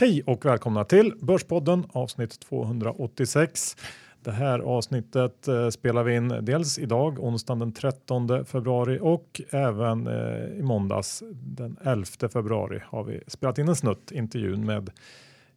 Hej 0.00 0.22
och 0.26 0.44
välkomna 0.44 0.84
till 0.84 1.12
Börspodden 1.20 1.86
avsnitt 1.92 2.40
286. 2.40 3.76
Det 4.22 4.30
här 4.30 4.58
avsnittet 4.58 5.48
eh, 5.48 5.68
spelar 5.68 6.02
vi 6.02 6.14
in 6.14 6.28
dels 6.42 6.78
idag 6.78 7.18
onsdagen 7.18 7.58
den 7.58 7.72
13 7.72 8.44
februari 8.44 8.98
och 9.02 9.40
även 9.50 10.06
eh, 10.06 10.58
i 10.58 10.62
måndags 10.62 11.22
den 11.32 11.76
11 11.84 12.04
februari 12.32 12.82
har 12.84 13.04
vi 13.04 13.20
spelat 13.26 13.58
in 13.58 13.68
en 13.68 13.76
snutt 13.76 14.10
intervjun 14.10 14.66
med 14.66 14.90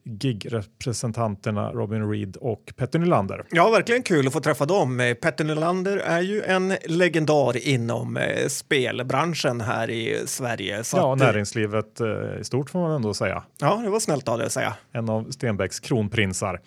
gig-representanterna 0.04 1.72
Robin 1.72 2.10
Reed 2.10 2.38
och 2.38 2.74
Petter 2.76 3.00
Nylander. 3.00 3.46
Ja, 3.52 3.70
verkligen 3.70 4.04
kul 4.04 4.28
att 4.28 4.34
få 4.34 4.40
träffa 4.40 4.66
dem. 4.66 5.00
Eh, 5.00 5.14
Petter 5.14 5.44
Nylander 5.44 5.98
är 5.98 6.22
ju 6.22 6.44
en 6.44 6.74
legendar 6.86 7.68
inom 7.68 8.18
eh, 8.18 8.48
spelbranschen 8.48 9.62
här 9.62 9.90
i 9.90 10.24
Sverige. 10.26 10.84
Så 10.84 10.98
ja, 10.98 11.14
att, 11.14 11.20
näringslivet 11.20 12.00
eh, 12.00 12.08
i 12.42 12.44
stort 12.44 12.70
får 12.70 12.80
man 12.80 12.92
ändå 12.92 13.14
säga. 13.14 13.44
Ja, 13.60 13.82
det 13.84 13.90
var 13.90 14.00
snällt 14.00 14.28
av 14.28 14.38
dig 14.38 14.48
att 14.48 14.54
säga. 14.54 14.74
En 14.92 15.10
av 15.10 15.32
Stenbecks 15.32 15.80
kronprinsar. 15.80 16.62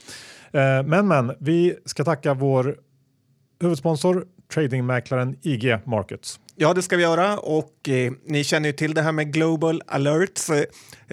Men, 0.85 1.09
men, 1.09 1.33
vi 1.39 1.77
ska 1.85 2.05
tacka 2.05 2.35
vår 2.35 2.77
huvudsponsor 3.61 4.27
tradingmäklaren 4.55 5.37
IG 5.43 5.79
Markets. 5.85 6.41
Ja, 6.57 6.75
det 6.75 6.83
ska 6.83 6.97
vi 6.97 7.03
göra 7.03 7.39
och 7.39 7.89
eh, 7.89 8.13
ni 8.25 8.45
känner 8.45 8.69
ju 8.69 8.73
till 8.73 8.95
det 8.95 9.03
här 9.03 9.13
med 9.13 9.33
Global 9.33 9.83
Alerts, 9.87 10.51
eh, 10.51 10.65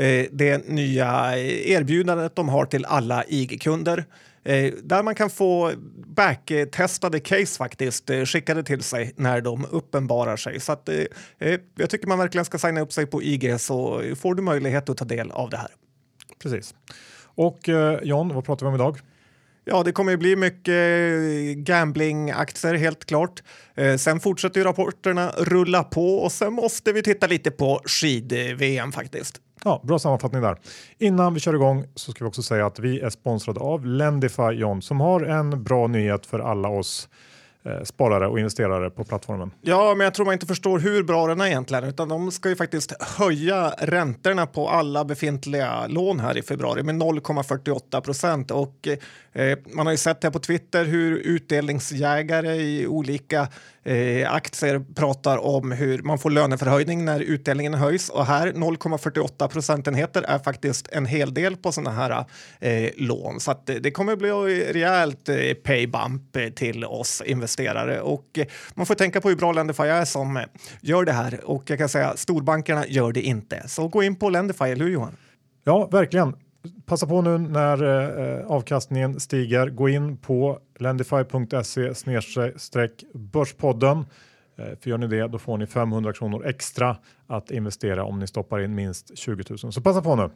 eh 0.05 0.25
det 0.31 0.67
nya 0.67 1.37
erbjudandet 1.37 2.35
de 2.35 2.49
har 2.49 2.65
till 2.65 2.85
alla 2.85 3.23
IG-kunder. 3.23 4.05
Eh, 4.43 4.73
där 4.83 5.03
man 5.03 5.15
kan 5.15 5.29
få 5.29 5.71
backtestade 6.05 7.19
case 7.19 7.57
faktiskt 7.57 8.09
eh, 8.09 8.25
skickade 8.25 8.63
till 8.63 8.81
sig 8.81 9.13
när 9.15 9.41
de 9.41 9.65
uppenbarar 9.71 10.37
sig. 10.37 10.59
Så 10.59 10.71
att, 10.71 10.89
eh, 10.89 11.05
eh 11.39 11.59
jag 11.75 11.89
tycker 11.89 12.07
man 12.07 12.19
verkligen 12.19 12.45
ska 12.45 12.57
signa 12.57 12.81
upp 12.81 12.93
sig 12.93 13.05
på 13.05 13.23
IG 13.23 13.59
så 13.59 14.03
får 14.15 14.35
du 14.35 14.41
möjlighet 14.41 14.89
att 14.89 14.97
ta 14.97 15.05
del 15.05 15.31
av 15.31 15.49
det 15.49 15.57
här. 15.57 15.71
Precis. 16.43 16.73
Och 17.23 17.69
eh, 17.69 17.99
John, 18.03 18.33
vad 18.33 18.45
pratar 18.45 18.65
vi 18.65 18.69
om 18.69 18.75
idag? 18.75 18.99
Ja, 19.65 19.83
det 19.83 19.91
kommer 19.91 20.11
ju 20.11 20.17
bli 20.17 20.35
mycket 20.35 20.67
eh, 20.67 21.63
gamblingaktier 21.63 22.73
helt 22.73 23.05
klart. 23.05 23.43
Eh, 23.75 23.95
sen 23.97 24.19
fortsätter 24.19 24.59
ju 24.59 24.63
rapporterna 24.63 25.29
rulla 25.37 25.83
på 25.83 26.15
och 26.15 26.31
sen 26.31 26.53
måste 26.53 26.93
vi 26.93 27.03
titta 27.03 27.27
lite 27.27 27.51
på 27.51 27.81
skid-VM 27.85 28.91
faktiskt. 28.91 29.41
Ja, 29.63 29.81
bra 29.83 29.99
sammanfattning 29.99 30.41
där. 30.41 30.57
Innan 30.97 31.33
vi 31.33 31.39
kör 31.39 31.53
igång 31.53 31.85
så 31.95 32.11
ska 32.11 32.23
vi 32.23 32.29
också 32.29 32.43
säga 32.43 32.65
att 32.65 32.79
vi 32.79 32.99
är 32.99 33.09
sponsrade 33.09 33.59
av 33.59 33.85
Lendify 33.85 34.51
John 34.53 34.81
som 34.81 35.01
har 35.01 35.21
en 35.21 35.63
bra 35.63 35.87
nyhet 35.87 36.25
för 36.25 36.39
alla 36.39 36.69
oss 36.69 37.09
Eh, 37.63 37.83
sparare 37.83 38.27
och 38.27 38.39
investerare 38.39 38.89
på 38.89 39.03
plattformen. 39.03 39.51
Ja, 39.61 39.95
men 39.97 40.03
jag 40.03 40.13
tror 40.13 40.25
man 40.25 40.33
inte 40.33 40.45
förstår 40.45 40.79
hur 40.79 41.03
bra 41.03 41.27
den 41.27 41.41
är 41.41 41.45
egentligen, 41.45 41.83
utan 41.83 42.09
de 42.09 42.31
ska 42.31 42.49
ju 42.49 42.55
faktiskt 42.55 43.01
höja 43.01 43.73
räntorna 43.77 44.47
på 44.47 44.69
alla 44.69 45.05
befintliga 45.05 45.87
lån 45.87 46.19
här 46.19 46.37
i 46.37 46.41
februari 46.41 46.83
med 46.83 46.95
0,48 46.95 48.01
procent 48.01 48.51
och 48.51 48.87
Eh, 49.33 49.57
man 49.73 49.85
har 49.85 49.93
ju 49.93 49.97
sett 49.97 50.23
här 50.23 50.31
på 50.31 50.39
Twitter 50.39 50.85
hur 50.85 51.17
utdelningsjägare 51.17 52.55
i 52.55 52.87
olika 52.87 53.47
eh, 53.83 54.33
aktier 54.33 54.85
pratar 54.95 55.37
om 55.37 55.71
hur 55.71 56.01
man 56.01 56.19
får 56.19 56.29
löneförhöjning 56.29 57.05
när 57.05 57.19
utdelningen 57.19 57.73
höjs 57.73 58.09
och 58.09 58.25
här 58.25 58.47
0,48 58.47 59.47
procentenheter 59.47 60.21
är 60.21 60.39
faktiskt 60.39 60.87
en 60.91 61.05
hel 61.05 61.33
del 61.33 61.57
på 61.57 61.71
sådana 61.71 61.91
här 61.91 62.25
eh, 62.59 62.89
lån 62.97 63.39
så 63.39 63.51
att 63.51 63.65
det 63.65 63.91
kommer 63.91 64.15
bli 64.15 64.29
rejält 64.73 65.29
eh, 65.29 65.53
paybump 65.63 66.35
eh, 66.35 66.49
till 66.49 66.85
oss 66.85 67.21
investerare 67.25 68.01
och 68.01 68.25
eh, 68.37 68.45
man 68.73 68.85
får 68.85 68.95
tänka 68.95 69.21
på 69.21 69.29
hur 69.29 69.35
bra 69.35 69.51
Lendify 69.51 69.83
är 69.83 70.05
som 70.05 70.37
eh, 70.37 70.43
gör 70.81 71.05
det 71.05 71.11
här 71.11 71.41
och 71.45 71.63
jag 71.69 71.79
kan 71.79 71.89
säga 71.89 72.17
storbankerna 72.17 72.87
gör 72.87 73.11
det 73.11 73.21
inte. 73.21 73.63
Så 73.67 73.87
gå 73.87 74.03
in 74.03 74.15
på 74.15 74.29
Lendify, 74.29 74.65
eller 74.65 74.85
hur 74.85 74.91
Johan? 74.91 75.17
Ja, 75.63 75.87
verkligen 75.91 76.35
passa 76.85 77.07
på 77.07 77.21
nu 77.21 77.37
när 77.37 77.83
eh, 77.83 78.25
eh, 78.25 78.45
avkastningen 78.45 79.19
stiger. 79.19 79.69
Gå 79.69 79.89
in 79.89 80.17
på 80.17 80.59
lendify.se 80.79 81.93
börspodden. 83.13 84.05
Eh, 84.57 84.65
för 84.79 84.89
gör 84.89 84.97
ni 84.97 85.07
det, 85.07 85.27
då 85.27 85.37
får 85.37 85.57
ni 85.57 85.67
500 85.67 86.13
kronor 86.13 86.45
extra 86.45 86.97
att 87.27 87.51
investera 87.51 88.03
om 88.03 88.19
ni 88.19 88.27
stoppar 88.27 88.59
in 88.59 88.75
minst 88.75 89.17
20 89.17 89.43
000. 89.63 89.73
Så 89.73 89.81
passa 89.81 90.01
på 90.01 90.15
nu. 90.15 90.29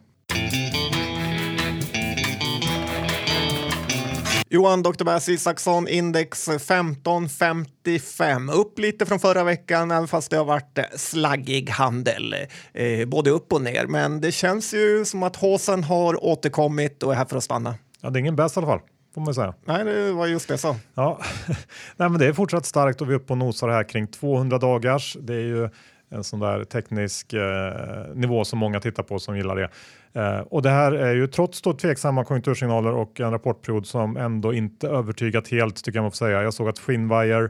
Johan 4.48 4.82
Dr. 4.82 5.04
Bass 5.04 5.28
Isaksson, 5.28 5.88
index 5.88 6.48
1555. 6.48 8.50
Upp 8.50 8.78
lite 8.78 9.06
från 9.06 9.18
förra 9.18 9.44
veckan, 9.44 9.90
även 9.90 10.08
fast 10.08 10.30
det 10.30 10.36
har 10.36 10.44
varit 10.44 10.78
slaggig 10.94 11.70
handel. 11.70 12.34
Eh, 12.72 13.06
både 13.06 13.30
upp 13.30 13.52
och 13.52 13.62
ner. 13.62 13.86
Men 13.86 14.20
det 14.20 14.32
känns 14.32 14.74
ju 14.74 15.04
som 15.04 15.22
att 15.22 15.36
håsen 15.36 15.84
har 15.84 16.24
återkommit 16.24 17.02
och 17.02 17.12
är 17.12 17.16
här 17.16 17.24
för 17.24 17.36
att 17.36 17.44
stanna. 17.44 17.74
Ja, 18.00 18.10
det 18.10 18.18
är 18.18 18.20
ingen 18.20 18.36
bäst 18.36 18.56
i 18.56 18.60
alla 18.60 18.66
fall. 18.66 18.80
Får 19.14 19.20
man 19.20 19.34
säga. 19.34 19.54
Nej, 19.64 19.84
det 19.84 20.12
var 20.12 20.26
just 20.26 20.48
det 20.48 20.58
sa. 20.58 20.76
Ja. 20.94 21.20
Nej, 21.96 22.08
men 22.08 22.18
det 22.18 22.26
är 22.26 22.32
fortsatt 22.32 22.66
starkt 22.66 23.00
och 23.00 23.08
vi 23.08 23.12
är 23.12 23.16
uppe 23.16 23.32
och 23.32 23.38
nosar 23.38 23.68
här 23.68 23.88
kring 23.88 24.06
200 24.06 24.58
dagars. 24.58 25.16
Det 25.20 25.34
är 25.34 25.40
ju 25.40 25.68
en 26.10 26.24
sån 26.24 26.40
där 26.40 26.64
teknisk 26.64 27.32
eh, 27.32 28.14
nivå 28.14 28.44
som 28.44 28.58
många 28.58 28.80
tittar 28.80 29.02
på 29.02 29.18
som 29.18 29.36
gillar 29.36 29.56
det. 29.56 29.70
Eh, 30.16 30.38
och 30.38 30.62
det 30.62 30.70
här 30.70 30.92
är 30.92 31.14
ju 31.14 31.26
trots 31.26 31.62
då 31.62 31.72
tveksamma 31.72 32.24
konjunktursignaler 32.24 32.92
och 32.92 33.20
en 33.20 33.30
rapportperiod 33.30 33.86
som 33.86 34.16
ändå 34.16 34.54
inte 34.54 34.88
övertygat 34.88 35.48
helt 35.48 35.84
tycker 35.84 35.98
jag 35.98 36.02
man 36.02 36.10
får 36.10 36.16
säga. 36.16 36.42
Jag 36.42 36.54
såg 36.54 36.68
att 36.68 36.78
Finwire 36.78 37.48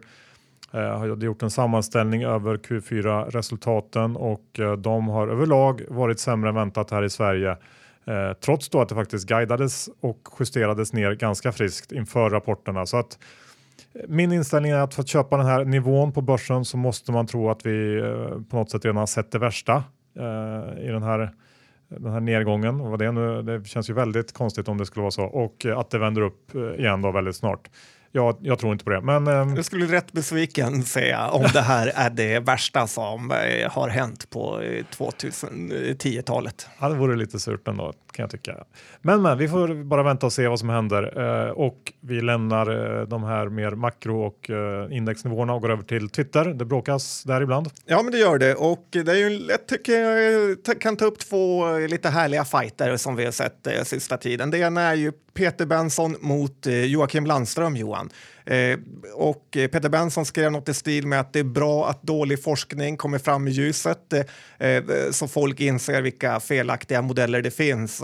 eh, 0.72 0.81
har 0.81 1.06
gjort 1.06 1.43
en 1.43 1.50
sammanställning 1.50 2.25
över 2.25 2.56
Q4 2.56 3.31
resultaten 3.31 4.16
och 4.16 4.60
eh, 4.60 4.72
de 4.72 5.09
har 5.09 5.28
överlag 5.28 5.82
varit 5.88 6.21
sämre 6.21 6.49
än 6.49 6.54
väntat 6.54 6.91
här 6.91 7.03
i 7.03 7.10
Sverige. 7.10 7.56
Eh, 8.06 8.32
trots 8.41 8.69
då 8.69 8.81
att 8.81 8.88
det 8.88 8.94
faktiskt 8.94 9.28
guidades 9.28 9.88
och 10.00 10.28
justerades 10.38 10.93
ner 10.93 11.12
ganska 11.12 11.53
friskt 11.53 11.93
inför 11.93 12.31
rapporterna. 12.31 12.87
Så 12.87 12.97
att 12.97 13.19
eh, 13.94 14.00
min 14.09 14.33
inställning 14.33 14.72
är 14.72 14.78
att 14.78 14.94
för 14.94 15.03
att 15.03 15.09
köpa 15.09 15.37
den 15.37 15.47
här 15.47 15.65
nivån 15.65 16.12
på 16.12 16.21
börsen 16.21 16.65
så 16.65 16.77
måste 16.77 17.12
man 17.12 17.27
tro 17.27 17.50
att 17.50 17.66
vi 17.66 17.98
eh, 17.98 18.43
på 18.50 18.56
något 18.56 18.71
sätt 18.71 18.84
redan 18.84 18.97
har 18.97 19.06
sett 19.06 19.31
det 19.31 19.38
värsta 19.38 19.84
eh, 20.16 20.84
i 20.84 20.88
den 20.88 21.03
här, 21.03 21.33
den 21.88 22.12
här 22.12 22.20
nedgången. 22.20 22.80
Och 22.80 22.98
det, 22.98 23.12
nu, 23.12 23.42
det 23.42 23.66
känns 23.66 23.91
ju 23.91 23.94
väldigt 23.94 24.32
konstigt 24.32 24.69
om 24.69 24.78
det 24.78 24.86
skulle 24.86 25.02
vara 25.02 25.10
så 25.10 25.24
och 25.24 25.66
att 25.76 25.91
det 25.91 25.98
vänder 25.98 26.22
upp 26.22 26.54
eh, 26.54 26.62
igen 26.62 27.02
då 27.02 27.12
väldigt 27.12 27.36
snart. 27.36 27.70
Jag, 28.16 28.37
jag 28.41 28.59
tror 28.59 28.72
inte 28.72 28.84
på 28.84 28.91
det. 28.91 29.00
Men, 29.00 29.27
jag 29.56 29.65
skulle 29.65 29.87
rätt 29.87 30.12
besviken 30.12 30.82
säga 30.82 31.28
om 31.28 31.47
det 31.53 31.60
här 31.60 31.93
är 31.94 32.10
det 32.10 32.38
värsta 32.41 32.87
som 32.87 33.31
har 33.71 33.88
hänt 33.88 34.31
på 34.31 34.60
2010-talet. 34.97 36.69
Ja, 36.81 36.88
det 36.88 36.94
vore 36.94 37.16
lite 37.16 37.41
surt 37.41 37.69
ändå 37.69 37.93
kan 38.16 38.22
jag 38.22 38.31
tycka. 38.31 38.65
Men, 39.03 39.22
men 39.22 39.38
vi 39.38 39.49
får 39.49 39.84
bara 39.84 40.03
vänta 40.03 40.27
och 40.27 40.32
se 40.32 40.49
vad 40.49 40.59
som 40.59 40.69
händer 40.69 41.19
eh, 41.47 41.50
och 41.50 41.93
vi 42.00 42.21
lämnar 42.21 43.00
eh, 43.00 43.06
de 43.06 43.25
här 43.25 43.49
mer 43.49 43.71
makro 43.71 44.27
och 44.27 44.50
eh, 44.50 44.97
indexnivåerna 44.97 45.54
och 45.54 45.62
går 45.62 45.71
över 45.71 45.83
till 45.83 46.09
Twitter. 46.09 46.44
Det 46.44 46.65
bråkas 46.65 47.22
där 47.25 47.41
ibland. 47.41 47.71
Ja, 47.87 48.03
men 48.03 48.12
det 48.12 48.19
gör 48.19 48.38
det 48.38 48.54
och 48.54 48.87
det 48.91 49.09
är 49.12 49.31
ju 49.31 49.47
jag 49.48 49.66
tycker 49.66 49.93
jag 50.66 50.81
kan 50.81 50.97
ta 50.97 51.04
upp 51.04 51.19
två 51.19 51.77
lite 51.78 52.09
härliga 52.09 52.44
fighter 52.44 52.97
som 52.97 53.16
vi 53.16 53.25
har 53.25 53.33
sett 53.33 53.66
eh, 53.66 53.83
sista 53.83 54.16
tiden. 54.16 54.50
Det 54.50 54.59
ena 54.59 54.81
är 54.81 54.94
ju 54.94 55.12
Peter 55.37 55.66
Benson 55.66 56.16
mot 56.21 56.66
eh, 56.66 56.84
Joakim 56.84 57.27
Landström, 57.27 57.77
Johan. 57.77 58.06
Eh, 58.44 58.78
och 59.15 59.56
eh, 59.56 59.69
Peter 59.69 59.89
Benson 59.89 60.27
skrev 60.27 60.53
något 60.53 60.69
i 60.69 60.75
stil 60.75 61.06
med 61.06 61.21
att 61.21 61.33
det 61.33 61.39
är 61.39 61.44
bra 61.44 61.89
att 61.89 62.03
dålig 62.03 62.43
forskning 62.43 62.97
kommer 62.97 63.19
fram 63.19 63.49
i 63.49 63.50
ljuset 63.50 64.12
eh, 64.12 64.69
eh 64.69 64.83
så 65.11 65.28
folk 65.28 65.61
inser 65.61 66.03
vilka 66.03 66.41
felaktiga 66.41 67.03
modeller 67.03 67.43
det 67.43 67.50
finns. 67.50 68.03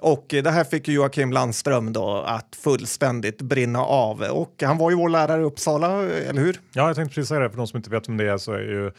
Och 0.00 0.34
eh, 0.34 0.42
det 0.42 0.50
här 0.50 0.64
fick 0.64 0.88
Joakim 0.88 1.32
Landström 1.32 1.92
då 1.92 2.24
att 2.26 2.56
fullständigt 2.62 3.42
brinna 3.42 3.80
av. 3.80 4.22
Och 4.22 4.62
han 4.62 4.78
var 4.78 4.90
ju 4.90 4.96
vår 4.96 5.08
lärare 5.08 5.40
i 5.40 5.44
Uppsala, 5.44 6.02
eller 6.02 6.40
hur? 6.40 6.60
Ja, 6.72 6.86
jag 6.86 6.96
tänkte 6.96 7.14
precis 7.14 7.28
säga 7.28 7.40
det. 7.40 7.50
För 7.50 7.56
de 7.56 7.66
som 7.66 7.76
inte 7.76 7.90
vet 7.90 8.08
vem 8.08 8.16
det 8.16 8.24
är 8.24 8.38
så 8.38 8.52
är 8.52 8.58
ju 8.58 8.90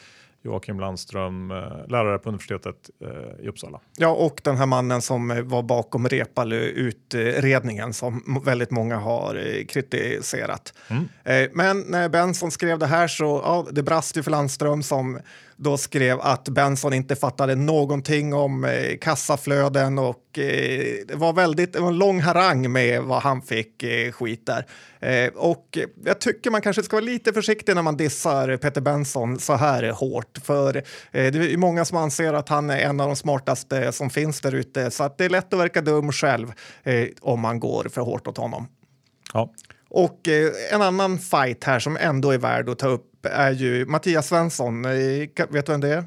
Joakim 0.48 0.80
Landström, 0.80 1.52
eh, 1.52 1.58
lärare 1.88 2.20
på 2.20 2.30
universitetet 2.30 2.90
eh, 3.02 3.46
i 3.46 3.50
Uppsala. 3.50 3.80
Ja, 3.98 4.10
och 4.10 4.42
den 4.44 4.58
här 4.58 4.66
mannen 4.66 5.02
som 5.02 5.44
var 5.48 5.64
bakom 5.64 6.08
Reepalu-utredningen 6.10 7.94
som 7.94 8.42
väldigt 8.46 8.72
många 8.72 8.98
har 8.98 9.36
eh, 9.36 9.66
kritiserat. 9.66 10.74
Mm. 10.88 11.08
Men 11.54 11.82
när 11.82 12.10
Benson 12.10 12.52
skrev 12.52 12.80
det 12.80 12.86
här 12.86 13.08
så 13.08 13.42
ja, 13.44 13.66
det 13.72 13.84
brast 13.84 14.18
ju 14.18 14.24
för 14.24 14.32
Landström 14.32 14.84
som 14.84 15.20
då 15.58 15.78
skrev 15.78 16.20
att 16.22 16.50
Benson 16.50 16.94
inte 16.94 17.16
fattade 17.16 17.56
någonting 17.56 18.34
om 18.34 18.66
eh, 18.66 18.98
kassaflöden 19.02 20.00
och 20.00 20.40
eh, 20.40 20.96
det 21.08 21.16
var 21.16 21.34
väldigt 21.34 21.74
det 21.74 21.80
var 21.80 21.88
en 21.88 21.98
lång 21.98 22.22
harang 22.22 22.72
med 22.72 23.02
vad 23.02 23.22
han 23.22 23.42
fick 23.42 23.84
eh, 23.84 24.12
skit 24.12 24.46
där. 24.46 24.66
Eh, 25.00 25.34
och 25.34 25.78
jag 26.06 26.22
tycker 26.22 26.52
man 26.52 26.62
kanske 26.62 26.84
ska 26.84 26.96
vara 26.96 27.06
lite 27.06 27.34
försiktig 27.34 27.76
när 27.76 27.82
man 27.82 27.98
dissar 27.98 28.58
Peter 28.58 28.82
Benson 28.82 29.40
så 29.40 29.54
här 29.54 29.90
hårt, 29.90 30.38
för 30.44 30.78
eh, 30.78 30.84
det 31.12 31.54
är 31.54 31.58
många 31.58 31.86
som 31.86 31.98
anser 31.98 32.34
att 32.34 32.50
han 32.50 32.70
är 32.70 32.80
en 32.80 33.00
av 33.00 33.08
de 33.08 33.16
smartaste 33.16 33.92
som 33.92 34.10
finns 34.10 34.42
där 34.42 34.56
ute, 34.56 34.92
så 34.92 35.04
att 35.04 35.18
det 35.18 35.26
är 35.26 35.30
lätt 35.30 35.54
att 35.54 35.60
verka 35.60 35.82
dum 35.82 36.12
själv 36.12 36.54
eh, 36.84 37.08
om 37.22 37.40
man 37.40 37.60
går 37.60 37.88
för 37.94 38.02
hårt 38.02 38.28
åt 38.28 38.38
honom. 38.38 38.68
Ja. 39.34 39.54
Och 39.90 40.28
eh, 40.28 40.52
en 40.74 40.82
annan 40.82 41.20
fight 41.20 41.64
här 41.64 41.80
som 41.80 41.98
ändå 41.98 42.32
är 42.32 42.38
värd 42.38 42.70
att 42.70 42.80
ta 42.80 42.88
upp 42.88 43.26
är 43.26 43.52
ju 43.52 43.86
Mattias 43.86 44.28
Svensson. 44.28 44.86
Eh, 44.86 44.92
vet 45.50 45.66
du 45.66 45.72
vem 45.72 45.82
det 45.82 45.90
är? 45.90 46.04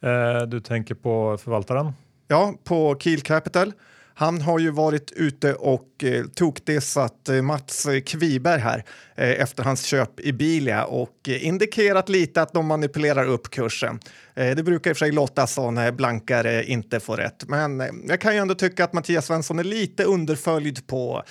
Eh, 0.00 0.42
du 0.42 0.60
tänker 0.60 0.94
på 0.94 1.38
förvaltaren? 1.38 1.92
Ja, 2.28 2.54
på 2.64 2.96
Kiel 3.00 3.20
Capital. 3.20 3.72
Han 4.18 4.40
har 4.40 4.58
ju 4.58 4.70
varit 4.70 5.12
ute 5.12 5.54
och 5.54 6.04
eh, 6.04 6.24
tokdissat 6.34 7.28
eh, 7.28 7.42
Mats 7.42 7.86
Kviberg 8.06 8.60
här 8.60 8.84
eh, 9.14 9.40
efter 9.40 9.62
hans 9.62 9.84
köp 9.84 10.20
i 10.20 10.32
Bilia 10.32 10.84
och 10.84 11.28
eh, 11.28 11.46
indikerat 11.46 12.08
lite 12.08 12.42
att 12.42 12.52
de 12.52 12.66
manipulerar 12.66 13.24
upp 13.24 13.50
kursen. 13.50 14.00
Det 14.34 14.64
brukar 14.64 14.90
i 14.90 14.92
och 14.92 14.96
för 14.96 15.04
sig 15.04 15.12
låta 15.12 15.46
så 15.46 15.70
när 15.70 15.92
blankare 15.92 16.64
inte 16.64 17.00
får 17.00 17.16
rätt, 17.16 17.44
men 17.48 17.82
jag 18.08 18.20
kan 18.20 18.34
ju 18.34 18.40
ändå 18.40 18.54
tycka 18.54 18.84
att 18.84 18.92
Mattias 18.92 19.26
Svensson 19.26 19.58
är 19.58 19.64
lite 19.64 20.04
underföljd 20.04 20.86
på 20.86 21.22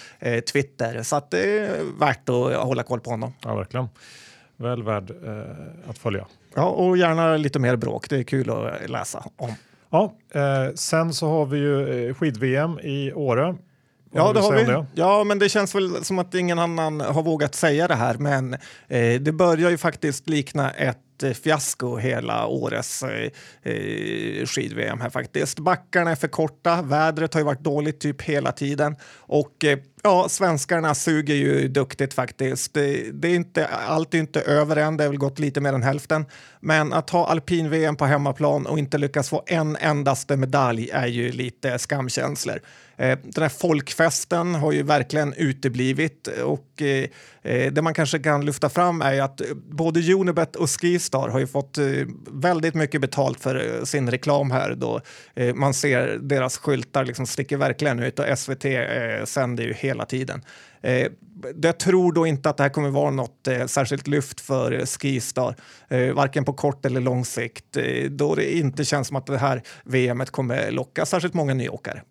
Twitter 0.52 1.04
så 1.04 1.16
att 1.16 1.32
det 1.32 1.60
är 1.60 2.00
värt 2.00 2.30
att 2.30 2.56
hålla 2.68 2.84
koll 2.84 3.00
på 3.00 3.10
honom. 3.10 3.34
Ja, 3.44 3.56
verkligen. 3.56 3.88
Väl 4.58 4.84
värd 4.84 5.12
att 5.88 5.98
följa. 5.98 6.28
Ja, 6.56 6.70
och 6.70 6.98
gärna 6.98 7.38
lite 7.38 7.60
mer 7.60 7.76
bråk. 7.76 8.10
Det 8.10 8.18
är 8.18 8.24
kul 8.24 8.50
att 8.50 8.90
läsa 8.90 9.24
om. 9.36 9.54
Ja, 9.90 10.14
eh, 10.34 10.74
sen 10.76 11.14
så 11.14 11.30
har 11.30 11.46
vi 11.46 11.58
ju 11.58 12.08
eh, 12.08 12.14
skid-VM 12.14 12.80
i 12.80 13.14
Åre. 13.14 13.56
Ja, 14.14 14.34
det 14.34 14.40
har 14.40 14.54
vi. 14.54 14.64
det? 14.64 14.86
Ja, 14.94 15.24
men 15.24 15.40
det 15.40 15.50
känns 15.50 15.76
väl 15.76 16.06
som 16.06 16.20
att 16.20 16.36
ingen 16.36 16.60
annan 16.60 17.02
har 17.02 17.24
vågat 17.24 17.56
säga 17.56 17.88
det 17.88 17.96
här, 17.96 18.18
men 18.18 18.54
eh, 18.88 19.22
det 19.22 19.32
börjar 19.32 19.70
ju 19.70 19.78
faktiskt 19.78 20.30
likna 20.30 20.72
ett 20.72 20.98
fiasko 21.24 21.98
hela 21.98 22.48
årets 22.48 23.04
eh, 23.04 23.32
eh 23.64 24.46
skid-VM 24.46 25.02
här 25.02 25.10
faktiskt. 25.10 25.60
Backarna 25.60 26.12
är 26.12 26.16
för 26.16 26.28
korta, 26.28 26.82
vädret 26.82 27.34
har 27.34 27.42
ju 27.42 27.46
varit 27.46 27.64
dåligt 27.64 28.00
typ 28.00 28.22
hela 28.22 28.52
tiden 28.52 28.96
och 29.16 29.66
eh, 29.66 29.80
ja, 30.04 30.30
svenskarna 30.30 30.96
suger 30.96 31.36
ju 31.36 31.68
duktigt 31.68 32.14
faktiskt. 32.14 32.74
Det, 32.74 33.12
det 33.12 33.28
är 33.28 33.36
inte, 33.36 33.68
allt 33.68 34.14
är 34.14 34.18
inte 34.18 34.42
över 34.42 34.76
än, 34.76 34.98
det 34.98 35.04
har 35.04 35.10
väl 35.10 35.20
gått 35.20 35.40
lite 35.40 35.62
mer 35.62 35.74
än 35.74 35.84
hälften. 35.84 36.26
Men 36.60 36.94
att 36.94 37.10
ha 37.10 37.28
alpin-VM 37.28 37.96
på 37.96 38.06
hemmaplan 38.06 38.66
och 38.66 38.80
inte 38.80 38.98
lyckas 38.98 39.30
få 39.30 39.44
en 39.48 39.76
endaste 39.76 40.38
medalj 40.38 40.90
är 40.94 41.08
ju 41.08 41.32
lite 41.32 41.80
skamkänslor. 41.80 42.60
Eh, 42.98 43.20
Den 43.24 43.42
här 43.42 43.50
folkfesten 43.50 44.56
har 44.56 44.72
ju 44.72 44.84
verkligen 44.84 45.34
uteblivit 45.34 46.28
och 46.28 46.82
eh, 46.82 47.08
eh, 47.48 47.72
det 47.72 47.82
man 47.82 47.94
kanske 47.94 48.20
kan 48.20 48.46
lyfta 48.46 48.70
fram 48.70 49.02
är 49.02 49.14
ju 49.14 49.20
att 49.20 49.42
eh, 49.42 49.48
både 49.56 50.14
Unibet 50.14 50.56
och 50.56 50.70
Skistar 50.70 51.30
har 51.30 51.40
ju 51.40 51.48
fått 51.48 51.78
eh, 51.78 51.86
väldigt 52.32 52.74
mycket 52.74 53.02
betalt 53.02 53.40
för 53.40 53.78
eh, 53.78 53.84
sin 53.84 54.12
reklam 54.12 54.52
här 54.52 54.76
då 54.76 55.02
eh, 55.36 55.56
man 55.56 55.74
ser 55.74 56.18
deras 56.22 56.58
skyltar 56.58 57.06
liksom 57.06 57.26
sticker 57.26 57.58
verkligen 57.58 58.00
ut 58.00 58.20
och 58.20 58.40
SVT 58.40 58.66
eh, 58.66 59.26
sänder 59.26 59.64
ju 59.64 59.74
hela 59.74 60.06
tiden. 60.06 60.42
Eh, 60.82 61.08
jag 61.62 61.80
tror 61.80 62.14
då 62.14 62.28
inte 62.28 62.50
att 62.50 62.58
det 62.58 62.64
här 62.64 62.70
kommer 62.70 62.90
vara 62.90 63.12
något 63.12 63.48
eh, 63.48 63.66
särskilt 63.66 64.08
lyft 64.08 64.42
för 64.42 64.72
eh, 64.72 64.86
Skistar, 64.86 65.56
eh, 65.90 66.14
varken 66.14 66.46
på 66.46 66.54
kort 66.54 66.86
eller 66.86 67.02
lång 67.02 67.26
sikt, 67.26 67.78
eh, 67.78 68.10
då 68.10 68.36
det 68.36 68.58
inte 68.58 68.86
känns 68.86 69.08
som 69.08 69.18
att 69.18 69.26
det 69.26 69.38
här 69.38 69.62
VMet 69.84 70.32
kommer 70.32 70.72
locka 70.72 71.06
särskilt 71.06 71.34
många 71.34 71.54
nyåkare. 71.54 72.02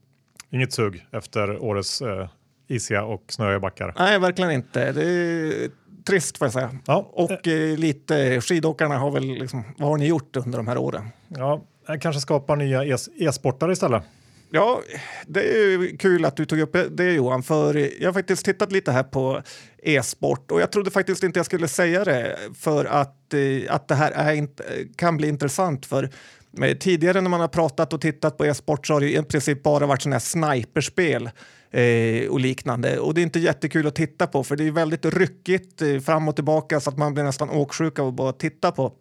Inget 0.50 0.72
sug 0.72 1.06
efter 1.12 1.58
årets 1.62 2.02
eh, 2.02 2.28
isiga 2.68 3.04
och 3.04 3.24
snöiga 3.28 3.60
backar. 3.60 3.94
Nej, 3.98 4.18
verkligen 4.18 4.50
inte. 4.50 4.92
Det 4.92 5.04
är 5.04 5.70
trist 6.06 6.38
får 6.38 6.44
jag 6.46 6.52
säga. 6.52 6.70
Ja, 6.86 7.10
Och 7.12 7.48
eh, 7.48 7.78
lite 7.78 8.40
skidåkarna 8.40 8.98
har 8.98 9.10
väl 9.10 9.24
liksom, 9.24 9.64
vad 9.78 9.88
har 9.88 9.96
ni 9.98 10.06
gjort 10.06 10.36
under 10.36 10.58
de 10.58 10.68
här 10.68 10.78
åren? 10.78 11.08
ja, 11.28 11.64
kanske 12.00 12.20
skapar 12.20 12.56
nya 12.56 12.84
e- 12.84 12.96
e-sportare 13.18 13.72
istället. 13.72 14.02
Ja, 14.50 14.80
det 15.26 15.40
är 15.40 15.96
kul 15.96 16.24
att 16.24 16.36
du 16.36 16.44
tog 16.44 16.60
upp 16.60 16.76
det 16.90 17.12
Johan, 17.12 17.42
för 17.42 17.74
jag 18.02 18.08
har 18.08 18.12
faktiskt 18.12 18.44
tittat 18.44 18.72
lite 18.72 18.92
här 18.92 19.02
på 19.02 19.42
e-sport 19.82 20.50
och 20.50 20.60
jag 20.60 20.72
trodde 20.72 20.90
faktiskt 20.90 21.22
inte 21.22 21.38
jag 21.38 21.46
skulle 21.46 21.68
säga 21.68 22.04
det 22.04 22.36
för 22.58 22.84
att, 22.84 23.34
eh, 23.34 23.74
att 23.74 23.88
det 23.88 23.94
här 23.94 24.10
är 24.12 24.48
kan 24.96 25.16
bli 25.16 25.28
intressant 25.28 25.86
för 25.86 26.10
tidigare 26.80 27.20
när 27.20 27.30
man 27.30 27.40
har 27.40 27.48
pratat 27.48 27.92
och 27.92 28.00
tittat 28.00 28.38
på 28.38 28.44
e-sport 28.46 28.86
så 28.86 28.92
har 28.92 29.00
det 29.00 29.12
i 29.18 29.22
princip 29.22 29.62
bara 29.62 29.86
varit 29.86 30.02
sådana 30.02 30.14
här 30.14 30.20
sniperspel 30.20 31.30
eh, 31.70 32.28
och 32.28 32.40
liknande 32.40 32.98
och 32.98 33.14
det 33.14 33.20
är 33.20 33.22
inte 33.22 33.40
jättekul 33.40 33.86
att 33.86 33.94
titta 33.94 34.26
på 34.26 34.44
för 34.44 34.56
det 34.56 34.66
är 34.66 34.70
väldigt 34.70 35.04
ryckigt 35.04 35.82
eh, 35.82 35.98
fram 35.98 36.28
och 36.28 36.34
tillbaka 36.34 36.80
så 36.80 36.90
att 36.90 36.98
man 36.98 37.14
blir 37.14 37.24
nästan 37.24 37.50
åksjuk 37.50 37.98
av 37.98 38.08
att 38.08 38.14
bara 38.14 38.32
titta 38.32 38.72
på. 38.72 38.92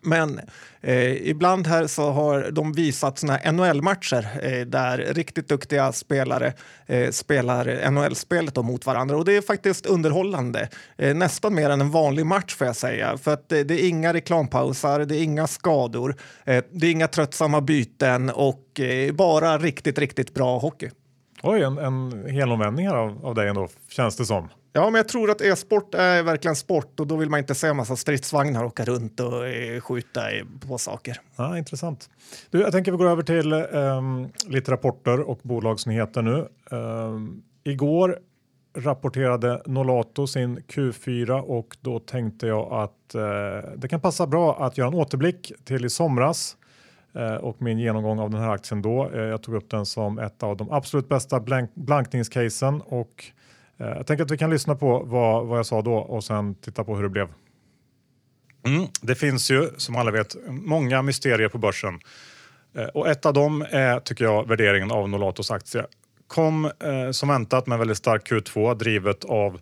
Men 0.00 0.40
eh, 0.80 1.28
ibland 1.28 1.66
här 1.66 1.86
så 1.86 2.10
har 2.10 2.50
de 2.50 2.72
visat 2.72 3.18
såna 3.18 3.32
här 3.32 3.52
NHL-matcher 3.52 4.26
eh, 4.42 4.66
där 4.66 4.98
riktigt 4.98 5.48
duktiga 5.48 5.92
spelare 5.92 6.52
eh, 6.86 7.10
spelar 7.10 7.90
NHL-spelet 7.90 8.56
mot 8.56 8.86
varandra 8.86 9.16
och 9.16 9.24
det 9.24 9.36
är 9.36 9.42
faktiskt 9.42 9.86
underhållande. 9.86 10.68
Eh, 10.98 11.14
nästan 11.14 11.54
mer 11.54 11.70
än 11.70 11.80
en 11.80 11.90
vanlig 11.90 12.26
match 12.26 12.54
får 12.54 12.66
jag 12.66 12.76
säga 12.76 13.18
för 13.18 13.32
att 13.32 13.52
eh, 13.52 13.60
det 13.60 13.84
är 13.84 13.88
inga 13.88 14.12
reklampausar, 14.12 15.00
det 15.00 15.16
är 15.16 15.22
inga 15.22 15.46
skador, 15.46 16.16
eh, 16.44 16.64
det 16.70 16.86
är 16.86 16.90
inga 16.90 17.08
tröttsamma 17.08 17.60
byten 17.60 18.30
och 18.30 18.80
eh, 18.80 19.12
bara 19.12 19.58
riktigt, 19.58 19.98
riktigt 19.98 20.34
bra 20.34 20.58
hockey. 20.58 20.90
Oj, 21.42 21.62
en, 21.62 21.78
en 21.78 22.26
helomvändning 22.26 22.88
här 22.88 22.96
av, 22.96 23.26
av 23.26 23.34
dig 23.34 23.48
ändå, 23.48 23.68
känns 23.88 24.16
det 24.16 24.24
som. 24.24 24.48
Ja, 24.72 24.84
men 24.84 24.94
jag 24.94 25.08
tror 25.08 25.30
att 25.30 25.40
e-sport 25.40 25.94
är 25.94 26.22
verkligen 26.22 26.56
sport 26.56 27.00
och 27.00 27.06
då 27.06 27.16
vill 27.16 27.30
man 27.30 27.40
inte 27.40 27.54
se 27.54 27.66
en 27.66 27.76
massa 27.76 27.96
stridsvagnar 27.96 28.64
åka 28.64 28.84
runt 28.84 29.20
och 29.20 29.46
eh, 29.46 29.80
skjuta 29.80 30.20
på 30.68 30.78
saker. 30.78 31.20
Ja, 31.36 31.58
intressant. 31.58 32.10
Du, 32.50 32.60
jag 32.60 32.72
tänker 32.72 32.92
vi 32.92 32.98
går 32.98 33.08
över 33.08 33.22
till 33.22 33.52
ehm, 33.52 34.28
lite 34.46 34.72
rapporter 34.72 35.20
och 35.20 35.40
bolagsnyheter 35.42 36.22
nu. 36.22 36.48
Ehm, 36.70 37.42
igår 37.64 38.18
rapporterade 38.76 39.62
Nolato 39.66 40.26
sin 40.26 40.58
Q4 40.58 41.40
och 41.40 41.76
då 41.80 41.98
tänkte 41.98 42.46
jag 42.46 42.72
att 42.72 43.14
eh, 43.14 43.70
det 43.76 43.88
kan 43.88 44.00
passa 44.00 44.26
bra 44.26 44.56
att 44.66 44.78
göra 44.78 44.88
en 44.88 44.94
återblick 44.94 45.52
till 45.64 45.84
i 45.84 45.90
somras 45.90 46.56
eh, 46.56 46.61
Eh, 47.14 47.34
och 47.34 47.62
min 47.62 47.78
genomgång 47.78 48.18
av 48.18 48.30
den 48.30 48.40
här 48.40 48.50
aktien 48.50 48.82
då. 48.82 49.10
Eh, 49.14 49.20
jag 49.20 49.42
tog 49.42 49.54
upp 49.54 49.70
den 49.70 49.86
som 49.86 50.18
ett 50.18 50.42
av 50.42 50.56
de 50.56 50.72
absolut 50.72 51.08
bästa 51.08 51.40
blank 51.40 51.70
blankningscasen 51.74 52.80
och 52.80 53.24
eh, 53.78 53.86
jag 53.86 54.06
tänker 54.06 54.24
att 54.24 54.30
vi 54.30 54.38
kan 54.38 54.50
lyssna 54.50 54.74
på 54.74 54.98
vad, 54.98 55.46
vad 55.46 55.58
jag 55.58 55.66
sa 55.66 55.82
då 55.82 55.94
och 55.94 56.24
sen 56.24 56.54
titta 56.54 56.84
på 56.84 56.96
hur 56.96 57.02
det 57.02 57.08
blev. 57.08 57.28
Mm, 58.66 58.86
det 59.02 59.14
finns 59.14 59.50
ju 59.50 59.68
som 59.76 59.96
alla 59.96 60.10
vet 60.10 60.36
många 60.48 61.02
mysterier 61.02 61.48
på 61.48 61.58
börsen. 61.58 62.00
Och 62.94 63.08
ett 63.08 63.26
av 63.26 63.32
dem 63.32 63.66
är, 63.70 64.00
tycker 64.00 64.24
jag, 64.24 64.48
värderingen 64.48 64.90
av 64.90 65.08
Nolatos 65.08 65.50
aktie. 65.50 65.86
Kom 66.26 66.64
eh, 66.64 67.10
som 67.10 67.28
väntat 67.28 67.66
med 67.66 67.74
en 67.74 67.78
väldigt 67.78 67.98
stark 67.98 68.30
Q2 68.30 68.74
drivet 68.74 69.24
av 69.24 69.60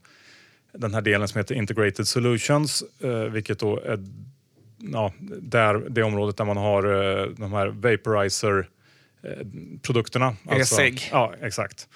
den 0.73 0.95
här 0.95 1.01
delen 1.01 1.29
som 1.29 1.39
heter 1.39 1.55
Integrated 1.55 2.09
Solutions, 2.09 2.85
eh, 3.01 3.11
vilket 3.11 3.59
då 3.59 3.81
är 3.81 3.99
ja, 4.81 5.13
där, 5.41 5.75
det 5.75 6.03
området 6.03 6.37
där 6.37 6.45
man 6.45 6.57
har 6.57 6.85
eh, 6.85 7.27
de 7.27 7.53
här 7.53 7.69
vaporizer-produkterna. 7.69 10.37
E-cigg. 10.51 11.09
Ja, 11.13 11.35
exakt. 11.43 11.89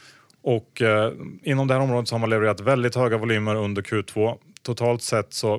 Och 0.43 0.83
eh, 0.83 1.13
inom 1.43 1.69
det 1.69 1.75
här 1.75 1.81
området 1.81 2.09
så 2.09 2.15
har 2.15 2.21
man 2.21 2.31
levererat 2.31 2.61
väldigt 2.61 2.95
höga 2.95 3.19
volymer 3.19 3.55
under 3.55 3.83
Q2. 3.83 4.39
Totalt 4.63 5.03
sett 5.03 5.33
så 5.33 5.55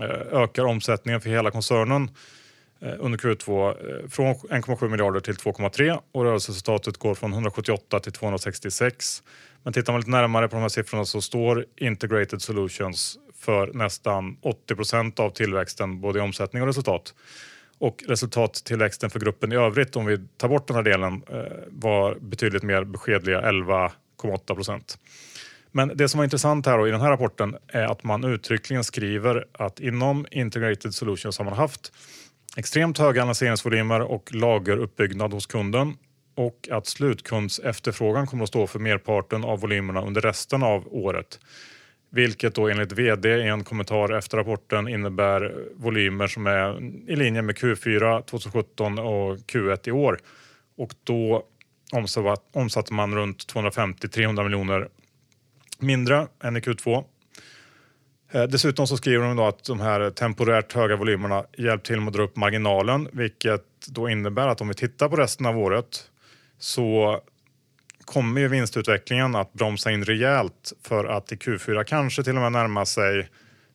eh, 0.00 0.20
ökar 0.32 0.64
omsättningen 0.64 1.20
för 1.20 1.30
hela 1.30 1.50
koncernen 1.50 2.10
eh, 2.80 2.94
under 2.98 3.18
Q2 3.18 3.68
eh, 3.68 3.74
från 4.08 4.34
1,7 4.34 4.88
miljarder 4.88 5.20
till 5.20 5.34
2,3 5.34 6.00
och 6.12 6.24
rörelseresultatet 6.24 6.96
går 6.96 7.14
från 7.14 7.32
178 7.32 8.00
till 8.00 8.12
266. 8.12 9.22
Men 9.62 9.72
tittar 9.72 9.92
man 9.92 10.00
lite 10.00 10.10
närmare 10.10 10.48
på 10.48 10.56
de 10.56 10.62
här 10.62 10.68
siffrorna 10.68 11.04
så 11.04 11.20
står 11.20 11.66
Integrated 11.76 12.42
Solutions 12.42 13.18
för 13.40 13.70
nästan 13.74 14.36
80 14.42 14.74
procent 14.74 15.20
av 15.20 15.30
tillväxten 15.30 16.00
både 16.00 16.18
i 16.18 16.22
omsättning 16.22 16.62
och 16.62 16.68
resultat. 16.68 17.14
Och 17.78 18.04
resultattillväxten 18.08 19.10
för 19.10 19.20
gruppen 19.20 19.52
i 19.52 19.56
övrigt, 19.56 19.96
om 19.96 20.06
vi 20.06 20.18
tar 20.36 20.48
bort 20.48 20.66
den 20.66 20.76
här 20.76 20.82
delen, 20.82 21.22
eh, 21.30 21.42
var 21.68 22.14
betydligt 22.20 22.62
mer 22.62 22.84
beskedliga 22.84 23.40
11,8 23.40 24.54
procent. 24.54 24.98
Men 25.72 25.92
det 25.94 26.08
som 26.08 26.18
var 26.18 26.24
intressant 26.24 26.66
här 26.66 26.78
då, 26.78 26.88
i 26.88 26.90
den 26.90 27.00
här 27.00 27.10
rapporten 27.10 27.56
är 27.68 27.84
att 27.84 28.04
man 28.04 28.24
uttryckligen 28.24 28.84
skriver 28.84 29.46
att 29.52 29.80
inom 29.80 30.26
Integrated 30.30 30.94
Solutions 30.94 31.38
har 31.38 31.44
man 31.44 31.54
haft 31.54 31.92
extremt 32.56 32.98
höga 32.98 33.24
lanseringsvolymer 33.24 34.00
och 34.00 34.34
lageruppbyggnad 34.34 35.32
hos 35.32 35.46
kunden 35.46 35.96
och 36.34 36.68
att 36.70 36.86
slutkundsefterfrågan 36.86 38.26
kommer 38.26 38.42
att 38.42 38.48
stå 38.48 38.66
för 38.66 38.78
merparten 38.78 39.44
av 39.44 39.60
volymerna 39.60 40.02
under 40.02 40.20
resten 40.20 40.62
av 40.62 40.88
året. 40.90 41.40
Vilket 42.10 42.54
då 42.54 42.68
enligt 42.68 42.92
vd 42.92 43.28
i 43.28 43.48
en 43.48 43.64
kommentar 43.64 44.12
efter 44.12 44.36
rapporten 44.36 44.88
innebär 44.88 45.54
volymer 45.74 46.26
som 46.26 46.46
är 46.46 46.80
i 47.10 47.16
linje 47.16 47.42
med 47.42 47.56
Q4 47.56 48.22
2017 48.22 48.98
och 48.98 49.36
Q1 49.36 49.88
i 49.88 49.92
år. 49.92 50.18
Och 50.76 50.94
då 51.04 51.44
omsatte 52.52 52.92
man 52.92 53.14
runt 53.14 53.54
250-300 53.54 54.44
miljoner 54.44 54.88
mindre 55.78 56.26
än 56.42 56.56
i 56.56 56.60
Q2. 56.60 57.04
Eh, 58.32 58.42
dessutom 58.42 58.86
så 58.86 58.96
skriver 58.96 59.24
de 59.24 59.36
då 59.36 59.46
att 59.46 59.64
de 59.64 59.80
här 59.80 60.10
temporärt 60.10 60.72
höga 60.72 60.96
volymerna 60.96 61.44
hjälpt 61.58 61.86
till 61.86 62.00
med 62.00 62.08
att 62.08 62.14
dra 62.14 62.22
upp 62.22 62.36
marginalen, 62.36 63.08
vilket 63.12 63.64
då 63.88 64.08
innebär 64.08 64.48
att 64.48 64.60
om 64.60 64.68
vi 64.68 64.74
tittar 64.74 65.08
på 65.08 65.16
resten 65.16 65.46
av 65.46 65.58
året 65.58 66.10
så 66.58 67.20
kommer 68.08 68.40
ju 68.40 68.48
vinstutvecklingen 68.48 69.34
att 69.34 69.52
bromsa 69.52 69.90
in 69.90 70.04
rejält 70.04 70.72
för 70.82 71.04
att 71.04 71.32
i 71.32 71.34
Q4 71.34 71.84
kanske 71.84 72.22
till 72.24 72.36
och 72.36 72.42
med 72.42 72.52
närma 72.52 72.86
sig 72.86 73.28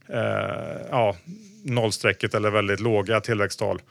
eh, 0.09 0.19
ja, 0.89 1.15
nollstrecket 1.63 2.33
eller 2.33 2.51
väldigt 2.51 2.79
låga 2.79 3.21
tillväxttal. 3.21 3.81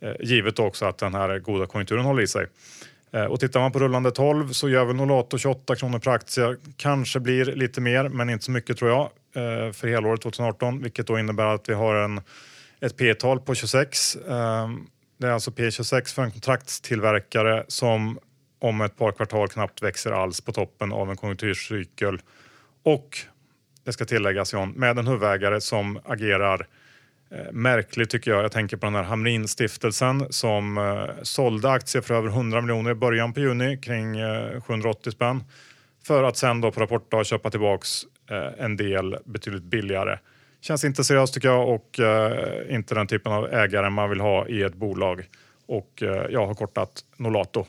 Eh, 0.00 0.12
givet 0.20 0.58
också 0.58 0.86
att 0.86 0.98
den 0.98 1.14
här 1.14 1.38
goda 1.38 1.66
konjunkturen 1.66 2.04
håller 2.04 2.22
i 2.22 2.26
sig. 2.26 2.46
Eh, 3.12 3.24
och 3.24 3.40
tittar 3.40 3.60
man 3.60 3.72
på 3.72 3.78
rullande 3.78 4.10
12 4.10 4.52
så 4.52 4.68
gör 4.68 4.84
väl 4.84 4.96
Nolato 4.96 5.38
28 5.38 5.76
kronor 5.76 5.98
per 5.98 6.10
aktie. 6.10 6.56
Kanske 6.76 7.20
blir 7.20 7.44
lite 7.44 7.80
mer, 7.80 8.08
men 8.08 8.30
inte 8.30 8.44
så 8.44 8.50
mycket 8.50 8.76
tror 8.76 8.90
jag 8.90 9.02
eh, 9.34 9.72
för 9.72 9.88
helåret 9.88 10.20
2018, 10.22 10.82
vilket 10.82 11.06
då 11.06 11.18
innebär 11.18 11.46
att 11.46 11.68
vi 11.68 11.74
har 11.74 11.94
en, 11.94 12.20
ett 12.80 12.96
P-tal 12.96 13.40
på 13.40 13.54
26. 13.54 14.16
Eh, 14.16 14.68
det 15.18 15.26
är 15.26 15.30
alltså 15.30 15.50
P26 15.50 16.14
för 16.14 16.22
en 16.22 16.30
kontraktstillverkare 16.30 17.64
som 17.68 18.18
om 18.58 18.80
ett 18.80 18.96
par 18.96 19.12
kvartal 19.12 19.48
knappt 19.48 19.82
växer 19.82 20.12
alls 20.12 20.40
på 20.40 20.52
toppen 20.52 20.92
av 20.92 21.10
en 21.10 21.16
konjunkturcykel. 21.16 22.20
Och 22.82 23.18
det 23.84 23.92
ska 23.92 24.04
tilläggas 24.04 24.52
John, 24.52 24.70
med 24.70 24.98
en 24.98 25.06
huvudägare 25.06 25.60
som 25.60 26.00
agerar 26.04 26.66
eh, 27.30 27.52
märkligt 27.52 28.10
tycker 28.10 28.30
jag. 28.30 28.44
Jag 28.44 28.52
tänker 28.52 28.76
på 28.76 28.86
den 28.86 28.94
här 28.94 29.02
Hamrin-stiftelsen 29.02 30.32
som 30.32 30.78
eh, 30.78 31.22
sålde 31.22 31.70
aktier 31.70 32.02
för 32.02 32.14
över 32.14 32.28
100 32.28 32.60
miljoner 32.60 32.90
i 32.90 32.94
början 32.94 33.32
på 33.32 33.40
juni, 33.40 33.76
kring 33.76 34.18
eh, 34.18 34.60
780 34.60 35.10
spänn. 35.10 35.44
För 36.06 36.24
att 36.24 36.36
sen 36.36 36.60
då 36.60 36.70
på 36.70 36.80
rapportdag 36.80 37.26
köpa 37.26 37.50
tillbaks 37.50 38.04
eh, 38.30 38.64
en 38.64 38.76
del 38.76 39.16
betydligt 39.24 39.62
billigare. 39.62 40.18
Känns 40.60 40.84
inte 40.84 41.04
seriöst 41.04 41.34
tycker 41.34 41.48
jag 41.48 41.68
och 41.68 42.00
eh, 42.00 42.74
inte 42.74 42.94
den 42.94 43.06
typen 43.06 43.32
av 43.32 43.52
ägare 43.52 43.90
man 43.90 44.10
vill 44.10 44.20
ha 44.20 44.48
i 44.48 44.62
ett 44.62 44.74
bolag. 44.74 45.24
Och 45.66 46.02
eh, 46.02 46.26
jag 46.30 46.46
har 46.46 46.54
kortat 46.54 47.04
Nolato. 47.16 47.66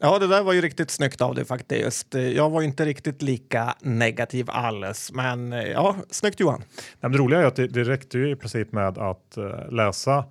Ja, 0.00 0.18
det 0.18 0.26
där 0.26 0.42
var 0.42 0.52
ju 0.52 0.60
riktigt 0.60 0.90
snyggt 0.90 1.20
av 1.20 1.34
dig 1.34 1.44
faktiskt. 1.44 2.14
Jag 2.14 2.50
var 2.50 2.62
inte 2.62 2.84
riktigt 2.84 3.22
lika 3.22 3.74
negativ 3.80 4.46
alls, 4.48 5.12
men 5.12 5.52
eh, 5.52 5.62
ja, 5.62 5.96
snyggt 6.10 6.40
Johan. 6.40 6.62
Det 7.00 7.08
roliga 7.08 7.40
är 7.40 7.44
att 7.44 7.56
det, 7.56 7.66
det 7.66 7.84
räckte 7.84 8.18
ju 8.18 8.30
i 8.30 8.36
princip 8.36 8.72
med 8.72 8.98
att 8.98 9.36
eh, 9.36 9.70
läsa 9.70 10.24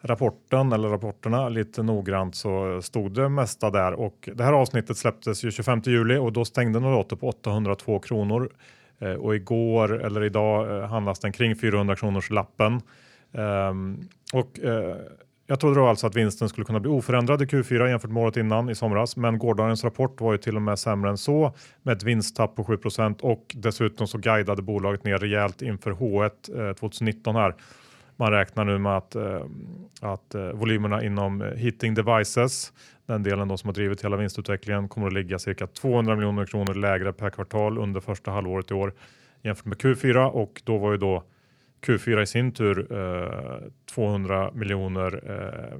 rapporten 0.00 0.72
eller 0.72 0.88
rapporterna 0.88 1.48
lite 1.48 1.82
noggrant 1.82 2.36
så 2.36 2.82
stod 2.82 3.14
det 3.14 3.28
mesta 3.28 3.70
där 3.70 3.92
och 3.92 4.28
det 4.34 4.44
här 4.44 4.52
avsnittet 4.52 4.96
släpptes 4.96 5.44
ju 5.44 5.50
25 5.50 5.82
juli 5.84 6.16
och 6.16 6.32
då 6.32 6.44
stängde 6.44 6.80
Nolato 6.80 7.16
på 7.16 7.28
802 7.28 7.98
kronor 7.98 8.52
eh, 8.98 9.12
och 9.12 9.36
igår 9.36 10.04
eller 10.04 10.24
idag 10.24 10.82
handlas 10.88 11.18
den 11.18 11.32
kring 11.32 11.56
400 11.56 11.96
kronors 11.96 12.30
lappen. 12.30 12.80
Um, 13.32 14.08
och 14.32 14.58
jag 15.50 15.60
trodde 15.60 15.80
då 15.80 15.86
alltså 15.86 16.06
att 16.06 16.16
vinsten 16.16 16.48
skulle 16.48 16.64
kunna 16.64 16.80
bli 16.80 16.90
oförändrad 16.90 17.42
i 17.42 17.44
Q4 17.44 17.88
jämfört 17.88 18.10
med 18.10 18.22
året 18.22 18.36
innan 18.36 18.70
i 18.70 18.74
somras, 18.74 19.16
men 19.16 19.38
gårdagens 19.38 19.84
rapport 19.84 20.20
var 20.20 20.32
ju 20.32 20.38
till 20.38 20.56
och 20.56 20.62
med 20.62 20.78
sämre 20.78 21.10
än 21.10 21.18
så 21.18 21.52
med 21.82 21.96
ett 21.96 22.02
vinsttapp 22.02 22.56
på 22.56 22.64
7% 22.64 23.20
och 23.20 23.54
dessutom 23.54 24.06
så 24.06 24.18
guidade 24.18 24.62
bolaget 24.62 25.04
ner 25.04 25.18
rejält 25.18 25.62
inför 25.62 25.90
H1 25.90 26.68
eh, 26.68 26.74
2019 26.74 27.36
här. 27.36 27.54
Man 28.16 28.32
räknar 28.32 28.64
nu 28.64 28.78
med 28.78 28.96
att, 28.96 29.14
eh, 29.14 29.44
att 30.00 30.34
eh, 30.34 30.48
volymerna 30.48 31.04
inom 31.04 31.42
eh, 31.42 31.48
heating 31.48 31.94
devices, 31.94 32.72
den 33.06 33.22
delen 33.22 33.48
då 33.48 33.56
som 33.56 33.68
har 33.68 33.74
drivit 33.74 34.04
hela 34.04 34.16
vinstutvecklingen, 34.16 34.88
kommer 34.88 35.06
att 35.06 35.12
ligga 35.12 35.38
cirka 35.38 35.66
200 35.66 36.16
miljoner 36.16 36.46
kronor 36.46 36.74
lägre 36.74 37.12
per 37.12 37.30
kvartal 37.30 37.78
under 37.78 38.00
första 38.00 38.30
halvåret 38.30 38.70
i 38.70 38.74
år 38.74 38.92
jämfört 39.42 39.64
med 39.64 39.78
Q4 39.78 40.26
och 40.26 40.62
då 40.64 40.78
var 40.78 40.92
ju 40.92 40.98
då 40.98 41.24
Q4 41.86 42.22
i 42.22 42.26
sin 42.26 42.52
tur 42.52 42.92
eh, 42.92 43.58
200 43.94 44.50
miljoner 44.54 45.30
eh, 45.30 45.78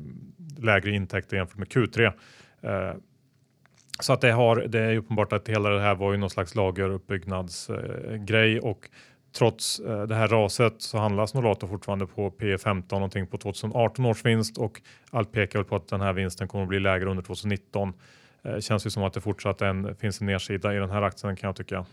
lägre 0.65 0.91
intäkter 0.91 1.37
jämfört 1.37 1.59
med 1.59 1.69
Q3. 1.69 2.13
Eh, 2.61 2.93
så 4.01 4.13
att 4.13 4.21
det, 4.21 4.33
har, 4.33 4.57
det 4.57 4.81
är 4.81 4.97
uppenbart 4.97 5.33
att 5.33 5.49
hela 5.49 5.71
det 5.71 5.81
här 5.81 5.95
var 5.95 6.13
ju 6.13 6.19
någon 6.19 6.31
slags 6.31 6.55
lageruppbyggnadsgrej 6.55 8.57
eh, 8.57 8.65
och 8.65 8.89
trots 9.39 9.81
eh, 9.81 10.03
det 10.03 10.15
här 10.15 10.29
raset 10.29 10.75
så 10.79 10.99
handlas 10.99 11.35
Nolato 11.35 11.69
fortfarande 11.69 12.07
på 12.07 12.31
P15 12.31 12.93
någonting 12.93 13.27
på 13.27 13.39
2018 13.39 14.07
års 14.07 14.25
vinst 14.25 14.59
och 14.59 14.81
allt 15.11 15.33
pekar 15.33 15.63
på 15.63 15.77
att 15.77 15.89
den 15.89 16.01
här 16.01 16.13
vinsten 16.13 16.49
kommer 16.49 16.63
att 16.63 16.69
bli 16.69 16.81
lägre 16.81 17.11
under 17.11 17.23
2019. 17.23 17.93
Eh, 18.43 18.59
känns 18.59 18.87
ju 18.87 18.91
som 18.91 19.03
att 19.03 19.13
det 19.13 19.21
fortsatt 19.21 19.63
en, 19.63 19.97
finns 19.97 20.21
en 20.21 20.27
nedsida 20.27 20.75
i 20.75 20.79
den 20.79 20.91
här 20.91 21.03
aktien 21.03 21.37
kan 21.37 21.49
jag 21.49 21.57
tycka. 21.57 21.87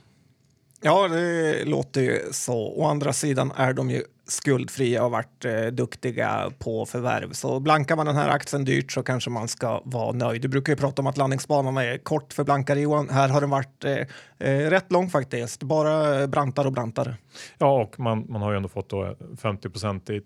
Ja, 0.82 1.08
det 1.08 1.66
låter 1.66 2.02
ju 2.02 2.20
så. 2.32 2.58
Å 2.58 2.86
andra 2.86 3.14
sidan 3.14 3.52
är 3.56 3.74
de 3.74 3.90
ju 3.90 4.04
skuldfria 4.28 5.04
och 5.04 5.12
varit 5.12 5.46
eh, 5.46 5.66
duktiga 5.66 6.52
på 6.60 6.86
förvärv. 6.86 7.32
Så 7.32 7.60
blankar 7.60 7.96
man 7.96 8.06
den 8.06 8.16
här 8.16 8.30
aktien 8.30 8.66
dyrt 8.66 8.92
så 8.92 9.04
kanske 9.04 9.30
man 9.30 9.48
ska 9.48 9.82
vara 9.86 10.12
nöjd. 10.12 10.42
Du 10.42 10.48
brukar 10.48 10.74
ju 10.74 10.78
prata 10.78 11.02
om 11.02 11.08
att 11.08 11.18
landningsbanan 11.18 11.78
är 11.78 11.98
kort 11.98 12.34
för 12.34 12.44
blankare 12.44 12.80
Johan. 12.80 13.10
Här 13.10 13.30
har 13.30 13.42
den 13.42 13.50
varit 13.50 13.86
eh, 13.86 13.98
eh 14.40 14.70
rätt 14.70 14.92
lång 14.92 15.10
faktiskt, 15.10 15.64
bara 15.64 16.28
brantare 16.28 16.68
och 16.68 16.74
brantare. 16.74 17.16
Ja, 17.58 17.82
och 17.82 18.00
man, 18.00 18.26
man 18.30 18.42
har 18.42 18.52
ju 18.52 18.58
ändå 18.58 18.70
fått 18.70 18.90
då 18.90 19.16
50 19.42 20.14
i 20.14 20.22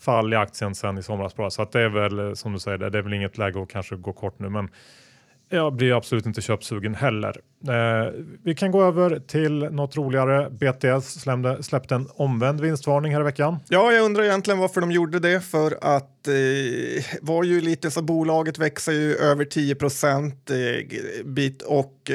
fall 0.00 0.32
i 0.32 0.36
aktien 0.36 0.74
sen 0.74 0.98
i 0.98 1.02
somras. 1.02 1.54
Så 1.54 1.62
att 1.62 1.72
det 1.72 1.80
är 1.80 1.88
väl 1.88 2.18
eh, 2.18 2.34
som 2.34 2.52
du 2.52 2.58
säger, 2.58 2.78
det 2.78 2.98
är 2.98 3.02
väl 3.02 3.12
inget 3.12 3.38
läge 3.38 3.62
att 3.62 3.68
kanske 3.68 3.96
gå 3.96 4.12
kort 4.12 4.38
nu, 4.38 4.48
men 4.48 4.68
jag 5.48 5.74
blir 5.74 5.96
absolut 5.96 6.26
inte 6.26 6.40
köpsugen 6.40 6.94
heller. 6.94 7.40
Eh, 7.68 8.12
vi 8.42 8.54
kan 8.54 8.70
gå 8.70 8.82
över 8.82 9.18
till 9.18 9.58
något 9.58 9.96
roligare. 9.96 10.50
BTS 10.50 11.20
släppte, 11.20 11.62
släppte 11.62 11.94
en 11.94 12.08
omvänd 12.14 12.60
vinstvarning 12.60 13.12
här 13.12 13.20
i 13.20 13.24
veckan. 13.24 13.56
Ja, 13.68 13.92
jag 13.92 14.04
undrar 14.04 14.24
egentligen 14.24 14.58
varför 14.58 14.80
de 14.80 14.92
gjorde 14.92 15.18
det. 15.18 15.40
För 15.40 15.78
att 15.80 16.28
eh, 16.28 17.04
var 17.20 17.44
ju 17.44 17.60
lite 17.60 17.90
så 17.90 18.02
bolaget 18.02 18.58
växer 18.58 18.92
ju 18.92 19.14
över 19.14 19.44
10 19.44 19.74
procent 19.74 20.50
eh, 20.50 20.56
bit 21.24 21.62
och 21.62 22.10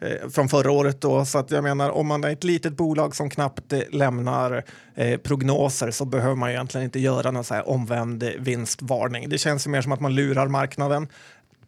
eh, 0.00 0.28
från 0.30 0.48
förra 0.48 0.70
året 0.70 1.00
då. 1.00 1.24
Så 1.24 1.38
att 1.38 1.50
jag 1.50 1.64
menar 1.64 1.90
om 1.90 2.06
man 2.06 2.24
är 2.24 2.30
ett 2.30 2.44
litet 2.44 2.76
bolag 2.76 3.16
som 3.16 3.30
knappt 3.30 3.72
eh, 3.72 3.80
lämnar 3.90 4.64
eh, 4.94 5.16
prognoser 5.20 5.90
så 5.90 6.04
behöver 6.04 6.36
man 6.36 6.50
egentligen 6.50 6.84
inte 6.84 7.00
göra 7.00 7.30
någon 7.30 7.44
så 7.44 7.54
här 7.54 7.68
omvänd 7.68 8.24
vinstvarning. 8.38 9.28
Det 9.28 9.38
känns 9.38 9.66
ju 9.66 9.70
mer 9.70 9.82
som 9.82 9.92
att 9.92 10.00
man 10.00 10.14
lurar 10.14 10.48
marknaden 10.48 11.08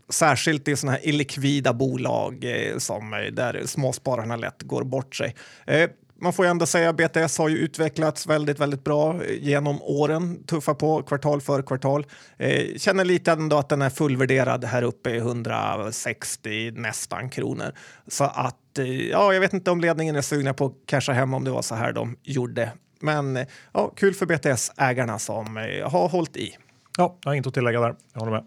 särskilt 0.09 0.69
i 0.69 0.77
sådana 0.77 0.97
här 0.97 1.09
illikvida 1.09 1.73
bolag 1.73 2.45
eh, 2.45 2.79
som, 2.79 3.13
eh, 3.15 3.19
där 3.33 3.63
småspararna 3.67 4.37
lätt 4.37 4.63
går 4.63 4.85
bort 4.85 5.15
sig. 5.15 5.35
Eh, 5.67 5.91
man 6.21 6.33
får 6.33 6.45
ju 6.45 6.51
ändå 6.51 6.67
säga 6.67 6.91
att 6.91 6.97
BTS 6.97 7.39
har 7.39 7.49
ju 7.49 7.57
utvecklats 7.59 8.27
väldigt, 8.27 8.61
väldigt 8.61 8.85
bra 8.85 9.25
eh, 9.25 9.43
genom 9.45 9.83
åren. 9.83 10.45
Tuffa 10.47 10.75
på 10.75 11.03
kvartal 11.03 11.41
för 11.41 11.63
kvartal. 11.63 12.07
Eh, 12.39 12.77
känner 12.77 13.05
lite 13.05 13.33
ändå 13.33 13.59
att 13.59 13.69
den 13.69 13.83
är 13.83 13.91
fullvärderad 13.91 14.65
här 14.65 14.83
uppe 14.83 15.11
i 15.11 15.17
160 15.17 16.71
nästan 16.71 17.31
kronor. 17.31 17.73
Så 18.09 18.25
att 18.25 18.79
eh, 18.79 19.09
ja, 19.09 19.33
jag 19.33 19.41
vet 19.41 19.53
inte 19.53 19.71
om 19.71 19.81
ledningen 19.81 20.17
är 20.17 20.23
sugna 20.23 20.55
på 20.55 20.67
att 20.67 20.73
casha 20.87 21.13
hem 21.13 21.35
om 21.35 21.45
det 21.45 21.51
var 21.51 21.63
så 21.63 21.75
här 21.75 21.93
de 21.93 22.17
gjorde. 22.23 22.73
Men 23.01 23.37
eh, 23.37 23.47
ja, 23.73 23.93
kul 23.97 24.15
för 24.15 24.27
BTS-ägarna 24.27 25.19
som 25.19 25.57
eh, 25.57 25.91
har 25.91 26.09
hållit 26.09 26.37
i. 26.37 26.57
Ja, 26.99 27.19
jag 27.23 27.31
har 27.31 27.35
inte 27.35 27.49
att 27.49 27.55
tillägga 27.55 27.81
där. 27.81 27.95
Jag 28.13 28.21
håller 28.21 28.33
med. 28.33 28.45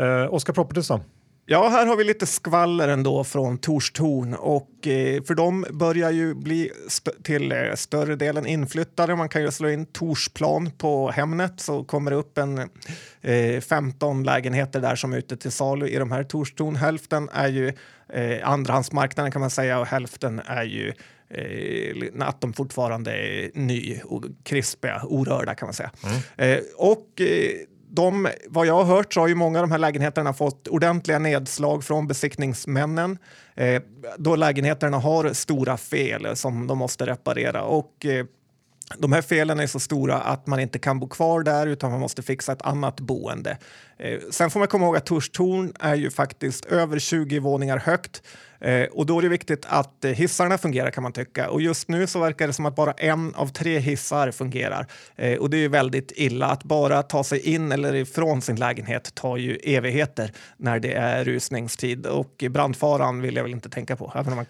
Eh, 0.00 0.34
Oscar 0.34 0.52
Properties 0.52 0.88
då? 0.88 1.00
Ja, 1.52 1.68
här 1.68 1.86
har 1.86 1.96
vi 1.96 2.04
lite 2.04 2.26
skvaller 2.26 2.88
ändå 2.88 3.24
från 3.24 3.58
Torstorn 3.58 4.34
och 4.34 4.86
eh, 4.86 5.22
för 5.22 5.34
de 5.34 5.66
börjar 5.70 6.10
ju 6.10 6.34
bli 6.34 6.70
till 7.22 7.52
eh, 7.52 7.74
större 7.74 8.16
delen 8.16 8.46
inflyttade. 8.46 9.16
Man 9.16 9.28
kan 9.28 9.42
ju 9.42 9.50
slå 9.50 9.68
in 9.68 9.86
Torsplan 9.86 10.70
på 10.78 11.10
Hemnet 11.10 11.60
så 11.60 11.84
kommer 11.84 12.10
det 12.10 12.16
upp 12.16 12.38
en 12.38 12.58
eh, 13.20 13.60
15 13.60 14.22
lägenheter 14.22 14.80
där 14.80 14.96
som 14.96 15.12
är 15.12 15.16
ute 15.18 15.36
till 15.36 15.50
salu 15.50 15.88
i 15.88 15.96
de 15.96 16.12
här 16.12 16.24
Torstorn. 16.24 16.76
Hälften 16.76 17.28
är 17.32 17.48
ju 17.48 17.72
eh, 18.08 18.48
andrahandsmarknaden 18.48 19.32
kan 19.32 19.40
man 19.40 19.50
säga 19.50 19.78
och 19.78 19.86
hälften 19.86 20.40
är 20.46 20.64
ju 20.64 20.92
eh, 21.30 22.28
att 22.28 22.40
de 22.40 22.52
fortfarande 22.52 23.12
är 23.12 23.50
ny 23.54 24.00
och 24.04 24.24
krispiga, 24.44 25.02
orörda 25.04 25.54
kan 25.54 25.66
man 25.66 25.74
säga. 25.74 25.90
Mm. 26.04 26.18
Eh, 26.36 26.64
och 26.76 27.20
eh, 27.20 27.50
de, 27.90 28.28
vad 28.48 28.66
jag 28.66 28.74
har 28.74 28.84
hört 28.84 29.14
så 29.14 29.20
har 29.20 29.28
ju 29.28 29.34
många 29.34 29.58
av 29.58 29.62
de 29.62 29.72
här 29.72 29.78
lägenheterna 29.78 30.32
fått 30.32 30.68
ordentliga 30.68 31.18
nedslag 31.18 31.84
från 31.84 32.06
besiktningsmännen 32.06 33.18
eh, 33.54 33.82
då 34.18 34.36
lägenheterna 34.36 34.98
har 34.98 35.32
stora 35.32 35.76
fel 35.76 36.36
som 36.36 36.66
de 36.66 36.78
måste 36.78 37.06
reparera. 37.06 37.62
Och, 37.62 38.06
eh, 38.06 38.26
de 38.98 39.12
här 39.12 39.22
felen 39.22 39.60
är 39.60 39.66
så 39.66 39.80
stora 39.80 40.16
att 40.20 40.46
man 40.46 40.60
inte 40.60 40.78
kan 40.78 41.00
bo 41.00 41.08
kvar 41.08 41.42
där 41.42 41.66
utan 41.66 41.90
man 41.90 42.00
måste 42.00 42.22
fixa 42.22 42.52
ett 42.52 42.62
annat 42.62 43.00
boende. 43.00 43.58
Eh, 43.98 44.18
sen 44.30 44.50
får 44.50 44.58
man 44.58 44.68
komma 44.68 44.84
ihåg 44.84 44.96
att 44.96 45.06
Torstorn 45.06 45.72
är 45.80 45.94
ju 45.94 46.10
faktiskt 46.10 46.64
över 46.64 46.98
20 46.98 47.38
våningar 47.38 47.78
högt 47.78 48.22
eh, 48.60 48.84
och 48.84 49.06
då 49.06 49.18
är 49.18 49.22
det 49.22 49.28
viktigt 49.28 49.66
att 49.68 50.04
eh, 50.04 50.10
hissarna 50.10 50.58
fungerar 50.58 50.90
kan 50.90 51.02
man 51.02 51.12
tycka. 51.12 51.50
Och 51.50 51.62
just 51.62 51.88
nu 51.88 52.06
så 52.06 52.20
verkar 52.20 52.46
det 52.46 52.52
som 52.52 52.66
att 52.66 52.76
bara 52.76 52.92
en 52.92 53.34
av 53.34 53.46
tre 53.46 53.78
hissar 53.78 54.30
fungerar 54.30 54.86
eh, 55.16 55.38
och 55.38 55.50
det 55.50 55.56
är 55.56 55.60
ju 55.60 55.68
väldigt 55.68 56.12
illa. 56.16 56.46
Att 56.46 56.64
bara 56.64 57.02
ta 57.02 57.24
sig 57.24 57.40
in 57.40 57.72
eller 57.72 57.94
ifrån 57.94 58.42
sin 58.42 58.56
lägenhet 58.56 59.14
tar 59.14 59.36
ju 59.36 59.56
evigheter 59.56 60.32
när 60.56 60.80
det 60.80 60.92
är 60.92 61.24
rusningstid 61.24 62.06
och 62.06 62.44
brandfaran 62.50 63.20
vill 63.20 63.36
jag 63.36 63.42
väl 63.42 63.52
inte 63.52 63.68
tänka 63.68 63.96
på, 63.96 64.12
även 64.14 64.32
om 64.32 64.36
man 64.36 64.46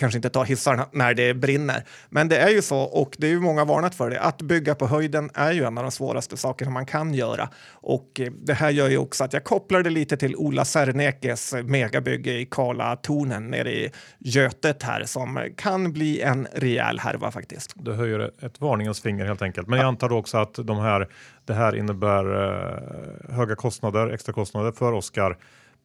kanske 0.00 0.18
inte 0.18 0.30
ta 0.30 0.42
hissarna 0.42 0.88
när 0.92 1.14
det 1.14 1.34
brinner. 1.34 1.84
Men 2.08 2.28
det 2.28 2.38
är 2.38 2.48
ju 2.48 2.62
så, 2.62 2.78
och 2.78 3.16
det 3.18 3.26
är 3.26 3.30
ju 3.30 3.40
många 3.40 3.64
varnat 3.64 3.94
för 3.94 4.10
det, 4.10 4.20
att 4.20 4.42
bygga 4.42 4.74
på 4.74 4.86
höjden 4.86 5.30
är 5.34 5.52
ju 5.52 5.64
en 5.64 5.78
av 5.78 5.84
de 5.84 5.90
svåraste 5.90 6.36
sakerna 6.36 6.70
man 6.70 6.86
kan 6.86 7.14
göra. 7.14 7.48
Och 7.72 8.20
eh, 8.20 8.32
det 8.32 8.54
här 8.54 8.70
gör 8.70 8.88
ju 8.88 8.98
också 8.98 9.24
att 9.24 9.32
jag 9.32 9.44
kopplar 9.44 9.82
det 9.82 9.90
lite 9.90 10.16
till 10.16 10.36
Ola 10.36 10.64
Sernekes 10.64 11.54
megabygge 11.64 12.32
i 12.32 12.46
Karlatornen 12.46 13.46
nere 13.46 13.72
i 13.72 13.90
Götet 14.18 14.82
här 14.82 15.04
som 15.04 15.48
kan 15.56 15.92
bli 15.92 16.20
en 16.20 16.48
rejäl 16.52 16.98
härva 16.98 17.30
faktiskt. 17.30 17.72
Du 17.76 17.92
höjer 17.92 18.30
ett 18.42 18.60
varningens 18.60 19.00
finger 19.00 19.26
helt 19.26 19.42
enkelt. 19.42 19.68
Men 19.68 19.78
jag 19.78 19.88
antar 19.88 20.12
också 20.12 20.38
att 20.38 20.54
de 20.54 20.78
här, 20.78 21.08
det 21.44 21.54
här 21.54 21.76
innebär 21.76 22.24
eh, 22.24 23.34
höga 23.34 23.56
kostnader, 23.56 24.10
extra 24.10 24.32
kostnader 24.32 24.72
för 24.72 24.92
Oskar 24.92 25.36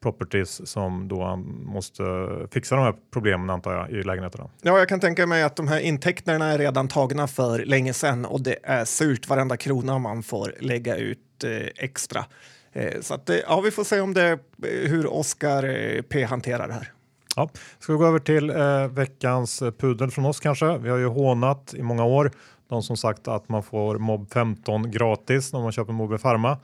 properties 0.02 0.68
som 0.68 1.08
då 1.08 1.36
måste 1.64 2.02
fixa 2.50 2.74
de 2.74 2.84
här 2.84 2.94
problemen 3.12 3.50
antar 3.50 3.72
jag 3.72 3.90
i 3.90 4.02
lägenheterna. 4.02 4.50
Ja, 4.62 4.78
jag 4.78 4.88
kan 4.88 5.00
tänka 5.00 5.26
mig 5.26 5.42
att 5.42 5.56
de 5.56 5.68
här 5.68 5.80
intäkterna 5.80 6.52
är 6.52 6.58
redan 6.58 6.88
tagna 6.88 7.26
för 7.26 7.64
länge 7.64 7.92
sedan 7.92 8.24
och 8.24 8.40
det 8.40 8.56
är 8.62 8.84
surt 8.84 9.28
varenda 9.28 9.56
krona 9.56 9.98
man 9.98 10.22
får 10.22 10.54
lägga 10.60 10.96
ut 10.96 11.44
eh, 11.44 11.84
extra. 11.84 12.24
Eh, 12.72 13.00
så 13.00 13.14
att, 13.14 13.30
eh, 13.30 13.36
ja, 13.36 13.60
vi 13.60 13.70
får 13.70 13.84
se 13.84 14.00
om 14.00 14.14
det, 14.14 14.38
hur 14.62 15.06
Oskar 15.12 15.64
eh, 15.64 16.02
P 16.02 16.24
hanterar 16.24 16.68
det 16.68 16.74
här. 16.74 16.92
Ja. 17.36 17.50
Ska 17.78 17.92
vi 17.92 17.98
gå 17.98 18.06
över 18.06 18.18
till 18.18 18.50
eh, 18.50 18.86
veckans 18.88 19.62
pudel 19.78 20.10
från 20.10 20.26
oss 20.26 20.40
kanske? 20.40 20.78
Vi 20.78 20.88
har 20.88 20.98
ju 20.98 21.06
hånat 21.06 21.74
i 21.74 21.82
många 21.82 22.04
år 22.04 22.30
de 22.68 22.82
som 22.82 22.96
sagt 22.96 23.28
att 23.28 23.48
man 23.48 23.62
får 23.62 23.98
Mob 23.98 24.32
15 24.32 24.90
gratis 24.90 25.52
när 25.52 25.60
man 25.60 25.72
köper 25.72 25.92
Mobi 25.92 26.18
Pharma. 26.18 26.58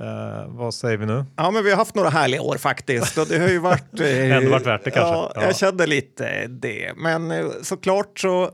Eh, 0.00 0.46
vad 0.48 0.74
säger 0.74 0.96
vi 0.96 1.06
nu? 1.06 1.24
Ja, 1.36 1.50
men 1.50 1.64
vi 1.64 1.70
har 1.70 1.76
haft 1.76 1.94
några 1.94 2.08
härliga 2.10 2.42
år 2.42 2.56
faktiskt 2.56 3.18
och 3.18 3.26
det 3.26 3.38
har 3.38 3.48
ju 3.48 3.58
varit. 3.58 3.84
Eh, 4.00 4.32
Ändå 4.36 4.50
varit 4.50 4.66
värt 4.66 4.84
det 4.84 4.90
kanske. 4.90 5.12
Ja, 5.14 5.32
ja, 5.34 5.42
jag 5.42 5.56
kände 5.56 5.86
lite 5.86 6.46
det, 6.46 6.92
men 6.96 7.30
eh, 7.30 7.46
såklart 7.62 8.18
så 8.18 8.50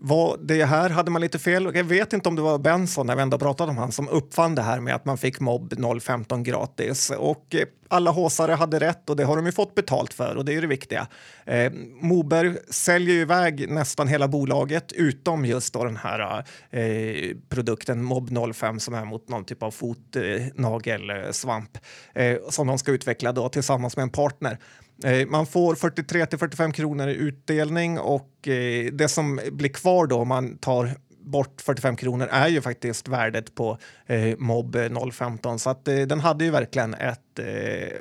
var 0.00 0.38
det 0.42 0.64
här 0.64 0.90
hade 0.90 1.10
man 1.10 1.22
lite 1.22 1.38
fel. 1.38 1.70
Jag 1.74 1.84
vet 1.84 2.12
inte 2.12 2.28
om 2.28 2.36
det 2.36 2.42
var 2.42 2.58
Benson, 2.58 3.06
när 3.06 3.16
vi 3.16 3.22
ändå 3.22 3.38
pratade 3.38 3.70
om 3.70 3.78
han, 3.78 3.92
som 3.92 4.08
uppfann 4.08 4.54
det 4.54 4.62
här 4.62 4.80
med 4.80 4.94
att 4.94 5.04
man 5.04 5.18
fick 5.18 5.40
mobb 5.40 5.74
015 6.02 6.42
gratis. 6.42 7.10
Och 7.10 7.54
eh, 7.54 7.66
alla 7.88 8.10
håsare 8.10 8.52
hade 8.52 8.80
rätt 8.80 9.10
och 9.10 9.16
det 9.16 9.24
har 9.24 9.36
de 9.36 9.46
ju 9.46 9.52
fått 9.52 9.74
betalt 9.74 10.14
för 10.14 10.36
och 10.36 10.44
det 10.44 10.54
är 10.54 10.60
det 10.60 10.66
viktiga. 10.66 11.06
Eh, 11.44 11.72
Moberg 12.00 12.56
säljer 12.70 13.14
ju 13.14 13.20
iväg 13.20 13.70
nästan 13.70 14.08
hela 14.08 14.28
bolaget 14.28 14.92
utom 14.92 15.44
just 15.44 15.74
då 15.74 15.84
den 15.84 15.96
här 15.96 16.44
eh, 16.70 17.36
produkten 17.48 18.04
Mob 18.04 18.54
05 18.54 18.80
som 18.80 18.94
är 18.94 19.04
mot 19.04 19.28
någon 19.28 19.44
typ 19.44 19.62
av 19.62 19.70
fotnagelsvamp 19.70 21.78
eh, 22.14 22.36
som 22.48 22.66
de 22.66 22.78
ska 22.78 22.92
utveckla 22.92 23.32
då 23.32 23.48
tillsammans 23.48 23.96
med 23.96 24.02
en 24.02 24.10
partner. 24.10 24.58
Eh, 25.04 25.26
man 25.26 25.46
får 25.46 25.74
43 25.74 26.26
till 26.26 26.38
45 26.38 26.72
kronor 26.72 27.08
i 27.08 27.14
utdelning 27.14 27.98
och 27.98 28.48
eh, 28.48 28.92
det 28.92 29.08
som 29.08 29.40
blir 29.52 29.68
kvar 29.68 30.06
då 30.06 30.16
om 30.16 30.28
man 30.28 30.58
tar 30.58 30.90
bort 31.20 31.60
45 31.60 31.96
kronor 31.96 32.28
är 32.30 32.48
ju 32.48 32.60
faktiskt 32.60 33.08
värdet 33.08 33.54
på 33.54 33.78
eh, 34.06 34.36
Mob 34.38 34.76
015 35.12 35.58
så 35.58 35.70
att 35.70 35.88
eh, 35.88 35.96
den 35.96 36.20
hade 36.20 36.44
ju 36.44 36.50
verkligen 36.50 36.94
ett 36.94 37.18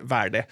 värde. 0.02 0.46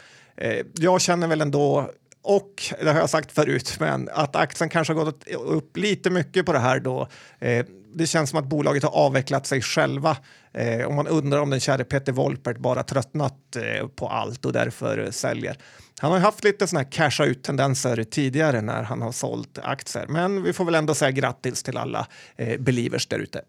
jag 0.74 1.02
känner 1.02 1.28
väl 1.28 1.42
ändå 1.42 1.90
och 2.26 2.64
det 2.82 2.92
har 2.92 3.00
jag 3.00 3.10
sagt 3.10 3.32
förut, 3.32 3.78
men 3.80 4.10
att 4.14 4.36
aktien 4.36 4.70
kanske 4.70 4.94
har 4.94 5.06
gått 5.06 5.28
upp 5.28 5.78
lite 5.78 6.10
mycket 6.10 6.46
på 6.46 6.54
det 6.54 6.60
här 6.60 6.80
då. 6.80 7.08
Eh, 7.40 7.66
det 7.94 8.08
känns 8.08 8.30
som 8.30 8.40
att 8.40 8.46
bolaget 8.46 8.84
har 8.84 8.92
avvecklat 8.92 9.48
sig 9.48 9.62
själva. 9.62 10.18
Eh, 10.54 10.82
och 10.82 10.94
man 10.94 11.08
undrar 11.08 11.40
om 11.40 11.50
den 11.50 11.60
käre 11.60 11.84
Peter 11.84 12.12
Wolpert 12.12 12.58
bara 12.58 12.84
tröttnat 12.84 13.56
eh, 13.56 13.88
på 13.88 14.08
allt 14.08 14.46
och 14.46 14.54
därför 14.54 15.12
säljer. 15.12 15.58
Han 16.02 16.12
har 16.12 16.20
haft 16.20 16.44
lite 16.44 16.68
såna 16.68 16.80
här 16.80 16.92
casha 16.92 17.26
ut 17.26 17.44
tendenser 17.44 18.04
tidigare 18.04 18.62
när 18.62 18.84
han 18.84 19.02
har 19.02 19.12
sålt 19.12 19.60
aktier, 19.64 20.06
men 20.08 20.44
vi 20.44 20.54
får 20.54 20.66
väl 20.66 20.76
ändå 20.76 20.94
säga 20.94 21.12
grattis 21.12 21.64
till 21.64 21.78
alla 21.78 22.08
eh, 22.36 22.60
believers 22.60 23.08
där 23.08 23.20
ute. 23.20 23.42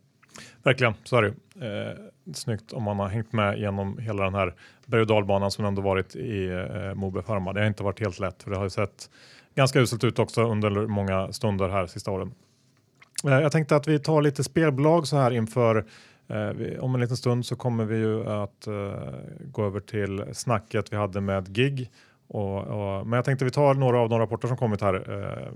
Verkligen, 0.63 0.95
så 1.05 1.17
är 1.17 1.23
det. 1.23 1.35
Eh, 1.67 2.33
snyggt 2.35 2.73
om 2.73 2.83
man 2.83 2.99
har 2.99 3.09
hängt 3.09 3.33
med 3.33 3.59
genom 3.59 3.99
hela 3.99 4.25
den 4.25 4.35
här 4.35 4.55
berg 4.87 5.01
och 5.01 5.07
dalbanan 5.07 5.51
som 5.51 5.65
ändå 5.65 5.83
varit 5.83 6.17
i 6.17 6.47
eh, 6.47 6.95
Mobe 6.95 7.23
Pharma. 7.23 7.53
Det 7.53 7.61
har 7.61 7.67
inte 7.67 7.83
varit 7.83 8.01
helt 8.01 8.19
lätt 8.19 8.43
för 8.43 8.51
det 8.51 8.57
har 8.57 8.65
ju 8.65 8.71
sett 8.71 9.11
ganska 9.55 9.81
uselt 9.81 10.05
ut 10.05 10.19
också 10.19 10.43
under 10.43 10.71
många 10.71 11.33
stunder 11.33 11.69
här 11.69 11.87
sista 11.87 12.11
åren. 12.11 12.35
Eh, 13.25 13.41
jag 13.41 13.53
tänkte 13.53 13.77
att 13.77 13.89
vi 13.89 13.99
tar 13.99 14.23
lite 14.23 14.45
spelbolag 14.45 15.07
så 15.07 15.17
här 15.17 15.31
inför 15.31 15.87
eh, 16.29 16.79
om 16.81 16.95
en 16.95 17.01
liten 17.01 17.17
stund 17.17 17.47
så 17.47 17.57
kommer 17.57 17.85
vi 17.85 17.97
ju 17.97 18.29
att 18.29 18.67
eh, 18.67 18.75
gå 19.53 19.67
över 19.67 19.81
till 19.81 20.25
snacket 20.33 20.93
vi 20.93 20.97
hade 20.97 21.21
med 21.21 21.59
GIG 21.59 21.91
och, 22.29 22.59
och, 22.59 23.07
men 23.07 23.17
jag 23.17 23.25
tänkte 23.25 23.45
vi 23.45 23.51
tar 23.51 23.75
några 23.75 24.01
av 24.01 24.09
de 24.09 24.19
rapporter 24.19 24.49
som 24.49 24.57
kommit 24.57 24.81
här 24.81 24.95
eh, 24.95 25.53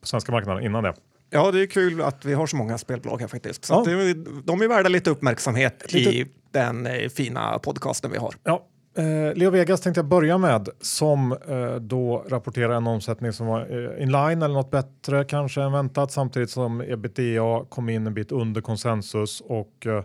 på 0.00 0.06
svenska 0.06 0.32
marknaden 0.32 0.64
innan 0.64 0.82
det. 0.82 0.94
Ja, 1.30 1.50
det 1.50 1.62
är 1.62 1.66
kul 1.66 2.02
att 2.02 2.24
vi 2.24 2.34
har 2.34 2.46
så 2.46 2.56
många 2.56 2.78
spelbolag 2.78 3.20
här 3.20 3.28
faktiskt. 3.28 3.64
Så 3.64 3.74
ja. 3.86 3.92
det, 3.92 4.14
de 4.44 4.62
är 4.62 4.68
värda 4.68 4.88
lite 4.88 5.10
uppmärksamhet 5.10 5.92
lite... 5.92 6.10
i 6.10 6.26
den 6.50 6.86
eh, 6.86 7.08
fina 7.08 7.58
podcasten 7.58 8.10
vi 8.10 8.18
har. 8.18 8.34
Ja. 8.44 8.66
Eh, 8.98 9.34
Leo 9.34 9.50
Vegas 9.50 9.80
tänkte 9.80 9.98
jag 9.98 10.08
börja 10.08 10.38
med 10.38 10.68
som 10.80 11.32
eh, 11.32 11.74
då 11.74 12.24
rapporterar 12.28 12.74
en 12.74 12.86
omsättning 12.86 13.32
som 13.32 13.46
var 13.46 13.60
eh, 13.60 14.02
inline 14.02 14.42
eller 14.42 14.54
något 14.54 14.70
bättre 14.70 15.24
kanske 15.24 15.62
än 15.62 15.72
väntat 15.72 16.12
samtidigt 16.12 16.50
som 16.50 16.80
ebitda 16.80 17.64
kom 17.68 17.88
in 17.88 18.06
en 18.06 18.14
bit 18.14 18.32
under 18.32 18.60
konsensus 18.60 19.40
och 19.40 19.86
eh, 19.86 20.04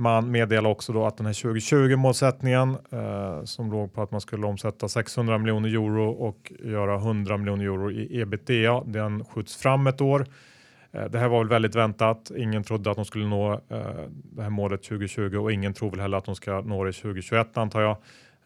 man 0.00 0.30
meddelar 0.30 0.70
också 0.70 0.92
då 0.92 1.06
att 1.06 1.16
den 1.16 1.26
här 1.26 1.42
2020 1.42 1.96
målsättningen 1.96 2.76
eh, 2.90 3.44
som 3.44 3.72
låg 3.72 3.94
på 3.94 4.02
att 4.02 4.10
man 4.10 4.20
skulle 4.20 4.46
omsätta 4.46 4.88
600 4.88 5.38
miljoner 5.38 5.68
euro 5.68 6.10
och 6.10 6.52
göra 6.64 6.94
100 6.94 7.36
miljoner 7.36 7.64
euro 7.64 7.90
i 7.90 8.20
ebitda. 8.20 8.84
Den 8.86 9.24
skjuts 9.24 9.56
fram 9.56 9.86
ett 9.86 10.00
år. 10.00 10.26
Eh, 10.92 11.04
det 11.04 11.18
här 11.18 11.28
var 11.28 11.38
väl 11.38 11.48
väldigt 11.48 11.74
väntat. 11.74 12.30
Ingen 12.36 12.64
trodde 12.64 12.90
att 12.90 12.96
de 12.96 13.04
skulle 13.04 13.26
nå 13.26 13.52
eh, 13.52 13.58
det 14.10 14.42
här 14.42 14.50
målet 14.50 14.82
2020 14.82 15.36
och 15.36 15.52
ingen 15.52 15.74
tror 15.74 15.90
väl 15.90 16.00
heller 16.00 16.18
att 16.18 16.24
de 16.24 16.34
ska 16.34 16.60
nå 16.60 16.84
det 16.84 16.92
2021 16.92 17.56
antar 17.56 17.80
jag. 17.80 17.96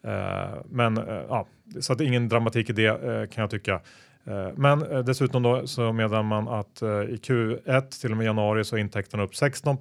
Eh, 0.03 0.55
men 0.69 0.97
eh, 0.97 1.21
ja, 1.29 1.47
så 1.79 1.93
att 1.93 2.01
ingen 2.01 2.29
dramatik 2.29 2.69
i 2.69 2.73
det 2.73 2.87
eh, 2.87 3.29
kan 3.29 3.41
jag 3.41 3.49
tycka. 3.49 3.81
Eh, 4.25 4.49
men 4.55 4.91
eh, 4.91 4.99
dessutom 4.99 5.43
då 5.43 5.67
så 5.67 5.93
meddelar 5.93 6.23
man 6.23 6.47
att 6.47 6.81
eh, 6.81 6.89
i 6.89 7.19
Q1 7.23 8.01
till 8.01 8.11
och 8.11 8.17
med 8.17 8.25
januari 8.25 8.63
så 8.63 8.75
är 8.75 8.79
intäkterna 8.79 9.23
upp 9.23 9.35
16 9.35 9.77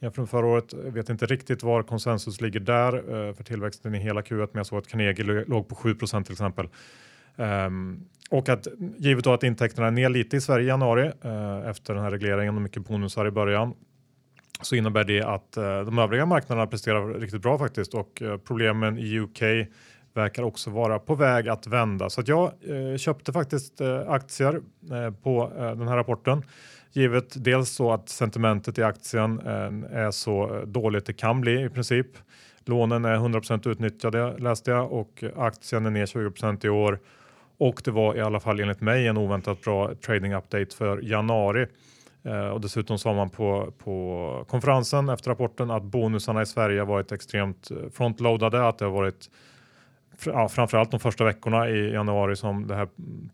jämfört 0.00 0.18
med 0.18 0.30
förra 0.30 0.46
året. 0.46 0.72
Jag 0.84 0.92
vet 0.92 1.08
inte 1.08 1.26
riktigt 1.26 1.62
var 1.62 1.82
konsensus 1.82 2.40
ligger 2.40 2.60
där 2.60 2.94
eh, 2.94 3.34
för 3.34 3.44
tillväxten 3.44 3.94
i 3.94 3.98
hela 3.98 4.20
Q1 4.20 4.38
men 4.52 4.58
jag 4.58 4.66
såg 4.66 4.78
att 4.78 4.88
Carnegie 4.88 5.44
låg 5.46 5.68
på 5.68 5.74
7% 5.74 6.24
till 6.24 6.32
exempel. 6.32 6.68
Um, 7.36 8.04
och 8.30 8.48
att 8.48 8.66
givet 8.96 9.24
då 9.24 9.32
att 9.32 9.42
intäkterna 9.42 9.86
är 9.86 9.90
ner 9.90 10.08
lite 10.08 10.36
i 10.36 10.40
Sverige 10.40 10.64
i 10.64 10.68
januari 10.68 11.12
eh, 11.22 11.68
efter 11.70 11.94
den 11.94 12.02
här 12.02 12.10
regleringen 12.10 12.56
och 12.56 12.62
mycket 12.62 12.86
bonusar 12.86 13.26
i 13.26 13.30
början 13.30 13.74
så 14.62 14.74
innebär 14.74 15.04
det 15.04 15.22
att 15.22 15.56
eh, 15.56 15.80
de 15.80 15.98
övriga 15.98 16.26
marknaderna 16.26 16.66
presterar 16.66 17.14
riktigt 17.14 17.42
bra 17.42 17.58
faktiskt 17.58 17.94
och 17.94 18.22
problemen 18.44 18.98
i 18.98 19.18
UK 19.18 19.42
verkar 20.14 20.42
också 20.42 20.70
vara 20.70 20.98
på 20.98 21.14
väg 21.14 21.48
att 21.48 21.66
vända. 21.66 22.10
Så 22.10 22.20
att 22.20 22.28
jag 22.28 22.52
köpte 22.96 23.32
faktiskt 23.32 23.80
aktier 24.06 24.60
på 25.22 25.52
den 25.56 25.88
här 25.88 25.96
rapporten 25.96 26.42
givet 26.92 27.44
dels 27.44 27.70
så 27.70 27.92
att 27.92 28.08
sentimentet 28.08 28.78
i 28.78 28.82
aktien 28.82 29.40
eh, 29.46 29.98
är 29.98 30.10
så 30.10 30.64
dåligt 30.66 31.06
det 31.06 31.12
kan 31.12 31.40
bli 31.40 31.64
i 31.64 31.68
princip. 31.68 32.06
Lånen 32.64 33.04
är 33.04 33.16
100% 33.16 33.68
utnyttjade 33.68 34.38
läste 34.38 34.70
jag 34.70 34.92
och 34.92 35.24
aktien 35.36 35.86
är 35.86 35.90
ner 35.90 36.06
20% 36.06 36.66
i 36.66 36.68
år 36.68 36.98
och 37.58 37.82
det 37.84 37.90
var 37.90 38.16
i 38.16 38.20
alla 38.20 38.40
fall 38.40 38.60
enligt 38.60 38.80
mig 38.80 39.06
en 39.06 39.16
oväntat 39.16 39.60
bra 39.60 39.94
trading 39.94 40.34
update 40.34 40.76
för 40.76 41.02
januari. 41.02 41.66
Eh, 42.22 42.48
och 42.48 42.60
dessutom 42.60 42.98
sa 42.98 43.14
man 43.14 43.30
på, 43.30 43.72
på 43.78 44.44
konferensen 44.48 45.08
efter 45.08 45.30
rapporten 45.30 45.70
att 45.70 45.82
bonusarna 45.82 46.42
i 46.42 46.46
Sverige 46.46 46.84
varit 46.84 47.12
extremt 47.12 47.70
eh, 47.70 47.76
frontloadade, 47.92 48.68
att 48.68 48.78
det 48.78 48.84
har 48.84 48.92
varit 48.92 49.30
ja, 50.26 50.48
framförallt 50.48 50.90
de 50.90 51.00
första 51.00 51.24
veckorna 51.24 51.68
i 51.68 51.92
januari 51.92 52.36
som 52.36 52.66
det 52.66 52.74
här 52.74 52.88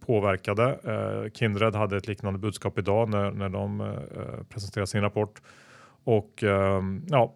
påverkade. 0.07 0.65
Eh, 0.65 1.31
Kindred 1.33 1.75
hade 1.75 1.97
ett 1.97 2.07
liknande 2.07 2.39
budskap 2.39 2.79
idag 2.79 3.09
när, 3.09 3.31
när 3.31 3.49
de 3.49 3.81
eh, 3.81 3.87
presenterade 4.49 4.87
sin 4.87 5.01
rapport. 5.01 5.43
Och 6.05 6.45
eh, 6.45 6.83
ja, 7.07 7.35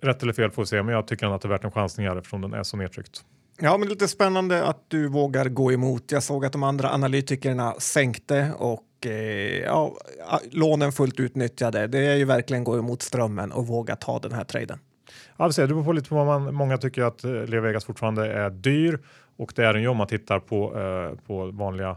rätt 0.00 0.22
eller 0.22 0.32
fel 0.32 0.50
får 0.50 0.62
vi 0.62 0.66
se, 0.66 0.82
men 0.82 0.94
jag 0.94 1.06
tycker 1.06 1.34
att 1.34 1.42
det 1.42 1.46
är 1.46 1.50
värt 1.50 1.64
en 1.64 1.72
chansning 1.72 2.06
här 2.06 2.16
eftersom 2.16 2.40
den 2.40 2.54
är 2.54 2.62
så 2.62 2.76
nedtryckt. 2.76 3.24
Ja, 3.60 3.78
men 3.78 3.88
lite 3.88 4.08
spännande 4.08 4.64
att 4.64 4.84
du 4.88 5.08
vågar 5.08 5.48
gå 5.48 5.72
emot. 5.72 6.12
Jag 6.12 6.22
såg 6.22 6.44
att 6.44 6.52
de 6.52 6.62
andra 6.62 6.90
analytikerna 6.90 7.74
sänkte 7.78 8.52
och 8.58 9.06
eh, 9.06 9.12
ja, 9.60 9.96
lånen 10.50 10.92
fullt 10.92 11.20
utnyttjade. 11.20 11.86
Det 11.86 11.98
är 11.98 12.16
ju 12.16 12.24
verkligen 12.24 12.64
gå 12.64 12.78
emot 12.78 13.02
strömmen 13.02 13.52
och 13.52 13.66
våga 13.66 13.96
ta 13.96 14.18
den 14.18 14.32
här 14.32 14.44
traden. 14.44 14.78
Ja, 15.38 15.48
det 15.56 15.66
beror 15.66 15.84
på 15.84 15.92
lite 15.92 16.08
på 16.08 16.14
vad 16.14 16.26
man, 16.26 16.54
många 16.54 16.78
tycker 16.78 17.02
att 17.02 17.24
eh, 17.24 17.46
Leo 17.46 17.60
Vegas 17.60 17.84
fortfarande 17.84 18.32
är 18.32 18.50
dyr 18.50 18.98
och 19.36 19.52
det 19.56 19.64
är 19.64 19.72
den 19.72 19.82
ju 19.82 19.88
om 19.88 19.96
man 19.96 20.06
tittar 20.06 20.38
på, 20.38 20.78
eh, 20.78 21.26
på 21.26 21.46
vanliga 21.46 21.96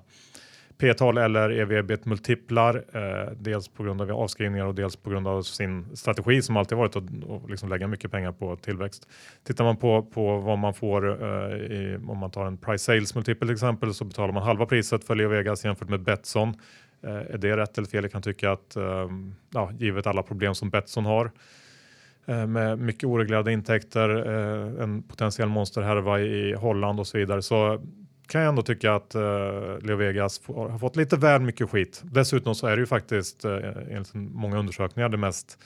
P-tal 0.80 1.17
eller 1.17 1.49
ev-ebit-multiplar, 1.49 2.84
eh, 2.93 3.32
dels 3.38 3.67
på 3.67 3.84
grund 3.84 4.02
av 4.02 4.12
avskrivningar 4.12 4.65
och 4.65 4.75
dels 4.75 4.95
på 4.95 5.10
grund 5.10 5.28
av 5.28 5.41
sin 5.41 5.95
strategi 5.95 6.41
som 6.41 6.58
alltid 6.58 6.78
varit 6.78 6.95
att, 6.95 7.04
att 7.04 7.49
liksom 7.49 7.69
lägga 7.69 7.88
mycket 7.88 8.12
pengar 8.12 8.32
på 8.32 8.56
tillväxt. 8.56 9.08
Tittar 9.43 9.63
man 9.63 9.78
på, 9.78 10.04
på 10.04 10.38
vad 10.38 10.58
man 10.58 10.73
får 10.73 11.23
eh, 11.23 11.56
i, 11.56 11.99
om 12.08 12.17
man 12.17 12.32
tar 12.32 12.45
en 12.45 12.58
price 12.58 12.84
sales 12.84 13.15
multipel 13.15 13.47
till 13.47 13.54
exempel 13.54 13.93
så 13.93 14.06
betalar 14.06 14.34
man 14.34 14.43
halva 14.43 14.65
priset 14.65 15.04
för 15.04 15.15
Leo 15.15 15.30
Vegas 15.30 15.65
jämfört 15.65 15.89
med 15.89 16.04
Betsson. 16.04 16.54
Eh, 17.04 17.13
är 17.13 17.38
det 17.38 17.58
rätt 17.58 17.78
eller 17.78 17.88
fel? 17.88 18.04
Jag 18.04 18.12
kan 18.12 18.21
tycka 18.21 18.52
att 18.52 18.75
ehm, 18.75 19.36
ja, 19.54 19.71
givet 19.78 20.08
alla 20.08 20.23
problem 20.23 20.56
som 20.56 20.69
Betsson 20.69 21.06
har 21.06 21.25
eh, 21.25 21.32
med 22.36 22.80
mycket 22.80 23.04
oreglerade 23.04 23.52
intäkter, 23.52 24.10
eh, 24.10 24.84
en 24.84 25.04
potentiell 25.04 25.50
monsterhärva 25.50 26.20
i 26.20 26.54
Holland 26.54 27.00
och 27.00 27.08
så 27.08 27.18
vidare 27.18 27.42
så 27.42 27.82
kan 28.30 28.42
jag 28.42 28.50
ändå 28.50 28.62
tycka 28.62 28.94
att 28.94 29.15
uh, 29.15 29.22
Leo 29.82 29.96
Vegas 29.96 30.42
har 30.48 30.78
fått 30.78 30.96
lite 30.96 31.18
väl 31.18 31.42
mycket 31.42 31.70
skit. 31.70 32.02
Dessutom 32.04 32.56
så 32.56 32.68
är 32.68 32.76
det 32.76 32.80
ju 32.80 32.86
faktiskt 32.86 33.46
uh, 33.46 33.52
enligt 33.89 34.13
många 34.13 34.60
undersökningar 34.60 35.10
det 35.10 35.18
mest 35.18 35.58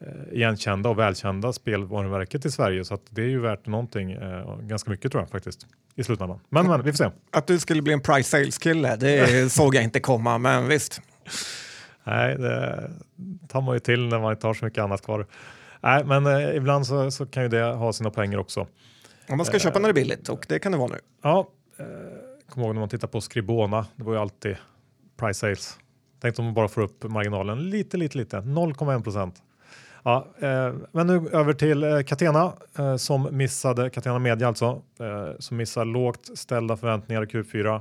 eh, 0.00 0.38
igenkända 0.38 0.88
och 0.88 0.98
välkända 0.98 1.52
spelvarumärket 1.52 2.44
i 2.44 2.50
Sverige 2.50 2.84
så 2.84 2.94
att 2.94 3.02
det 3.10 3.22
är 3.22 3.28
ju 3.28 3.40
värt 3.40 3.66
någonting 3.66 4.12
eh, 4.12 4.58
ganska 4.60 4.90
mycket 4.90 5.12
tror 5.12 5.22
jag 5.22 5.30
faktiskt 5.30 5.66
i 5.94 6.04
slutändan. 6.04 6.40
Men, 6.48 6.66
men 6.66 6.82
vi 6.82 6.92
får 6.92 6.96
se. 6.96 7.10
Att 7.30 7.46
du 7.46 7.58
skulle 7.58 7.82
bli 7.82 7.92
en 7.92 8.00
price 8.00 8.30
sales 8.30 8.58
kille, 8.58 8.96
det 8.96 9.52
såg 9.52 9.74
jag 9.74 9.84
inte 9.84 10.00
komma, 10.00 10.38
men 10.38 10.68
visst. 10.68 11.00
Nej, 12.04 12.38
det 12.38 12.90
tar 13.48 13.60
man 13.60 13.74
ju 13.74 13.80
till 13.80 14.08
när 14.08 14.18
man 14.18 14.32
inte 14.32 14.46
har 14.46 14.54
så 14.54 14.64
mycket 14.64 14.82
annat 14.82 15.02
kvar. 15.02 15.26
Nej, 15.82 16.04
men 16.04 16.26
eh, 16.26 16.56
ibland 16.56 16.86
så, 16.86 17.10
så, 17.10 17.26
kan 17.26 17.42
ju 17.42 17.48
det 17.48 17.62
ha 17.62 17.92
sina 17.92 18.10
poänger 18.10 18.38
också. 18.38 18.66
Om 19.28 19.36
man 19.36 19.46
ska 19.46 19.58
köpa 19.58 19.78
när 19.78 19.88
det 19.88 19.92
är 19.92 20.02
billigt 20.02 20.28
och 20.28 20.46
det 20.48 20.58
kan 20.58 20.72
det 20.72 20.78
vara 20.78 20.88
nu. 20.88 20.98
Ja, 21.22 21.48
eh, 21.78 21.86
kom 22.48 22.62
ihåg 22.62 22.74
när 22.74 22.80
man 22.80 22.88
tittar 22.88 23.08
på 23.08 23.20
Skribona, 23.20 23.86
det 23.96 24.04
var 24.04 24.12
ju 24.12 24.18
alltid 24.18 24.56
price 25.16 25.40
sales. 25.40 25.78
Tänk 26.20 26.38
om 26.38 26.44
man 26.44 26.54
bara 26.54 26.68
får 26.68 26.80
upp 26.80 27.04
marginalen 27.04 27.70
lite, 27.70 27.96
lite, 27.96 28.18
lite, 28.18 28.36
0,1 28.36 29.02
procent. 29.02 29.42
Ja, 30.02 30.26
eh, 30.38 30.74
men 30.92 31.06
nu 31.06 31.28
över 31.32 31.52
till 31.52 31.84
eh, 31.84 32.02
Catena 32.02 32.52
eh, 32.78 32.96
som 32.96 33.28
missade, 33.36 33.90
Catena 33.90 34.18
Media 34.18 34.48
alltså, 34.48 34.82
eh, 35.00 35.38
som 35.38 35.56
missar 35.56 35.84
lågt 35.84 36.38
ställda 36.38 36.76
förväntningar 36.76 37.22
i 37.22 37.26
Q4 37.26 37.74
eh, 37.74 37.80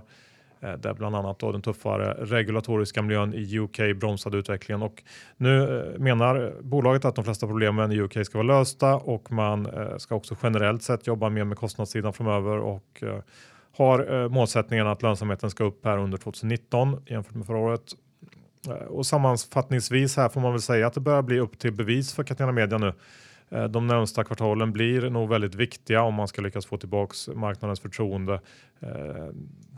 Eh, 0.63 0.74
där 0.74 0.93
bland 0.93 1.15
annat 1.15 1.39
då 1.39 1.52
den 1.52 1.62
tuffare 1.62 2.13
regulatoriska 2.19 3.02
miljön 3.02 3.34
i 3.34 3.60
UK 3.60 3.80
bromsade 3.95 4.38
utvecklingen 4.38 4.82
och 4.82 5.04
nu 5.38 5.80
eh, 5.80 6.00
menar 6.00 6.54
bolaget 6.62 7.06
att 7.06 7.15
de 7.15 7.24
flesta 7.24 7.47
problemen 7.47 7.91
i 7.91 8.02
UK 8.02 8.26
ska 8.26 8.38
vara 8.38 8.60
lösta 8.60 8.95
och 8.95 9.32
man 9.32 9.65
eh, 9.65 9.97
ska 9.97 10.15
också 10.15 10.36
generellt 10.43 10.84
sett 10.84 11.08
jobba 11.08 11.30
mer 11.30 11.43
med 11.43 11.58
kostnadssidan 11.58 12.13
framöver 12.13 12.58
och 12.58 13.04
har 13.78 14.30
målsättningen 14.30 14.88
att 14.88 15.02
lönsamheten 15.02 15.50
ska 15.50 15.63
upp 15.63 15.86
här 15.86 15.97
under 15.97 16.17
2019 16.17 17.04
jämfört 17.08 17.36
med 17.36 17.45
förra 17.45 17.58
året 17.58 17.82
och 18.89 19.06
sammanfattningsvis 19.06 20.17
här 20.17 20.30
får 20.30 20.41
man 20.41 20.52
väl 20.52 20.62
säga 20.62 20.88
att 20.88 20.93
det 20.93 21.00
börjar 21.00 21.21
bli 21.21 21.39
upp 21.39 21.60
till 21.60 21.74
bevis 21.74 22.13
för 22.13 22.24
Catena 22.24 22.52
Media 22.52 22.78
nu. 22.78 22.93
Eh, 23.52 23.64
de 23.64 23.88
närmsta 23.88 24.24
kvartalen 24.24 24.72
blir 24.72 25.10
nog 25.10 25.30
väldigt 25.30 25.56
viktiga 25.56 26.02
om 26.02 26.14
man 26.14 26.28
ska 26.28 26.42
lyckas 26.42 26.66
få 26.66 26.78
tillbaks 26.78 27.28
marknadens 27.28 27.80
förtroende 27.80 28.34
eh, 28.80 28.90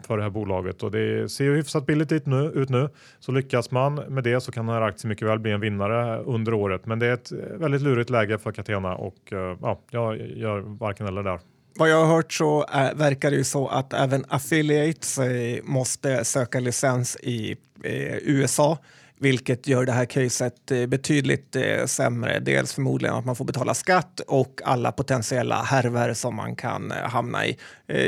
för 0.04 0.18
det 0.18 0.24
här 0.24 0.30
bolaget 0.30 0.84
och 0.84 0.92
det 0.92 1.32
ser 1.32 1.44
ju 1.44 1.56
hyfsat 1.56 1.86
billigt 1.86 2.12
ut 2.12 2.26
nu. 2.26 2.90
Så 3.20 3.32
lyckas 3.32 3.72
man 3.72 3.96
med 3.96 4.24
det 4.24 4.42
så 4.42 4.52
kan 4.52 4.66
den 4.66 4.76
här 4.76 4.82
aktien 4.82 5.10
mycket 5.10 5.28
väl 5.28 5.40
bli 5.40 5.52
en 5.52 5.60
vinnare 5.60 6.20
under 6.20 6.54
året. 6.54 6.86
Men 6.86 7.00
det 7.00 7.08
är 7.08 7.14
ett 7.14 7.32
eh, 7.32 7.38
väldigt 7.38 7.82
lurigt 7.82 8.10
läge 8.10 8.38
för 8.38 8.52
Catena 8.52 8.96
och 8.96 9.34
ja, 9.62 9.80
jag 9.90 10.18
gör 10.18 10.60
varken 10.60 11.08
eller 11.08 11.24
där. 11.24 11.40
Vad 11.76 11.90
jag 11.90 12.06
har 12.06 12.16
hört 12.16 12.34
så 12.34 12.66
är, 12.70 12.96
verkar 12.96 13.32
det 13.32 13.38
ju 13.38 13.44
så 13.44 13.68
att 13.68 13.94
även 13.94 14.26
affiliates 14.28 15.20
måste 15.64 16.26
söka 16.26 16.60
licens 16.60 17.18
i 17.22 17.52
eh, 17.84 18.18
USA 18.18 18.78
vilket 19.24 19.68
gör 19.68 19.86
det 19.86 19.92
här 19.92 20.06
caset 20.06 20.72
eh, 20.72 20.86
betydligt 20.86 21.56
eh, 21.56 21.86
sämre. 21.86 22.40
Dels 22.40 22.74
förmodligen 22.74 23.16
att 23.16 23.26
man 23.26 23.36
får 23.36 23.46
betala 23.46 23.74
skatt 23.74 24.20
och 24.28 24.62
alla 24.64 24.92
potentiella 24.92 25.64
härver 25.64 26.14
som 26.14 26.36
man 26.36 26.56
kan 26.56 26.92
eh, 26.92 26.98
hamna 26.98 27.46
i. 27.46 27.58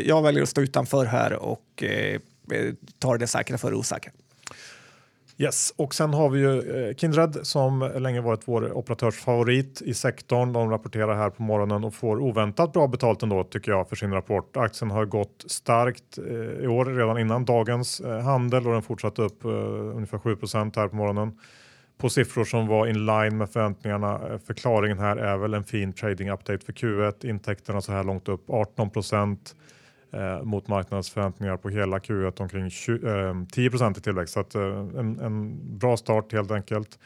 Jag 0.06 0.22
väljer 0.24 0.44
att 0.44 0.50
stå 0.50 0.62
utanför 0.62 1.06
här 1.06 1.34
och 1.34 1.84
tar 3.00 3.18
det 3.18 3.28
säkra 3.28 3.58
för 3.58 3.72
det 3.72 3.78
osäkra. 3.78 4.12
Yes, 5.38 5.74
och 5.76 5.96
sen 5.96 6.14
har 6.14 6.30
vi 6.30 6.40
ju 6.40 6.88
eh, 6.88 6.96
Kindred 6.96 7.38
som 7.42 7.92
länge 7.98 8.22
varit 8.22 8.42
vår 8.46 8.74
operatörsfavorit 8.78 9.82
i 9.82 9.94
sektorn. 9.94 10.54
De 10.54 10.70
rapporterar 10.70 11.16
här 11.16 11.30
på 11.30 11.44
morgonen 11.44 11.84
och 11.84 11.94
får 11.94 12.20
oväntat 12.20 12.74
bra 12.74 12.88
betalt 12.88 13.24
ändå 13.24 13.44
tycker 13.44 13.72
jag 13.72 13.90
för 13.90 13.96
sin 13.96 14.12
rapport. 14.12 14.58
Aktien 14.58 14.92
har 14.92 15.06
gått 15.06 15.46
starkt 15.48 16.18
eh, 16.18 16.64
i 16.64 16.68
år 16.68 16.86
redan 16.86 17.20
innan 17.20 17.46
dagens 17.46 18.00
eh, 18.00 18.20
handel 18.20 18.68
och 18.68 18.74
den 18.74 18.82
fortsatte 18.82 19.22
upp 19.22 19.46
ungefär 19.96 20.18
7% 20.18 20.76
här 20.76 20.88
på 20.88 20.96
morgonen 20.96 21.40
på 21.98 22.10
siffror 22.10 22.46
som 22.46 22.68
var 22.68 22.88
in 22.88 23.06
line 23.06 23.38
med 23.38 23.50
förväntningarna. 23.50 24.40
Förklaringen 24.48 25.00
här 25.00 25.18
är 25.18 25.38
väl 25.38 25.54
en 25.54 25.64
fin 25.64 25.94
trading 25.94 26.30
update 26.30 26.66
för 26.66 26.74
Q1. 26.74 27.26
Intäkterna 27.30 27.82
så 27.82 27.92
här 27.92 28.04
långt 28.04 28.30
upp 28.30 28.50
18 28.50 28.90
eh, 30.16 30.44
mot 30.44 30.68
marknadsförväntningar 30.68 31.58
på 31.58 31.70
hela 31.70 31.98
Q1 31.98 32.42
omkring 32.42 32.70
20, 32.70 33.08
eh, 33.08 33.36
10 33.52 33.70
i 33.98 34.02
tillväxt. 34.02 34.34
Så 34.34 34.40
att, 34.40 34.56
eh, 34.56 34.62
en, 34.62 35.20
en, 35.20 35.60
bra 35.78 35.98
start 35.98 36.34
helt 36.34 36.52
enkelt. 36.52 37.00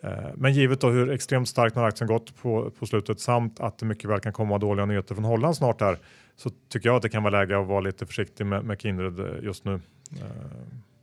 Eh, 0.00 0.10
men 0.34 0.52
givet 0.52 0.80
då 0.80 0.90
hur 0.90 1.10
extremt 1.10 1.48
starkt 1.48 1.74
den 1.74 1.84
aktien 1.84 2.08
gått 2.08 2.36
på, 2.36 2.70
på 2.70 2.86
slutet 2.86 3.20
samt 3.20 3.60
att 3.60 3.78
det 3.78 3.86
mycket 3.86 4.10
väl 4.10 4.20
kan 4.20 4.32
komma 4.32 4.58
dåliga 4.58 4.86
nyheter 4.86 5.14
från 5.14 5.24
Holland 5.24 5.56
snart 5.56 5.80
här 5.80 5.98
så 6.36 6.50
tycker 6.68 6.88
jag 6.88 6.96
att 6.96 7.02
det 7.02 7.08
kan 7.08 7.22
vara 7.22 7.40
läge 7.40 7.60
att 7.60 7.66
vara 7.66 7.80
lite 7.80 8.06
försiktig 8.06 8.46
med, 8.46 8.64
med 8.64 8.80
Kindred 8.80 9.20
eh, 9.20 9.44
just 9.44 9.64
nu. 9.64 9.74
Eh, 10.12 10.20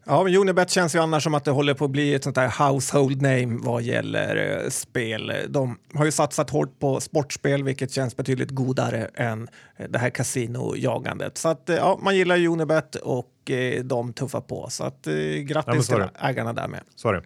Ja, 0.06 0.24
men 0.24 0.36
Unibet 0.36 0.70
känns 0.70 0.96
ju 0.96 1.00
annars 1.00 1.24
som 1.24 1.34
att 1.34 1.46
det 1.46 1.52
håller 1.52 1.74
på 1.74 1.86
att 1.86 1.92
bli 1.92 2.14
ett 2.14 2.24
sånt 2.24 2.36
där 2.36 2.68
household 2.68 3.22
name 3.22 3.60
vad 3.62 3.82
gäller 3.82 4.62
eh, 4.64 4.70
spel. 4.70 5.34
De 5.50 5.78
har 5.94 6.06
ju 6.06 6.12
satsat 6.12 6.50
hårt 6.50 6.80
på 6.80 7.00
sportspel, 7.00 7.64
vilket 7.64 7.92
känns 7.92 8.18
betydligt 8.18 8.50
godare 8.50 9.10
än 9.16 9.48
eh, 9.78 9.90
det 9.90 10.00
här 10.00 10.10
kasinojagandet. 10.10 11.38
Så 11.38 11.50
att 11.50 11.70
eh, 11.70 11.76
ja, 11.76 12.00
man 12.02 12.16
gillar 12.16 12.46
Unibet 12.46 12.96
och 12.96 13.52
eh, 13.52 13.84
de 13.84 14.14
tuffar 14.14 14.42
på. 14.42 14.68
Så 14.70 14.84
att 14.84 15.08
eh, 15.08 15.14
grattis 15.24 15.90
ja, 15.90 15.96
till 15.96 16.06
ägarna 16.20 16.54
där 16.54 16.68
med. 16.68 16.82
Sorry. 16.96 17.20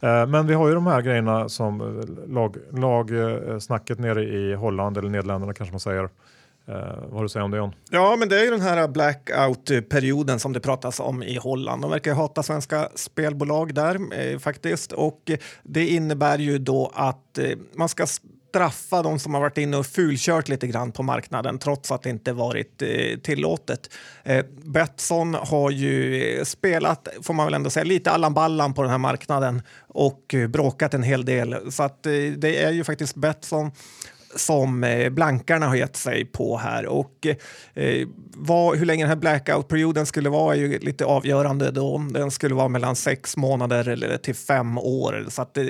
Eh, 0.00 0.26
men 0.26 0.46
vi 0.46 0.54
har 0.54 0.68
ju 0.68 0.74
de 0.74 0.86
här 0.86 1.02
grejerna 1.02 1.48
som 1.48 2.04
lag, 2.26 2.56
lagsnacket 2.72 3.98
nere 3.98 4.24
i 4.24 4.54
Holland 4.54 4.98
eller 4.98 5.08
Nederländerna 5.08 5.54
kanske 5.54 5.72
man 5.72 5.80
säger. 5.80 6.08
Uh, 6.68 6.74
vad 6.74 7.12
har 7.12 7.18
du 7.18 7.24
att 7.24 7.32
säga 7.32 7.44
om 7.44 7.50
det 7.50 7.56
John? 7.56 7.74
Ja, 7.90 8.16
men 8.18 8.28
det 8.28 8.40
är 8.40 8.44
ju 8.44 8.50
den 8.50 8.60
här 8.60 8.88
blackout-perioden 8.88 10.38
som 10.38 10.52
det 10.52 10.60
pratas 10.60 11.00
om 11.00 11.22
i 11.22 11.36
Holland. 11.36 11.82
De 11.82 11.90
verkar 11.90 12.14
hata 12.14 12.42
svenska 12.42 12.88
spelbolag 12.94 13.74
där 13.74 13.98
eh, 14.12 14.38
faktiskt 14.38 14.92
och 14.92 15.30
det 15.62 15.88
innebär 15.88 16.38
ju 16.38 16.58
då 16.58 16.92
att 16.94 17.38
eh, 17.38 17.50
man 17.74 17.88
ska 17.88 18.06
straffa 18.56 19.02
de 19.02 19.18
som 19.18 19.34
har 19.34 19.40
varit 19.40 19.58
inne 19.58 19.76
och 19.76 19.86
fulkört 19.86 20.48
lite 20.48 20.66
grann 20.66 20.92
på 20.92 21.02
marknaden 21.02 21.58
trots 21.58 21.92
att 21.92 22.02
det 22.02 22.10
inte 22.10 22.32
varit 22.32 22.82
eh, 22.82 23.18
tillåtet. 23.22 23.90
Eh, 24.24 24.44
Betsson 24.64 25.34
har 25.34 25.70
ju 25.70 26.22
eh, 26.22 26.44
spelat, 26.44 27.08
får 27.22 27.34
man 27.34 27.46
väl 27.46 27.54
ändå 27.54 27.70
säga, 27.70 27.84
lite 27.84 28.10
Allan 28.10 28.34
Ballan 28.34 28.74
på 28.74 28.82
den 28.82 28.90
här 28.90 28.98
marknaden 28.98 29.62
och 29.88 30.34
eh, 30.34 30.48
bråkat 30.48 30.94
en 30.94 31.02
hel 31.02 31.24
del. 31.24 31.72
Så 31.72 31.82
att 31.82 32.06
eh, 32.06 32.12
det 32.12 32.62
är 32.62 32.70
ju 32.70 32.84
faktiskt 32.84 33.14
Betsson 33.14 33.70
som 34.36 34.84
eh, 34.84 35.10
blankarna 35.10 35.66
har 35.66 35.76
gett 35.76 35.96
sig 35.96 36.24
på 36.24 36.56
här. 36.56 36.86
Och 36.86 37.26
eh, 37.74 38.08
vad, 38.36 38.78
hur 38.78 38.86
länge 38.86 39.04
den 39.04 39.08
här 39.08 39.16
blackout-perioden 39.16 40.06
skulle 40.06 40.28
vara 40.28 40.54
är 40.54 40.58
ju 40.58 40.78
lite 40.78 41.04
avgörande 41.04 41.70
då. 41.70 41.98
Den 41.98 42.30
skulle 42.30 42.54
vara 42.54 42.68
mellan 42.68 42.96
sex 42.96 43.36
månader 43.36 43.88
eller 43.88 44.16
till 44.16 44.34
fem 44.34 44.78
år. 44.78 45.26
Så 45.28 45.42
att, 45.42 45.58
eh, 45.58 45.64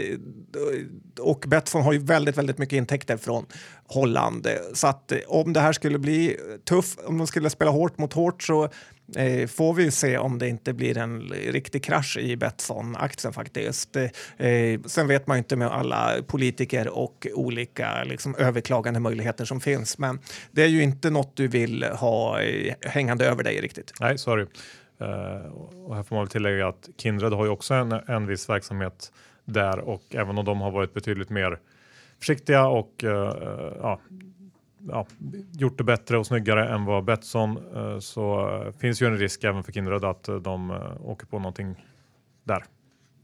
och 1.20 1.44
Betsson 1.46 1.82
har 1.82 1.92
ju 1.92 1.98
väldigt, 1.98 2.38
väldigt 2.38 2.58
mycket 2.58 2.76
intäkter 2.76 3.16
från 3.16 3.46
Holland. 3.88 4.48
Så 4.74 4.86
att 4.86 5.12
eh, 5.12 5.18
om 5.26 5.52
det 5.52 5.60
här 5.60 5.72
skulle 5.72 5.98
bli 5.98 6.36
tufft, 6.68 7.00
om 7.06 7.18
de 7.18 7.26
skulle 7.26 7.50
spela 7.50 7.70
hårt 7.70 7.98
mot 7.98 8.12
hårt 8.12 8.42
så 8.42 8.68
eh, 9.16 9.46
får 9.46 9.74
vi 9.74 9.90
se 9.90 10.18
om 10.18 10.38
det 10.38 10.48
inte 10.48 10.72
blir 10.72 10.98
en 10.98 11.20
riktig 11.28 11.84
krasch 11.84 12.16
i 12.16 12.36
Betsson-aktien 12.36 13.32
faktiskt. 13.32 13.96
Eh, 13.96 14.80
sen 14.86 15.08
vet 15.08 15.26
man 15.26 15.38
inte 15.38 15.56
med 15.56 15.68
alla 15.68 16.10
politiker 16.26 16.88
och 16.88 17.26
olika 17.34 18.04
liksom, 18.04 18.34
överklagande 18.34 19.00
möjligheter 19.00 19.44
som 19.44 19.60
finns, 19.60 19.98
men 19.98 20.18
det 20.50 20.62
är 20.62 20.68
ju 20.68 20.82
inte 20.82 21.10
något 21.10 21.36
du 21.36 21.48
vill 21.48 21.82
ha 21.84 22.40
eh, 22.40 22.74
hängande 22.80 23.26
över 23.26 23.42
dig 23.42 23.60
riktigt. 23.60 23.92
Nej, 24.00 24.18
sorry. 24.18 24.46
Uh, 25.00 25.52
och 25.86 25.96
här 25.96 26.02
får 26.02 26.16
man 26.16 26.24
väl 26.24 26.30
tillägga 26.30 26.68
att 26.68 26.88
Kindred 26.96 27.32
har 27.32 27.44
ju 27.44 27.50
också 27.50 27.74
en, 27.74 27.92
en 27.92 28.26
viss 28.26 28.48
verksamhet 28.48 29.12
där 29.44 29.78
och 29.78 30.02
även 30.10 30.38
om 30.38 30.44
de 30.44 30.60
har 30.60 30.70
varit 30.70 30.94
betydligt 30.94 31.30
mer 31.30 31.58
försiktiga 32.18 32.66
och 32.66 33.04
uh, 33.04 33.10
ja, 33.80 34.00
ja, 34.88 35.06
gjort 35.52 35.78
det 35.78 35.84
bättre 35.84 36.18
och 36.18 36.26
snyggare 36.26 36.68
än 36.68 36.84
vad 36.84 37.04
Betsson 37.04 37.58
eh, 37.76 37.98
så 37.98 38.48
finns 38.78 39.02
ju 39.02 39.06
en 39.06 39.18
risk 39.18 39.44
även 39.44 39.64
för 39.64 39.72
Kindred 39.72 40.04
att 40.04 40.28
eh, 40.28 40.36
de 40.36 40.70
eh, 40.70 40.76
åker 41.04 41.26
på 41.26 41.38
någonting 41.38 41.84
där. 42.44 42.64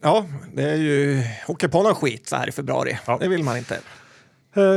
Ja, 0.03 0.27
det 0.55 0.62
är 0.62 0.77
ju 0.77 1.22
åker 1.48 1.68
på 1.68 1.83
någon 1.83 1.94
skit 1.94 2.29
så 2.29 2.37
här 2.37 2.48
i 2.48 2.53
februari. 2.53 2.98
Ja. 3.07 3.18
Det 3.20 3.29
vill 3.29 3.44
man 3.44 3.57
inte. 3.57 3.81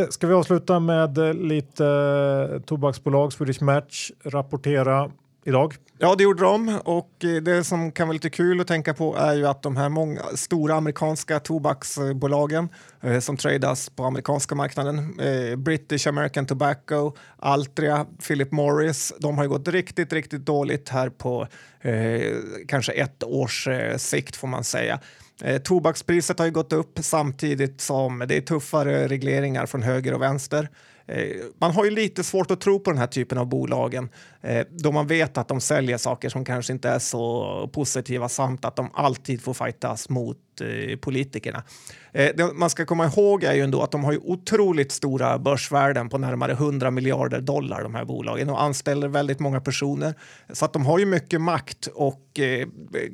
Ska 0.10 0.28
vi 0.28 0.34
avsluta 0.34 0.80
med 0.80 1.18
lite 1.36 2.62
tobaksbolag, 2.66 3.34
Swedish 3.34 3.62
Match 3.62 4.12
rapportera 4.24 5.12
idag. 5.46 5.76
Ja, 5.98 6.16
det 6.16 6.24
gjorde 6.24 6.44
de 6.44 6.80
och 6.84 7.24
eh, 7.24 7.42
det 7.42 7.64
som 7.64 7.92
kan 7.92 8.08
vara 8.08 8.14
lite 8.14 8.30
kul 8.30 8.62
att 8.62 8.68
tänka 8.68 8.94
på 8.94 9.16
är 9.16 9.34
ju 9.34 9.48
att 9.48 9.62
de 9.62 9.78
här 9.78 9.90
många 9.90 10.22
stora 10.36 10.76
amerikanska 10.76 11.40
tobaksbolagen 11.40 12.70
eh, 13.02 13.20
som 13.20 13.38
tradas 13.38 13.90
på 13.90 14.04
amerikanska 14.04 14.56
marknaden, 14.56 15.20
eh, 15.20 15.56
British 15.56 16.08
American 16.08 16.46
Tobacco, 16.46 17.16
Altria, 17.38 18.06
Philip 18.28 18.52
Morris, 18.52 19.14
de 19.20 19.38
har 19.38 19.44
ju 19.44 19.50
gått 19.50 19.68
riktigt, 19.68 20.14
riktigt 20.14 20.46
dåligt 20.46 20.90
här 20.90 21.10
på 21.10 21.48
eh, 21.82 22.38
kanske 22.68 22.92
ett 22.92 23.24
års 23.24 23.68
eh, 23.68 23.98
sikt 23.98 24.36
får 24.36 24.48
man 24.48 24.64
säga. 24.64 25.00
Eh, 25.42 25.62
tobakspriset 25.62 26.40
har 26.40 26.46
ju 26.46 26.52
gått 26.52 26.74
upp 26.74 27.00
samtidigt 27.02 27.82
som 27.82 28.24
det 28.28 28.38
är 28.38 28.42
tuffare 28.42 29.08
regleringar 29.08 29.66
från 29.66 29.84
höger 29.84 30.14
och 30.14 30.22
vänster. 30.22 30.70
Eh, 31.08 31.28
man 31.60 31.72
har 31.72 31.86
ju 31.86 31.92
lite 31.92 32.24
svårt 32.24 32.52
att 32.52 32.62
tro 32.62 32.80
på 32.80 32.92
den 32.92 32.98
här 32.98 33.08
typen 33.08 33.38
av 33.38 33.48
bolagen 33.48 34.10
eh, 34.42 34.66
då 34.70 34.92
man 34.92 35.08
vet 35.08 35.38
att 35.38 35.48
de 35.48 35.62
säljer 35.62 35.98
saker 35.98 36.30
som 36.30 36.46
kanske 36.46 36.74
inte 36.74 36.90
är 36.90 37.00
så 37.00 37.70
positiva 37.74 38.30
samt 38.30 38.66
att 38.66 38.76
de 38.76 38.90
alltid 38.94 39.42
får 39.42 39.54
fightas 39.54 40.10
mot 40.10 40.38
eh, 40.62 40.98
politikerna. 40.98 41.64
Eh, 42.12 42.30
det 42.36 42.54
man 42.54 42.70
ska 42.70 42.86
komma 42.86 43.06
ihåg 43.06 43.44
är 43.44 43.54
ju 43.54 43.62
ändå 43.62 43.82
att 43.82 43.92
de 43.92 44.04
har 44.04 44.12
ju 44.12 44.18
otroligt 44.18 44.92
stora 44.92 45.40
börsvärden 45.40 46.10
på 46.10 46.18
närmare 46.18 46.52
100 46.52 46.92
miljarder 46.92 47.42
dollar, 47.42 47.84
de 47.84 47.96
här 47.96 48.06
bolagen, 48.06 48.50
och 48.50 48.62
anställer 48.62 49.08
väldigt 49.08 49.40
många 49.40 49.62
personer. 49.62 50.14
Så 50.54 50.66
att 50.66 50.74
de 50.74 50.86
har 50.86 51.00
ju 51.00 51.06
mycket 51.06 51.42
makt 51.42 51.88
och 51.88 52.40
eh, 52.40 52.68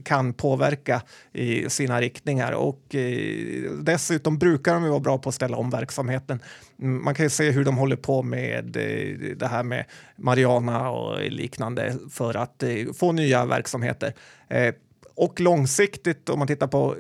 kan 0.04 0.34
påverka 0.34 1.02
i 1.34 1.70
sina 1.70 2.02
riktningar. 2.02 2.52
Och 2.52 2.96
eh, 2.96 3.72
dessutom 3.72 4.38
brukar 4.38 4.74
de 4.74 4.84
ju 4.84 4.90
vara 4.90 5.00
bra 5.00 5.18
på 5.18 5.30
att 5.30 5.36
ställa 5.36 5.58
om 5.58 5.70
verksamheten. 5.70 6.40
Man 6.82 7.14
kan 7.14 7.26
ju 7.26 7.30
se 7.30 7.52
hur 7.52 7.66
de 7.66 7.78
håller 7.78 7.96
på 7.96 8.24
med 8.24 8.78
eh, 8.78 9.36
det 9.36 9.48
här 9.48 9.64
med 9.64 9.86
Mariana 10.16 10.90
och 10.90 11.22
liknande 11.22 11.98
för 12.12 12.38
att 12.38 12.64
eh, 12.64 12.70
få 12.94 13.12
nya 13.12 13.46
verksamheter. 13.46 14.14
Eh, 14.50 14.74
och 15.16 15.40
långsiktigt, 15.40 16.30
om 16.30 16.40
man 16.40 16.48
tittar 16.48 16.68
på 16.68 16.96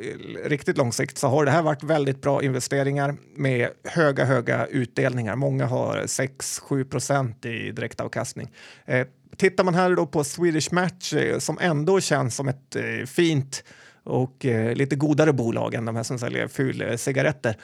riktigt 0.45 0.77
långsiktigt, 0.77 1.17
så 1.17 1.27
har 1.27 1.45
det 1.45 1.51
här 1.51 1.61
varit 1.61 1.83
väldigt 1.83 2.21
bra 2.21 2.43
investeringar 2.43 3.15
med 3.35 3.69
höga, 3.83 4.25
höga 4.25 4.65
utdelningar. 4.65 5.35
Många 5.35 5.65
har 5.65 5.97
6-7 5.97 6.83
procent 6.83 7.45
i 7.45 7.71
direktavkastning. 7.71 8.51
Eh, 8.85 9.07
tittar 9.37 9.63
man 9.63 9.75
här 9.75 9.95
då 9.95 10.05
på 10.05 10.23
Swedish 10.23 10.73
Match 10.73 11.13
eh, 11.13 11.39
som 11.39 11.57
ändå 11.61 11.99
känns 11.99 12.35
som 12.35 12.47
ett 12.47 12.75
eh, 12.75 13.05
fint 13.05 13.63
och 14.03 14.45
eh, 14.45 14.75
lite 14.75 14.95
godare 14.95 15.33
bolag 15.33 15.73
än 15.73 15.85
de 15.85 15.95
här 15.95 16.03
som 16.03 16.19
säljer 16.19 16.47
fulcigaretter 16.47 17.55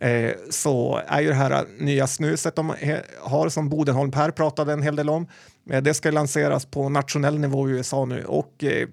eh, 0.00 0.32
så 0.50 1.00
är 1.06 1.20
ju 1.20 1.28
det 1.28 1.34
här 1.34 1.64
nya 1.78 2.06
snuset 2.06 2.56
de 2.56 2.74
har 3.20 3.48
som 3.48 3.68
Bodenholm 3.68 4.10
Per 4.10 4.30
pratade 4.30 4.72
en 4.72 4.82
hel 4.82 4.96
del 4.96 5.10
om. 5.10 5.26
Eh, 5.70 5.82
det 5.82 5.94
ska 5.94 6.10
lanseras 6.10 6.66
på 6.66 6.88
nationell 6.88 7.38
nivå 7.38 7.68
i 7.68 7.72
USA 7.72 8.04
nu 8.04 8.24
och 8.24 8.64
eh, 8.64 8.88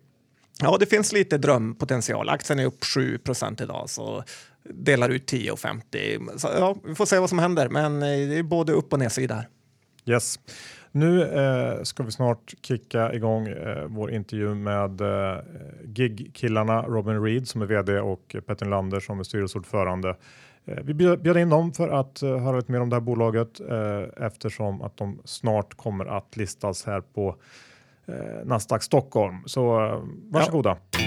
Ja, 0.63 0.77
det 0.79 0.85
finns 0.85 1.13
lite 1.13 1.37
drömpotential. 1.37 2.29
Aktien 2.29 2.59
är 2.59 2.65
upp 2.65 2.83
7% 2.83 3.63
idag, 3.63 3.89
så 3.89 4.23
delar 4.63 5.09
ut 5.09 5.31
10,50. 5.31 6.37
Så 6.37 6.47
ja, 6.47 6.75
vi 6.85 6.95
får 6.95 7.05
se 7.05 7.19
vad 7.19 7.29
som 7.29 7.39
händer, 7.39 7.69
men 7.69 7.95
eh, 7.95 8.07
det 8.07 8.37
är 8.37 8.43
både 8.43 8.71
upp 8.73 8.93
och 8.93 8.99
nedsida 8.99 9.35
här. 9.35 9.47
Yes. 10.05 10.39
Nu 10.91 11.23
eh, 11.23 11.83
ska 11.83 12.03
vi 12.03 12.11
snart 12.11 12.53
kicka 12.61 13.13
igång 13.13 13.47
eh, 13.47 13.85
vår 13.87 14.11
intervju 14.11 14.55
med 14.55 15.01
eh, 15.01 15.37
gig-killarna 15.83 16.81
Robin 16.81 17.23
Reed 17.23 17.47
som 17.47 17.61
är 17.61 17.65
vd 17.65 17.99
och 17.99 18.35
Petter 18.45 18.65
Lander 18.65 18.99
som 18.99 19.19
är 19.19 19.23
styrelseordförande. 19.23 20.15
Eh, 20.65 20.77
vi 20.83 20.93
bjöd 20.93 21.37
in 21.37 21.49
dem 21.49 21.73
för 21.73 21.89
att 21.89 22.21
eh, 22.21 22.37
höra 22.37 22.57
lite 22.57 22.71
mer 22.71 22.81
om 22.81 22.89
det 22.89 22.95
här 22.95 23.01
bolaget 23.01 23.59
eh, 23.59 24.25
eftersom 24.25 24.81
att 24.81 24.97
de 24.97 25.21
snart 25.25 25.73
kommer 25.73 26.05
att 26.05 26.37
listas 26.37 26.85
här 26.85 27.01
på 27.01 27.35
Nasdaq 28.43 28.83
Stockholm. 28.83 29.35
Så 29.45 29.63
varsågoda. 30.29 30.77
Ja. 30.91 30.97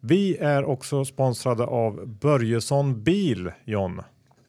Vi 0.00 0.36
är 0.36 0.64
också 0.64 1.04
sponsrade 1.04 1.64
av 1.64 2.06
Börjesson 2.06 3.02
Bil, 3.02 3.52
John. 3.64 4.00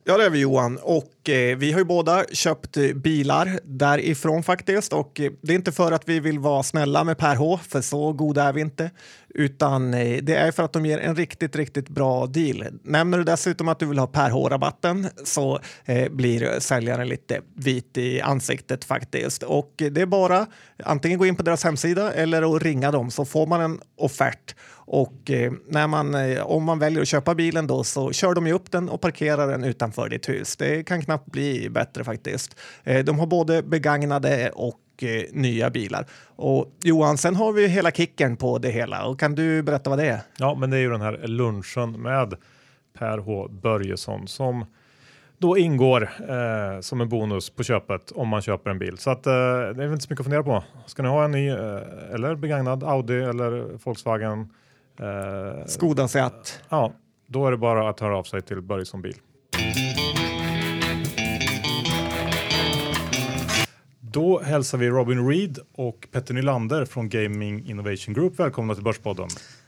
Ja, 0.07 0.17
det 0.17 0.25
är 0.25 0.29
vi 0.29 0.39
Johan 0.39 0.77
och 0.81 1.29
eh, 1.29 1.57
vi 1.57 1.71
har 1.71 1.79
ju 1.79 1.85
båda 1.85 2.25
köpt 2.31 2.77
eh, 2.77 2.93
bilar 2.93 3.59
därifrån 3.63 4.43
faktiskt 4.43 4.93
och 4.93 5.19
eh, 5.19 5.31
det 5.41 5.53
är 5.53 5.55
inte 5.55 5.71
för 5.71 5.91
att 5.91 6.09
vi 6.09 6.19
vill 6.19 6.39
vara 6.39 6.63
snälla 6.63 7.03
med 7.03 7.17
Per 7.17 7.35
H, 7.35 7.59
för 7.67 7.81
så 7.81 8.13
goda 8.13 8.43
är 8.43 8.53
vi 8.53 8.61
inte, 8.61 8.91
utan 9.35 9.93
eh, 9.93 10.23
det 10.23 10.35
är 10.35 10.51
för 10.51 10.63
att 10.63 10.73
de 10.73 10.85
ger 10.85 10.97
en 10.97 11.15
riktigt, 11.15 11.55
riktigt 11.55 11.89
bra 11.89 12.25
deal. 12.25 12.65
Nämner 12.83 13.17
du 13.17 13.23
dessutom 13.23 13.67
att 13.67 13.79
du 13.79 13.85
vill 13.85 13.99
ha 13.99 14.07
Per 14.07 14.29
H-rabatten 14.29 15.07
så 15.23 15.59
eh, 15.85 16.11
blir 16.11 16.59
säljaren 16.59 17.07
lite 17.07 17.41
vit 17.55 17.97
i 17.97 18.21
ansiktet 18.21 18.85
faktiskt 18.85 19.43
och 19.43 19.73
det 19.77 20.01
är 20.01 20.05
bara 20.05 20.45
antingen 20.83 21.19
gå 21.19 21.25
in 21.25 21.35
på 21.35 21.43
deras 21.43 21.63
hemsida 21.63 22.13
eller 22.13 22.55
att 22.55 22.63
ringa 22.63 22.91
dem 22.91 23.11
så 23.11 23.25
får 23.25 23.47
man 23.47 23.61
en 23.61 23.79
offert 23.97 24.55
och 24.87 25.31
eh, 25.31 25.51
när 25.67 25.87
man, 25.87 26.15
eh, 26.15 26.45
om 26.45 26.63
man 26.63 26.79
väljer 26.79 27.01
att 27.01 27.07
köpa 27.07 27.35
bilen 27.35 27.67
då 27.67 27.83
så 27.83 28.11
kör 28.11 28.33
de 28.33 28.47
ju 28.47 28.53
upp 28.53 28.71
den 28.71 28.89
och 28.89 29.01
parkerar 29.01 29.47
den 29.47 29.63
utanför 29.63 30.09
ditt 30.09 30.29
hus. 30.29 30.55
Det 30.55 30.83
kan 30.83 31.01
knappt 31.01 31.31
bli 31.31 31.69
bättre 31.69 32.03
faktiskt. 32.03 32.55
Eh, 32.83 33.05
de 33.05 33.19
har 33.19 33.27
både 33.27 33.63
begagnade 33.63 34.49
och 34.49 34.79
nya 35.31 35.69
bilar. 35.69 36.05
Och 36.25 36.71
Johan, 36.83 37.17
sen 37.17 37.35
har 37.35 37.53
vi 37.53 37.67
hela 37.67 37.91
kicken 37.91 38.37
på 38.37 38.57
det 38.57 38.69
hela 38.69 39.05
och 39.05 39.19
kan 39.19 39.35
du 39.35 39.63
berätta 39.63 39.89
vad 39.89 39.99
det 39.99 40.07
är? 40.07 40.19
Ja, 40.37 40.55
men 40.55 40.69
det 40.69 40.77
är 40.77 40.81
ju 40.81 40.89
den 40.89 41.01
här 41.01 41.27
lunchen 41.27 42.01
med 42.01 42.33
Per 42.97 43.17
H 43.17 43.47
Börjesson 43.47 44.27
som 44.27 44.65
då 45.37 45.57
ingår 45.57 46.09
eh, 46.29 46.79
som 46.81 47.01
en 47.01 47.09
bonus 47.09 47.49
på 47.49 47.63
köpet 47.63 48.11
om 48.11 48.27
man 48.27 48.41
köper 48.41 48.71
en 48.71 48.79
bil. 48.79 48.97
Så 48.97 49.09
att, 49.09 49.27
eh, 49.27 49.33
det 49.33 49.83
är 49.83 49.91
inte 49.91 50.05
så 50.05 50.07
mycket 50.09 50.19
att 50.19 50.25
fundera 50.25 50.43
på. 50.43 50.63
Ska 50.85 51.03
ni 51.03 51.09
ha 51.09 51.25
en 51.25 51.31
ny 51.31 51.49
eh, 51.49 51.79
eller 52.13 52.35
begagnad 52.35 52.83
Audi 52.83 53.23
eller 53.23 53.77
Volkswagen 53.83 54.49
Eh, 54.99 55.65
Skoda 55.65 56.07
Seat. 56.07 56.61
Ja, 56.69 56.93
då 57.27 57.47
är 57.47 57.51
det 57.51 57.57
bara 57.57 57.89
att 57.89 57.99
höra 57.99 58.17
av 58.17 58.23
sig 58.23 58.41
till 58.41 58.61
Börjesson 58.61 59.01
Bil. 59.01 59.15
Då 64.15 64.41
hälsar 64.41 64.77
vi 64.77 64.89
Robin 64.89 65.27
Reed 65.27 65.59
och 65.71 66.07
Petter 66.11 66.33
Nylander 66.33 66.85
från 66.85 67.09
Gaming 67.09 67.69
Innovation 67.69 68.13
Group 68.13 68.39
välkomna 68.39 68.75
till 68.75 68.83
Börspodden. 68.83 69.27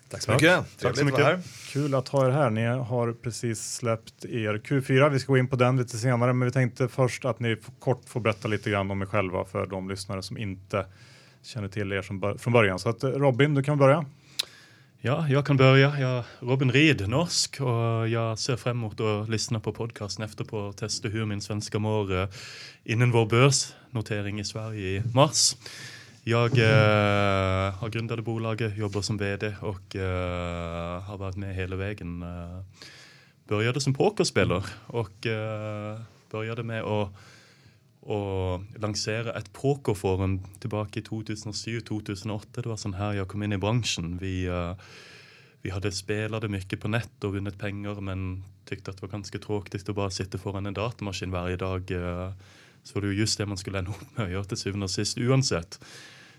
Tack 0.09 0.21
så 0.21 0.31
mycket. 0.31 0.79
Tack 0.79 0.97
så 0.97 1.05
mycket. 1.05 1.25
Här. 1.25 1.39
Kul 1.71 1.95
att 1.95 2.07
ha 2.07 2.27
er 2.27 2.29
här. 2.29 2.49
Ni 2.49 2.65
har 2.65 3.13
precis 3.13 3.73
släppt 3.75 4.25
er 4.25 4.61
Q4. 4.65 5.09
Vi 5.09 5.19
ska 5.19 5.31
gå 5.31 5.37
in 5.37 5.47
på 5.47 5.55
den 5.55 5.77
lite 5.77 5.97
senare, 5.97 6.33
men 6.33 6.45
vi 6.45 6.51
tänkte 6.51 6.87
först 6.87 7.25
att 7.25 7.39
ni 7.39 7.57
kort 7.79 8.01
får 8.05 8.19
berätta 8.19 8.47
lite 8.47 8.69
grann 8.69 8.91
om 8.91 9.01
er 9.01 9.05
själva 9.05 9.45
för 9.45 9.65
de 9.65 9.89
lyssnare 9.89 10.23
som 10.23 10.37
inte 10.37 10.85
känner 11.43 11.67
till 11.67 11.91
er 11.91 12.01
från 12.37 12.53
början. 12.53 12.79
Så 12.79 12.89
att 12.89 13.03
Robin, 13.03 13.55
du 13.55 13.63
kan 13.63 13.77
börja. 13.77 14.05
Ja, 15.01 15.27
jag 15.29 15.45
kan 15.45 15.57
börja. 15.57 15.99
Jag 15.99 16.09
är 16.09 16.23
Robin 16.39 16.71
Reed, 16.71 17.09
norsk, 17.09 17.61
och 17.61 18.07
jag 18.09 18.39
ser 18.39 18.55
fram 18.55 18.77
emot 18.77 18.99
att 18.99 19.29
lyssna 19.29 19.59
på 19.59 19.73
podcasten 19.73 20.25
efter 20.25 20.43
på 20.43 20.57
och 20.57 20.77
testa 20.77 21.07
hur 21.07 21.25
min 21.25 21.41
svenska 21.41 21.79
mår 21.79 22.21
eh, 22.21 22.27
innan 22.83 23.11
vår 23.11 23.25
börsnotering 23.25 24.39
i 24.39 24.45
Sverige 24.45 24.87
i 24.87 25.03
mars. 25.13 25.55
Jag 26.23 26.57
eh, 26.57 27.73
har 27.73 27.89
grundat 27.89 28.19
bolaget, 28.19 28.77
jobbar 28.77 29.01
som 29.01 29.17
vd 29.17 29.55
och 29.61 29.95
eh, 29.95 31.01
har 31.01 31.17
varit 31.17 31.35
med 31.35 31.55
hela 31.55 31.75
vägen. 31.75 32.21
Eh, 32.23 32.63
började 33.47 33.81
som 33.81 33.93
pokerspelare 33.93 34.63
och 34.87 35.25
eh, 35.25 35.99
började 36.31 36.63
med 36.63 36.83
att 36.83 37.09
och 38.07 38.61
lansere 38.75 39.31
ett 39.31 39.53
pokerforum 39.53 40.39
tillbaka 40.59 40.99
i 40.99 41.03
2007-2008. 41.03 42.41
Det 42.51 42.69
var 42.69 42.77
sånn 42.77 42.93
här 42.93 43.13
jag 43.13 43.27
kom 43.27 43.43
in 43.43 43.53
i 43.53 43.57
branschen. 43.57 44.17
Vi, 44.17 44.49
uh, 44.49 44.73
vi 45.61 45.69
hade 45.69 45.91
spelade 45.91 46.47
mycket 46.47 46.81
på 46.81 46.87
nett 46.87 47.23
och 47.23 47.33
vunnit 47.33 47.59
pengar 47.59 48.01
men 48.01 48.43
tyckte 48.65 48.91
att 48.91 48.97
det 48.97 49.01
var 49.01 49.11
ganska 49.11 49.39
tråkigt 49.39 49.89
att 49.89 49.95
bara 49.95 50.09
sitta 50.09 50.37
foran 50.37 50.65
en 50.65 50.73
datamaskin 50.73 51.31
varje 51.31 51.55
dag. 51.55 51.91
Uh, 51.91 52.31
så 52.83 52.99
det 52.99 53.07
var 53.07 53.13
just 53.13 53.37
det 53.37 53.45
man 53.45 53.57
skulle 53.57 53.79
ende 53.79 53.91
opp 53.91 54.17
med 54.17 54.27
å 54.27 54.29
göra 54.29 54.43
till 54.43 54.57
syvende 54.57 54.83
och 54.83 54.91
sist 54.91 55.17
oavsett. 55.17 55.79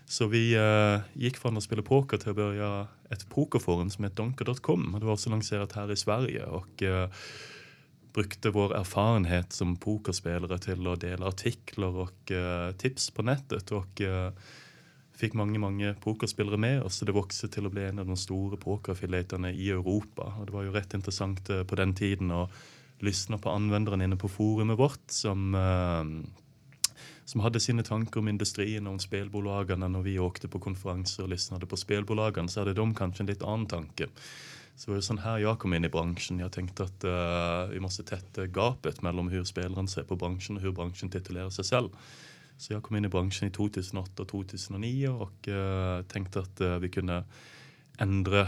Så 0.05 0.27
vi 0.27 0.53
eh, 0.55 0.61
uh, 0.61 0.99
gick 1.13 1.37
från 1.37 1.57
att 1.57 1.63
spela 1.63 1.81
poker 1.81 2.17
till 2.17 2.29
att 2.29 2.35
börja 2.35 2.87
ett 3.09 3.29
pokerforum 3.29 3.89
som 3.89 4.03
heter 4.03 4.17
Donker.com. 4.17 4.95
Det 4.99 5.05
var 5.05 5.13
också 5.13 5.29
lanserat 5.29 5.71
här 5.71 5.91
i 5.91 5.95
Sverige. 5.95 6.45
och 6.45 6.83
brukte 8.13 8.49
vår 8.49 8.75
erfarenhet 8.75 9.53
som 9.53 9.75
pokerspelare 9.75 10.57
till 10.57 10.87
att 10.87 11.01
dela 11.01 11.27
artiklar 11.27 11.87
och 11.87 12.31
uh, 12.31 12.71
tips 12.77 13.11
på 13.11 13.21
nätet 13.21 13.71
och 13.71 14.01
uh, 14.01 14.31
fick 15.15 15.33
många, 15.33 15.59
många 15.59 15.93
pokerspelare 15.93 16.57
med 16.57 16.83
oss. 16.83 16.95
Så 16.95 17.05
det 17.05 17.11
växte 17.11 17.47
till 17.47 17.65
att 17.65 17.71
bli 17.71 17.85
en 17.85 17.99
av 17.99 18.05
de 18.05 18.17
stora 18.17 18.57
pokeraffilaterna 18.57 19.51
i 19.51 19.69
Europa. 19.69 20.35
Och 20.39 20.45
det 20.45 20.51
var 20.51 20.63
ju 20.63 20.71
rätt 20.71 20.93
intressant 20.93 21.49
uh, 21.49 21.63
på 21.63 21.75
den 21.75 21.95
tiden 21.95 22.31
att 22.31 22.51
lyssna 22.99 23.37
på 23.37 23.49
användaren 23.49 24.01
inne 24.01 24.15
på 24.15 24.29
forumet 24.29 24.79
vårt 24.79 24.99
som 25.07 25.55
som 27.29 27.41
hade 27.41 27.59
sina 27.59 27.83
tankar 27.83 28.19
om 28.19 28.27
industrin 28.27 28.87
och 28.87 28.93
om 28.93 28.99
spelbolagen. 28.99 29.79
När 29.79 30.01
vi 30.01 30.19
åkte 30.19 30.47
på 30.47 30.59
konferenser 30.59 31.23
och 31.23 31.29
lyssnade 31.29 31.65
på 31.65 31.77
spelbolagen 31.77 32.49
så 32.49 32.59
hade 32.59 32.73
de 32.73 32.95
kanske 32.95 33.23
en 33.23 33.27
lite 33.27 33.45
annan 33.45 33.65
tanke. 33.65 34.07
Så 34.79 34.91
det 34.91 34.95
var 34.95 35.01
sån 35.01 35.17
här 35.17 35.37
jag 35.37 35.59
kom 35.59 35.73
in 35.73 35.85
i 35.85 35.89
branschen. 35.89 36.39
Jag 36.39 36.51
tänkte 36.51 36.83
att 36.83 37.03
uh, 37.03 37.73
vi 37.73 37.79
måste 37.79 38.03
tätta 38.03 38.45
gapet 38.45 39.01
mellan 39.01 39.27
hur 39.27 39.43
spelaren 39.43 39.87
ser 39.87 40.03
på 40.03 40.15
branschen 40.15 40.55
och 40.55 40.61
hur 40.61 40.71
branschen 40.71 41.09
titulerar 41.09 41.49
sig 41.49 41.65
själv. 41.65 41.89
Så 42.57 42.73
jag 42.73 42.83
kom 42.83 42.95
in 42.95 43.05
i 43.05 43.07
branschen 43.07 43.47
i 43.47 43.51
2008 43.51 44.21
och 44.21 44.27
2009 44.27 45.07
och 45.07 45.47
uh, 45.47 46.01
tänkte 46.01 46.39
att 46.39 46.61
uh, 46.61 46.77
vi 46.77 46.89
kunde 46.89 47.23
ändra 47.97 48.47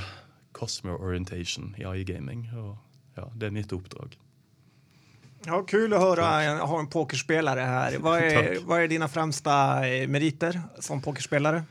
customer 0.53 1.01
orientation 1.01 1.75
i 1.77 1.85
AI 1.85 2.03
gaming. 2.03 2.51
Och, 2.57 2.77
ja, 3.15 3.31
det 3.35 3.45
är 3.45 3.51
mitt 3.51 3.71
uppdrag. 3.71 4.17
Ja, 5.45 5.63
kul 5.63 5.93
att 5.93 6.01
höra 6.01 6.43
Jag 6.43 6.67
har 6.67 6.79
en 6.79 6.87
pokerspelare 6.87 7.59
här. 7.59 7.97
Vad 7.97 8.19
är, 8.19 8.59
vad 8.65 8.81
är 8.81 8.87
dina 8.87 9.07
främsta 9.07 9.79
meriter 10.07 10.61
som 10.79 11.01
pokerspelare? 11.01 11.63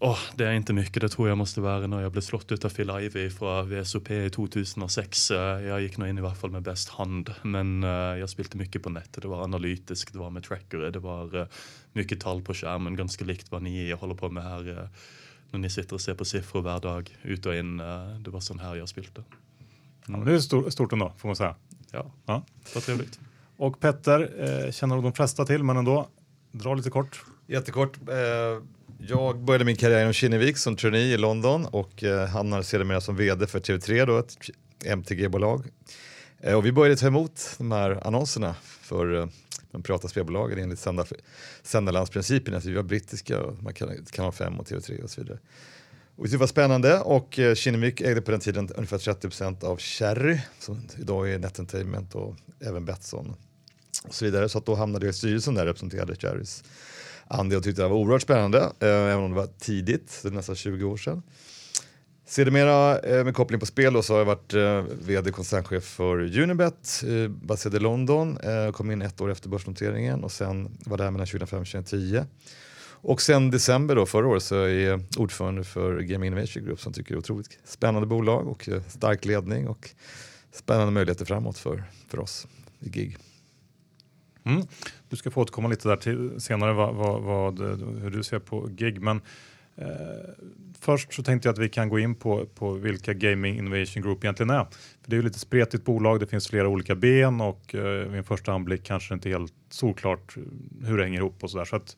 Oh, 0.00 0.18
det 0.34 0.46
är 0.46 0.52
inte 0.52 0.72
mycket, 0.72 1.00
det 1.00 1.08
tror 1.08 1.28
jag 1.28 1.38
måste 1.38 1.60
vara 1.60 1.86
när 1.86 2.00
jag 2.00 2.12
blev 2.12 2.22
slått 2.22 2.52
ut 2.52 2.64
av 2.64 2.68
Phil 2.68 2.90
Ivey 2.90 3.30
från 3.30 3.70
VSOP 3.70 4.10
i 4.10 4.30
2006. 4.30 5.30
Eh, 5.30 5.38
jag 5.38 5.80
gick 5.80 5.96
nog 5.98 6.08
in 6.08 6.18
i 6.18 6.20
alla 6.20 6.34
fall 6.34 6.50
med 6.50 6.62
bäst 6.62 6.88
hand, 6.88 7.34
men 7.42 7.84
uh, 7.84 7.90
jag 7.90 8.30
spelade 8.30 8.58
mycket 8.58 8.82
på 8.82 8.90
nätet. 8.90 9.22
Det 9.22 9.28
var 9.28 9.44
analytiskt, 9.44 10.12
det 10.12 10.18
var 10.18 10.30
med 10.30 10.44
tracker, 10.44 10.78
det 10.78 10.98
var 10.98 11.36
uh, 11.36 11.46
mycket 11.92 12.20
tal 12.20 12.42
på 12.42 12.54
skärmen, 12.54 12.96
ganska 12.96 13.24
likt 13.24 13.50
vad 13.50 13.62
ni 13.62 13.92
håller 13.92 14.14
på 14.14 14.28
med 14.30 14.42
här 14.42 14.68
uh, 14.68 14.88
när 15.50 15.58
ni 15.58 15.70
sitter 15.70 15.94
och 15.94 16.00
ser 16.00 16.14
på 16.14 16.24
siffror 16.24 16.62
varje 16.62 16.80
dag, 16.80 17.16
ut 17.22 17.46
och 17.46 17.54
in. 17.54 17.76
det 17.76 18.30
var 18.30 18.40
sån 18.40 18.58
här 18.58 18.76
jag 18.76 18.88
spelade. 18.88 19.24
Mm. 20.08 20.20
Ja, 20.20 20.26
det 20.26 20.34
är 20.34 20.38
stort, 20.38 20.72
stort 20.72 20.92
ändå, 20.92 21.12
får 21.18 21.28
man 21.28 21.36
säga. 21.36 21.54
Ja, 21.92 22.12
ja. 22.26 22.42
det 22.64 22.74
var 22.74 22.82
trevligt. 22.82 23.20
Och 23.56 23.80
Petter 23.80 24.20
eh, 24.38 24.72
känner 24.72 25.02
de 25.02 25.12
flesta 25.12 25.44
till, 25.44 25.62
men 25.64 25.76
ändå, 25.76 26.08
dra 26.52 26.74
lite 26.74 26.90
kort. 26.90 27.24
Jättekort. 27.46 27.96
Eh, 28.08 28.62
jag 28.98 29.38
började 29.38 29.64
min 29.64 29.76
karriär 29.76 30.00
inom 30.00 30.12
Kinnevik 30.12 30.58
som 30.58 30.76
trainee 30.76 31.14
i 31.14 31.16
London 31.16 31.66
och 31.66 32.04
eh, 32.04 32.28
hamnade 32.28 32.64
sedermera 32.64 33.00
som 33.00 33.16
vd 33.16 33.46
för 33.46 33.60
TV3, 33.60 34.06
då, 34.06 34.18
ett 34.18 34.36
MTG-bolag. 34.84 35.66
Eh, 36.40 36.54
och 36.54 36.66
vi 36.66 36.72
började 36.72 36.96
ta 36.96 37.06
emot 37.06 37.54
de 37.58 37.72
här 37.72 38.06
annonserna 38.06 38.54
för 38.62 39.20
eh, 39.20 39.26
de 39.70 39.82
privata 39.82 40.08
spelbolagen 40.08 40.58
enligt 40.58 40.86
sändarlandsprincipen. 41.62 42.54
Alltså 42.54 42.68
vi 42.68 42.74
var 42.74 42.82
brittiska, 42.82 43.42
och 43.42 43.62
man 43.62 43.74
kan, 43.74 44.04
kanal 44.10 44.32
5 44.32 44.60
och 44.60 44.66
TV3 44.66 45.02
och 45.02 45.10
så 45.10 45.20
vidare. 45.20 45.38
Och 46.16 46.28
det 46.28 46.36
var 46.36 46.46
spännande 46.46 47.00
och 47.00 47.38
eh, 47.38 47.54
Kinnevik 47.54 48.00
ägde 48.00 48.22
på 48.22 48.30
den 48.30 48.40
tiden 48.40 48.68
ungefär 48.76 48.98
30% 48.98 49.64
av 49.64 49.78
Cherry 49.78 50.38
som 50.58 50.88
idag 50.98 51.30
är 51.30 51.38
Net 51.38 51.58
Entertainment 51.58 52.14
och 52.14 52.36
även 52.60 52.84
Betsson 52.84 53.34
och 54.04 54.14
så 54.14 54.24
vidare. 54.24 54.48
Så 54.48 54.58
att 54.58 54.66
då 54.66 54.74
hamnade 54.74 55.06
jag 55.06 55.10
i 55.10 55.16
styrelsen 55.16 55.54
där 55.54 55.62
och 55.62 55.66
representerade 55.66 56.16
Cherrys 56.16 56.64
andel 57.28 57.62
tyckte 57.62 57.82
det 57.82 57.88
var 57.88 57.96
oerhört 57.96 58.22
spännande, 58.22 58.58
eh, 58.58 58.88
även 58.88 59.24
om 59.24 59.30
det 59.30 59.36
var 59.36 59.48
tidigt, 59.58 60.20
det 60.22 60.28
är 60.28 60.32
nästan 60.32 60.56
20 60.56 60.84
år 60.84 60.96
sedan. 60.96 61.22
Sedermera 62.28 62.98
eh, 62.98 63.24
med 63.24 63.34
koppling 63.34 63.60
på 63.60 63.66
spel 63.66 63.92
då, 63.92 64.02
så 64.02 64.12
har 64.12 64.18
jag 64.18 64.26
varit 64.26 64.54
eh, 64.54 64.84
vd 65.06 65.30
koncernchef 65.30 65.84
för 65.84 66.38
Unibet, 66.38 67.04
eh, 67.06 67.28
baserad 67.28 67.74
i 67.74 67.78
London, 67.78 68.38
eh, 68.38 68.72
kom 68.72 68.90
in 68.90 69.02
ett 69.02 69.20
år 69.20 69.30
efter 69.30 69.48
börsnoteringen 69.48 70.24
och 70.24 70.32
sen 70.32 70.78
var 70.86 70.96
där 70.96 71.10
mellan 71.10 71.26
2005 71.26 71.60
och 71.60 71.66
2010. 71.66 72.24
Och 73.08 73.22
sen 73.22 73.50
december 73.50 73.96
då, 73.96 74.06
förra 74.06 74.26
året 74.26 74.42
så 74.42 74.62
är 74.62 74.68
jag 74.68 75.02
ordförande 75.18 75.64
för 75.64 76.00
Game 76.00 76.26
Innovation 76.26 76.64
Group 76.64 76.80
som 76.80 76.92
tycker 76.92 77.14
det 77.14 77.16
är 77.16 77.18
otroligt 77.18 77.58
spännande 77.64 78.06
bolag 78.06 78.48
och 78.48 78.68
eh, 78.68 78.82
stark 78.88 79.24
ledning 79.24 79.68
och 79.68 79.90
spännande 80.52 80.92
möjligheter 80.92 81.24
framåt 81.24 81.58
för, 81.58 81.84
för 82.08 82.18
oss 82.18 82.46
i 82.80 82.88
GIG. 82.88 83.18
Mm. 84.44 84.66
Du 85.08 85.16
ska 85.16 85.30
få 85.30 85.40
återkomma 85.40 85.68
lite 85.68 85.88
där 85.88 85.96
till 85.96 86.40
senare 86.40 86.72
vad, 86.72 86.94
vad, 86.94 87.22
vad, 87.22 87.60
eh, 87.60 87.88
hur 88.02 88.10
du 88.10 88.22
ser 88.22 88.38
på 88.38 88.66
gig. 88.66 89.00
Men 89.02 89.20
eh, 89.76 89.86
först 90.80 91.14
så 91.14 91.22
tänkte 91.22 91.48
jag 91.48 91.52
att 91.52 91.58
vi 91.58 91.68
kan 91.68 91.88
gå 91.88 91.98
in 91.98 92.14
på, 92.14 92.46
på 92.46 92.72
vilka 92.72 93.14
Gaming 93.14 93.58
Innovation 93.58 94.02
Group 94.02 94.24
egentligen 94.24 94.50
är. 94.50 94.64
För 94.64 95.10
det 95.10 95.16
är 95.16 95.18
ju 95.18 95.22
lite 95.22 95.38
spretigt 95.38 95.84
bolag, 95.84 96.20
det 96.20 96.26
finns 96.26 96.48
flera 96.48 96.68
olika 96.68 96.94
ben 96.94 97.40
och 97.40 97.74
eh, 97.74 98.08
vid 98.08 98.18
en 98.18 98.24
första 98.24 98.52
anblick 98.52 98.84
kanske 98.84 99.14
inte 99.14 99.28
helt 99.28 99.54
solklart 99.70 100.36
hur 100.84 100.96
det 100.96 101.04
hänger 101.04 101.18
ihop 101.18 101.44
och 101.44 101.50
sådär. 101.50 101.64
Så 101.64 101.76
att, 101.76 101.96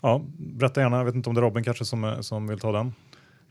ja, 0.00 0.24
berätta 0.38 0.80
gärna, 0.80 0.96
jag 0.96 1.04
vet 1.04 1.14
inte 1.14 1.28
om 1.28 1.34
det 1.34 1.40
är 1.40 1.42
Robin 1.42 1.64
kanske 1.64 1.84
som, 1.84 2.16
som 2.20 2.46
vill 2.46 2.58
ta 2.58 2.72
den? 2.72 2.92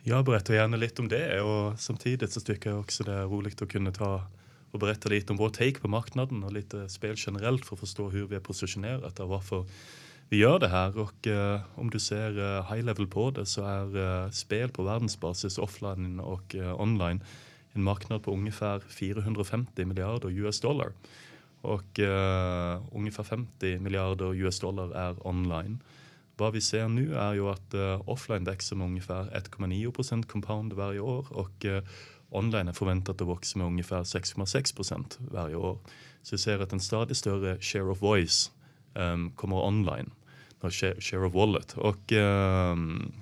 Jag 0.04 0.26
berättar 0.26 0.54
gärna 0.54 0.78
lite 0.78 1.02
om 1.02 1.08
det 1.08 1.42
och 1.42 1.80
samtidigt 1.80 2.32
så 2.32 2.42
tycker 2.42 2.70
jag 2.70 2.80
också 2.80 3.04
det 3.04 3.14
är 3.14 3.24
roligt 3.24 3.62
att 3.62 3.70
kunna 3.70 3.92
ta 3.92 4.24
och 4.72 4.80
berätta 4.80 5.10
lite 5.10 5.34
om 5.34 5.38
vår 5.38 5.50
take 5.50 5.80
på 5.80 5.88
marknaden 5.88 6.44
och 6.44 6.52
lite 6.52 6.90
spel 6.90 7.16
generellt 7.18 7.66
för 7.66 7.76
att 7.76 7.80
förstå 7.80 8.10
hur 8.10 8.28
vi 8.28 8.36
är 8.36 8.40
positionerat 8.40 9.20
och 9.20 9.30
varför 9.30 9.66
vi 10.30 10.38
gör 10.38 10.60
det 10.60 10.68
här. 10.68 10.98
Och 10.98 11.28
eh, 11.28 11.62
om 11.76 11.90
du 11.90 12.00
ser 12.00 12.58
eh, 12.58 12.74
high 12.74 12.86
level 12.86 13.08
på 13.08 13.32
det 13.32 13.46
så 13.46 13.66
är 13.66 14.24
eh, 14.26 14.32
spel 14.32 14.70
på 14.70 14.84
världsbasis 14.84 15.58
offline 15.58 16.20
och 16.20 16.56
eh, 16.56 16.82
online 16.82 17.24
en 17.74 17.84
marknad 17.84 18.24
på 18.24 18.32
ungefär 18.32 18.80
450 18.80 19.86
miljarder 19.86 20.30
US 20.30 20.60
dollar. 20.60 20.92
Och 21.62 22.00
eh, 22.00 22.84
ungefär 22.94 23.24
50 23.24 23.80
miljarder 23.80 24.36
US 24.36 24.60
dollar 24.60 24.92
är 24.92 25.28
online. 25.28 25.80
Vad 26.38 26.54
vi 26.54 26.62
ser 26.62 26.88
nu 26.88 27.16
är 27.16 27.34
ju 27.34 27.50
att 27.50 27.74
eh, 27.74 28.10
offline 28.10 28.44
växer 28.44 28.76
med 28.76 28.88
ungefär 28.88 29.24
1,9 29.24 29.92
procent 29.92 30.28
compound 30.28 30.74
varje 30.74 31.00
år 31.00 31.28
och 31.30 31.66
online 32.30 32.68
är 32.68 32.74
förväntat 32.74 33.22
att 33.22 33.28
växa 33.28 33.58
med 33.58 33.68
ungefär 33.68 34.04
6,6 34.04 34.76
procent 34.76 35.18
varje 35.20 35.56
år. 35.56 35.80
Så 36.22 36.36
vi 36.36 36.38
ser 36.38 36.60
att 36.60 36.74
en 36.74 36.80
stadigt 36.80 37.18
större 37.18 37.62
share 37.62 37.84
of 37.84 38.02
voice 38.02 38.52
um, 38.94 39.32
kommer 39.32 39.66
online, 39.66 40.12
share, 40.62 41.02
share 41.02 41.26
of 41.26 41.34
wallet. 41.34 41.74
Och 41.78 42.12
um, 42.12 43.14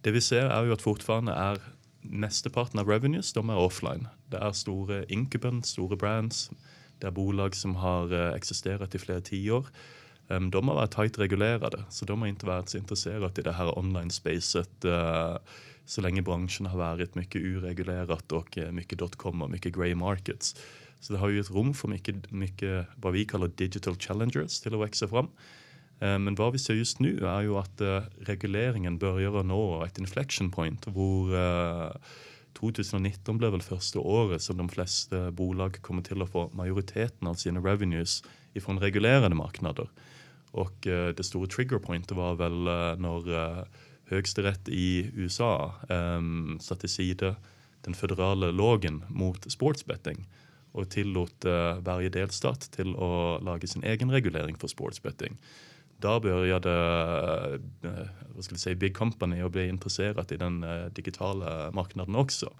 det 0.00 0.10
vi 0.10 0.20
ser 0.20 0.46
är 0.46 0.64
ju 0.64 0.72
att 0.72 0.82
fortfarande 0.82 1.32
är 1.32 1.58
mesteparten 2.00 2.80
av 2.80 2.88
revenues 2.88 3.32
de 3.32 3.50
är 3.50 3.56
offline. 3.56 4.08
Det 4.26 4.36
är 4.36 4.52
stora 4.52 5.04
inkuben, 5.04 5.62
stora 5.62 5.96
brands, 5.96 6.50
det 6.98 7.06
är 7.06 7.10
bolag 7.10 7.54
som 7.54 7.76
har 7.76 8.12
eh, 8.12 8.34
existerat 8.34 8.94
i 8.94 8.98
flera 8.98 9.20
tio 9.20 9.52
år. 9.52 9.66
Ehm, 10.30 10.50
de 10.50 10.68
har 10.68 10.74
varit 10.74 10.90
tajt 10.90 11.18
reglerade, 11.18 11.84
så 11.88 12.04
de 12.04 12.20
har 12.20 12.28
inte 12.28 12.46
varit 12.46 12.68
så 12.68 12.78
intresserade 12.78 13.40
i 13.40 13.44
det 13.44 13.52
här 13.52 13.78
online-spacet. 13.78 14.84
Eh, 14.84 15.36
så 15.84 16.00
länge 16.00 16.22
branschen 16.22 16.66
har 16.66 16.78
varit 16.78 17.14
mycket 17.14 17.42
ureglerat 17.42 18.32
och 18.32 18.58
eh, 18.58 18.72
mycket 18.72 18.98
dotcom 18.98 19.42
och 19.42 19.50
mycket 19.50 19.74
grey 19.74 19.94
markets. 19.94 20.56
Så 21.00 21.12
det 21.12 21.18
har 21.18 21.28
ju 21.28 21.40
ett 21.40 21.50
rum 21.50 21.74
för 21.74 21.88
mycket, 21.88 22.30
mycket 22.30 22.86
vad 22.96 23.12
vi 23.12 23.24
kallar 23.24 23.48
digital 23.48 23.94
challengers 23.94 24.60
till 24.60 24.74
att 24.74 24.80
växa 24.80 25.08
fram. 25.08 25.28
Ehm, 26.00 26.24
men 26.24 26.34
vad 26.34 26.52
vi 26.52 26.58
ser 26.58 26.74
just 26.74 26.98
nu 27.00 27.26
är 27.26 27.40
ju 27.40 27.56
att 27.56 27.80
eh, 27.80 28.02
regleringen 28.20 28.98
börjar 28.98 29.40
att 29.40 29.46
nå 29.46 29.84
ett 29.84 29.98
inflection 29.98 30.50
point 30.50 30.86
hvor 30.86 31.30
2019 32.52 33.38
blev 33.38 33.50
väl 33.50 33.62
första 33.62 33.98
året 33.98 34.42
som 34.42 34.56
de 34.56 34.68
flesta 34.68 35.30
bolag 35.30 35.82
kommer 35.82 36.02
till 36.02 36.22
att 36.22 36.30
få 36.30 36.50
majoriteten 36.52 37.28
av 37.28 37.34
sina 37.34 37.60
revenues 37.60 38.24
ifrån 38.52 38.78
reglerade 38.78 39.34
marknader. 39.34 39.88
Och 40.50 40.86
eh, 40.86 41.14
det 41.14 41.24
stora 41.24 41.46
triggerpointet 41.46 42.16
var 42.16 42.34
väl 42.34 42.66
eh, 42.66 42.96
när 42.96 43.58
eh, 43.58 43.64
Högsterett 44.04 44.68
i 44.68 45.10
USA 45.14 45.74
um, 45.88 46.58
satte 46.60 46.88
sida 46.88 47.36
den 47.80 47.94
federala 47.94 48.50
lagen 48.50 49.04
mot 49.08 49.52
sportsbetting 49.52 50.28
och 50.72 50.90
tillåt 50.90 51.44
varje 51.80 52.08
delstat 52.08 52.60
till 52.60 52.90
att 52.90 53.42
laga 53.42 53.66
sin 53.66 53.84
egen 53.84 54.10
reglering 54.10 54.56
för 54.56 54.68
sportsbetting. 54.68 55.36
Där 55.96 56.20
började 56.20 56.70
vad 58.34 58.44
ska 58.44 58.54
vi 58.54 58.58
säga, 58.58 58.76
Big 58.76 58.96
Company 58.96 59.40
att 59.40 59.52
bli 59.52 59.68
intresserat 59.68 60.32
i 60.32 60.36
den 60.36 60.66
digitala 60.94 61.70
marknaden 61.70 62.16
också. 62.16 62.52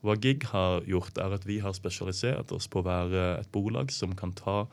Vad 0.00 0.24
GIG 0.24 0.44
har 0.44 0.82
gjort 0.82 1.18
är 1.18 1.30
att 1.30 1.46
vi 1.46 1.58
har 1.58 1.72
specialiserat 1.72 2.52
oss 2.52 2.68
på 2.68 2.78
att 2.78 2.84
vara 2.84 3.38
ett 3.38 3.52
bolag 3.52 3.92
som 3.92 4.16
kan 4.16 4.32
ta 4.32 4.68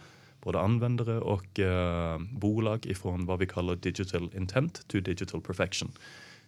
både 0.47 0.59
användare 0.59 1.19
och 1.19 1.59
eh, 1.59 2.19
bolag 2.19 2.85
ifrån 2.85 3.25
vad 3.25 3.39
vi 3.39 3.47
kallar 3.47 3.75
digital 3.75 4.29
intent 4.35 4.87
to 4.87 4.99
digital 4.99 5.41
perfection. 5.41 5.91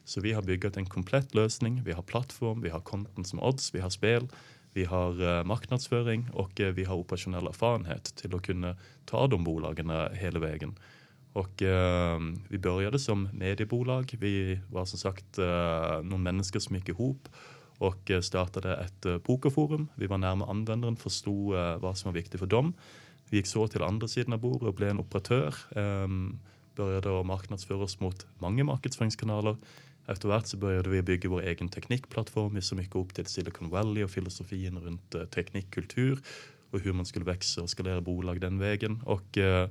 Så 0.06 0.22
vi 0.22 0.34
har 0.34 0.42
byggt 0.42 0.78
en 0.78 0.86
komplett 0.86 1.36
lösning. 1.36 1.84
Vi 1.84 1.92
har 1.92 2.02
plattform, 2.02 2.62
vi 2.62 2.70
har 2.70 2.80
content 2.80 3.28
som 3.28 3.40
odds, 3.40 3.76
vi 3.76 3.80
har 3.80 3.90
spel, 3.90 4.28
vi 4.74 4.86
har 4.86 5.40
eh, 5.40 5.44
marknadsföring 5.44 6.30
och 6.34 6.60
eh, 6.60 6.74
vi 6.74 6.84
har 6.84 6.96
operationell 6.96 7.48
erfarenhet 7.48 8.04
till 8.04 8.36
att 8.36 8.42
kunna 8.42 8.76
ta 9.06 9.28
de 9.28 9.44
bolagen 9.44 9.90
eh, 9.90 10.10
hela 10.12 10.40
vägen. 10.40 10.76
Och 11.34 11.62
eh, 11.62 12.20
vi 12.50 12.58
började 12.58 13.00
som 13.00 13.30
mediebolag. 13.34 14.16
Vi 14.20 14.60
var 14.70 14.86
som 14.86 15.00
sagt 15.00 15.38
eh, 15.38 16.02
några 16.04 16.18
människor 16.18 16.60
som 16.60 16.76
gick 16.76 16.90
ihop 16.90 17.30
och 17.78 18.12
eh, 18.12 18.22
startade 18.22 18.76
ett 18.78 19.24
pokerforum. 19.24 19.88
Vi 19.96 20.08
var 20.08 20.18
närmare 20.18 20.50
användaren, 20.50 20.96
förstod 20.96 21.56
vad 21.82 21.98
som 21.98 22.12
var 22.12 22.14
viktigt 22.14 22.40
för 22.40 22.48
dem. 22.48 22.74
Vi 23.30 23.38
gick 23.38 23.48
så 23.48 23.68
till 23.68 23.82
andra 23.82 24.08
sidan 24.08 24.34
av 24.34 24.40
bordet 24.40 24.68
och 24.68 24.74
blev 24.74 24.90
en 24.90 25.00
operatör. 25.00 25.56
Um, 25.76 26.40
började 26.76 27.20
att 27.20 27.26
marknadsföra 27.26 27.78
oss 27.78 28.00
mot 28.00 28.28
många 28.38 28.64
marknadsföringskanaler. 28.64 29.58
Efterhvert 30.08 30.46
så 30.46 30.58
började 30.58 30.90
vi 30.90 31.02
bygga 31.02 31.30
vår 31.30 31.42
egen 31.42 31.70
teknikplattform. 31.70 32.56
Vi 32.56 32.62
så 32.62 32.76
mycket 32.76 32.96
upp 32.96 33.14
till 33.14 33.26
Silicon 33.26 33.70
Valley 33.70 34.04
och 34.04 34.12
filosofin 34.12 34.78
runt 34.78 35.16
uh, 35.16 35.26
teknikkultur 35.26 36.20
och 36.72 36.80
hur 36.80 36.94
man 36.94 37.06
skulle 37.06 37.26
växa 37.26 37.62
och 37.62 37.70
skalera 37.70 38.02
bolag 38.02 38.42
den 38.42 38.60
vägen. 38.60 39.02
Och 39.06 39.38
uh, 39.38 39.68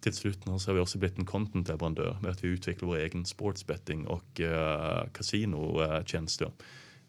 till 0.00 0.12
slut 0.12 0.44
så 0.44 0.70
har 0.70 0.74
vi 0.74 0.80
också 0.80 0.98
blivit 0.98 1.18
en 1.18 1.26
contentleverantör 1.26 2.18
med 2.22 2.30
att 2.30 2.44
vi 2.44 2.48
utvecklar 2.48 2.88
vår 2.88 2.96
egen 2.96 3.26
sportsbetting 3.26 4.06
och 4.06 4.40
eh, 4.40 5.02
uh, 5.02 5.10
kasinotjänster. 5.12 6.46
Uh, 6.46 6.52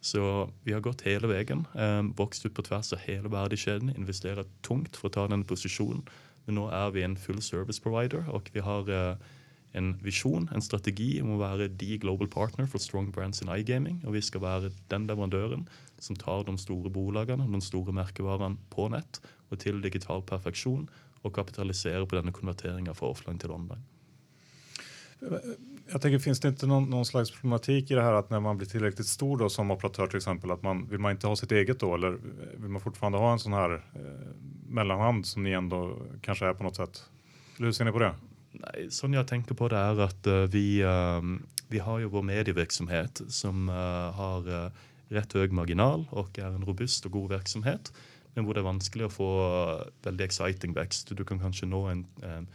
så 0.01 0.49
vi 0.63 0.73
har 0.73 0.79
gått 0.79 1.01
hela 1.01 1.27
vägen, 1.27 1.67
eh, 1.75 2.03
vuxit 2.03 2.45
upp 2.45 2.53
på 2.53 2.61
tvärs 2.61 2.93
av 2.93 2.99
hela 2.99 3.29
värdekedjan, 3.29 3.95
investerat 3.95 4.47
tungt 4.61 4.97
för 4.97 5.07
att 5.07 5.13
ta 5.13 5.27
den 5.27 5.43
positionen. 5.43 6.09
Men 6.45 6.55
nu 6.55 6.61
är 6.61 6.91
vi 6.91 7.03
en 7.03 7.17
full 7.17 7.41
service 7.41 7.79
provider 7.79 8.29
och 8.29 8.49
vi 8.53 8.59
har 8.59 8.89
eh, 8.89 9.17
en 9.71 9.97
vision, 9.97 10.49
en 10.55 10.61
strategi 10.61 11.21
om 11.21 11.33
att 11.33 11.39
vara 11.39 11.67
the 11.67 11.97
global 11.97 12.27
partner 12.27 12.65
för 12.65 12.79
strong 12.79 13.11
brands 13.11 13.41
in 13.41 13.49
iGaming 13.49 14.03
och 14.05 14.15
vi 14.15 14.21
ska 14.21 14.39
vara 14.39 14.71
den 14.87 15.07
leverandören 15.07 15.69
som 15.99 16.15
tar 16.15 16.43
de 16.43 16.57
stora 16.57 16.89
bolagen 16.89 17.41
och 17.41 17.49
de 17.49 17.61
stora 17.61 17.91
märkevarorna 17.91 18.57
på 18.69 18.89
nät 18.89 19.21
och 19.49 19.59
till 19.59 19.81
digital 19.81 20.21
perfektion 20.21 20.89
och 21.21 21.35
kapitaliserar 21.35 22.05
på 22.05 22.15
denna 22.15 22.31
konverteringen 22.31 22.95
från 22.95 23.09
offline 23.09 23.39
till 23.39 23.51
online. 23.51 23.83
Eh, 25.21 25.27
jag 25.91 26.01
tänker, 26.01 26.19
finns 26.19 26.39
det 26.39 26.47
inte 26.47 26.67
någon, 26.67 26.89
någon, 26.89 27.05
slags 27.05 27.31
problematik 27.31 27.91
i 27.91 27.93
det 27.93 28.01
här 28.01 28.13
att 28.13 28.29
när 28.29 28.39
man 28.39 28.57
blir 28.57 28.67
tillräckligt 28.67 29.07
stor 29.07 29.37
då 29.37 29.49
som 29.49 29.71
operatör 29.71 30.07
till 30.07 30.17
exempel, 30.17 30.51
att 30.51 30.63
man 30.63 30.89
vill 30.89 30.99
man 30.99 31.11
inte 31.11 31.27
ha 31.27 31.35
sitt 31.35 31.51
eget 31.51 31.79
då 31.79 31.95
eller 31.95 32.17
vill 32.57 32.69
man 32.69 32.81
fortfarande 32.81 33.17
ha 33.17 33.31
en 33.31 33.39
sån 33.39 33.53
här 33.53 33.73
eh, 33.73 34.01
mellanhand 34.67 35.25
som 35.25 35.43
ni 35.43 35.51
ändå 35.51 35.97
kanske 36.21 36.45
är 36.45 36.53
på 36.53 36.63
något 36.63 36.75
sätt? 36.75 37.03
Hur 37.57 37.71
ser 37.71 37.85
ni 37.85 37.91
på 37.91 37.99
det? 37.99 38.15
Nej, 38.51 38.91
som 38.91 39.13
jag 39.13 39.27
tänker 39.27 39.55
på 39.55 39.67
det 39.67 39.77
är 39.77 39.99
att 39.99 40.27
uh, 40.27 40.33
vi, 40.33 40.83
uh, 40.83 41.21
vi 41.67 41.79
har 41.79 41.99
ju 41.99 42.05
vår 42.05 42.21
medieverksamhet 42.21 43.21
som 43.27 43.69
uh, 43.69 43.75
har 44.11 44.49
uh, 44.49 44.71
rätt 45.07 45.33
hög 45.33 45.51
marginal 45.51 46.05
och 46.09 46.39
är 46.39 46.45
en 46.45 46.65
robust 46.65 47.05
och 47.05 47.11
god 47.11 47.29
verksamhet. 47.29 47.93
Men 48.33 48.45
hvor 48.45 48.53
det 48.53 48.59
är 48.59 48.63
vanskelig 48.63 49.05
att 49.05 49.13
få 49.13 49.85
väldigt 50.03 50.25
exciting 50.25 50.73
växt. 50.73 51.17
Du 51.17 51.25
kan 51.25 51.39
kanske 51.39 51.65
nå 51.65 51.85
en, 51.85 52.05
en, 52.23 52.47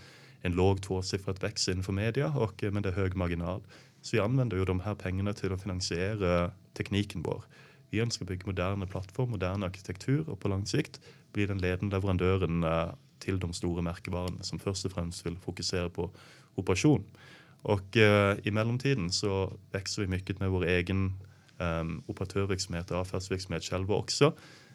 en 0.47 0.53
låg 0.53 0.83
tvåsiffrad 0.83 1.41
växt 1.41 1.69
inför 1.69 1.93
media, 1.93 2.29
och, 2.29 2.65
eh, 2.65 2.73
men 2.73 2.83
det 2.83 2.89
är 2.89 2.93
hög 2.93 3.17
marginal. 3.17 3.61
Så 4.03 4.17
vi 4.17 4.21
använder 4.21 4.57
ju 4.57 4.65
de 4.65 4.81
här 4.81 4.95
pengarna 4.95 5.33
till 5.33 5.53
att 5.53 5.63
finansiera 5.63 6.51
tekniken 6.75 7.23
vår. 7.23 7.43
Vi 7.91 8.01
önskar 8.01 8.27
bygga 8.27 8.47
moderna 8.47 8.87
plattform, 8.87 9.31
modern 9.31 9.63
arkitektur 9.63 10.29
och 10.29 10.41
på 10.41 10.49
lång 10.49 10.67
sikt 10.67 11.01
bli 11.33 11.47
den 11.47 11.59
ledande 11.59 11.97
leverantören 11.97 12.65
eh, 12.65 12.89
till 13.19 13.41
de 13.41 13.53
stora 13.53 13.83
märkevarorna 13.83 14.43
som 14.43 14.59
först 14.59 14.85
och 14.85 14.93
främst 14.93 15.27
vill 15.27 15.37
fokusera 15.37 15.91
på 15.91 16.11
operation. 16.55 17.05
Och 17.63 17.97
eh, 17.97 18.37
i 18.43 18.51
mellantiden 18.51 19.11
så 19.11 19.53
växer 19.73 20.03
vi 20.03 20.09
mycket 20.09 20.41
med 20.41 20.51
vår 20.51 20.67
egen 20.67 21.13
ehm, 21.59 21.81
um, 21.81 22.03
operatörverksamhet 22.07 22.91
och 22.91 23.01
affärsverksamhet 23.01 23.65
själva 23.65 23.95
också. 23.95 24.33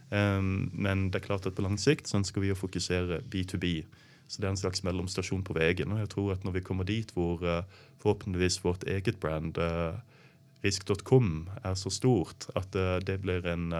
Um, 0.10 0.72
men 0.74 1.12
det 1.12 1.18
är 1.18 1.20
klart 1.20 1.46
att 1.46 1.56
på 1.56 1.62
lång 1.62 1.78
sikt 1.78 2.08
så 2.08 2.24
ska 2.24 2.40
vi 2.40 2.56
fokusera 2.56 3.20
B2B. 3.20 3.86
Så 4.28 4.42
det 4.42 4.48
är 4.48 4.50
en 4.50 4.58
slags 4.58 4.84
mellanstation 4.84 5.44
på 5.44 5.54
vägen 5.54 5.92
och 5.92 6.00
jag 6.00 6.10
tror 6.10 6.34
att 6.34 6.44
när 6.44 6.52
vi 6.52 6.62
kommer 6.62 6.84
dit 6.84 7.12
vår 7.14 7.58
eh, 7.58 7.64
förhoppningsvis 8.00 8.66
vårt 8.66 8.84
eget 8.84 9.20
brand 9.20 9.58
eh, 9.58 9.64
uh, 9.64 9.96
risk.com 10.62 11.50
är 11.64 11.76
så 11.76 11.90
stort 11.90 12.46
att 12.56 12.76
uh, 12.76 12.98
det 12.98 13.18
blir 13.18 13.46
en 13.46 13.74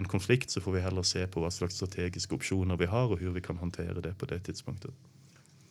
en 0.00 0.08
konflikt 0.08 0.50
så 0.50 0.60
får 0.60 0.72
vi 0.72 0.80
hellre 0.80 1.04
se 1.04 1.26
på 1.26 1.40
vad 1.40 1.52
slags 1.52 1.74
strategiska 1.74 2.34
optioner 2.34 2.76
vi 2.76 2.86
har 2.86 3.12
och 3.12 3.18
hur 3.18 3.30
vi 3.30 3.40
kan 3.40 3.58
hantera 3.58 4.00
det 4.00 4.14
på 4.14 4.26
det 4.26 4.40
tidspunktet. 4.40 4.90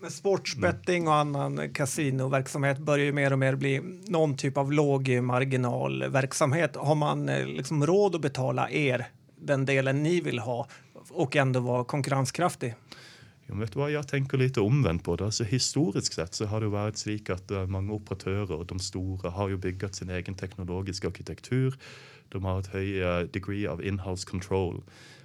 Men 0.01 0.11
sportsbetting 0.11 1.07
och 1.07 1.13
annan 1.15 1.73
kasinoverksamhet 1.73 2.77
börjar 2.77 3.05
ju 3.05 3.11
mer 3.11 3.33
och 3.33 3.39
mer 3.39 3.55
bli 3.55 3.81
någon 4.07 4.37
typ 4.37 4.57
av 4.57 4.73
låg 4.73 5.09
marginalverksamhet. 5.09 6.75
Har 6.75 6.95
man 6.95 7.25
liksom 7.25 7.85
råd 7.85 8.15
att 8.15 8.21
betala 8.21 8.69
er 8.69 9.07
den 9.35 9.65
delen 9.65 10.03
ni 10.03 10.21
vill 10.21 10.39
ha 10.39 10.67
och 11.09 11.35
ändå 11.35 11.59
vara 11.59 11.83
konkurrenskraftig? 11.83 12.75
Ja, 13.49 13.55
vet 13.55 13.73
du 13.73 13.79
vad, 13.79 13.91
jag 13.91 14.07
tänker 14.07 14.37
lite 14.37 14.61
omvänt 14.61 15.03
på 15.03 15.15
det. 15.15 15.25
Alltså, 15.25 15.43
historiskt 15.43 16.13
sett 16.13 16.33
så 16.33 16.45
har 16.45 16.61
det 16.61 16.67
varit 16.67 16.97
så 16.97 17.17
att 17.33 17.51
eh, 17.51 17.65
många 17.65 17.93
operatörer, 17.93 18.63
de 18.63 18.79
stora, 18.79 19.29
har 19.29 19.49
ju 19.49 19.57
byggt 19.57 19.95
sin 19.95 20.09
egen 20.09 20.35
teknologiska 20.35 21.07
arkitektur 21.07 21.75
de 22.29 22.45
har 22.45 22.59
ett 22.59 22.67
högre 22.67 23.21
eh, 23.21 23.27
degree 23.27 23.67
of 23.67 23.81
in-house 23.81 24.29
control. 24.29 24.83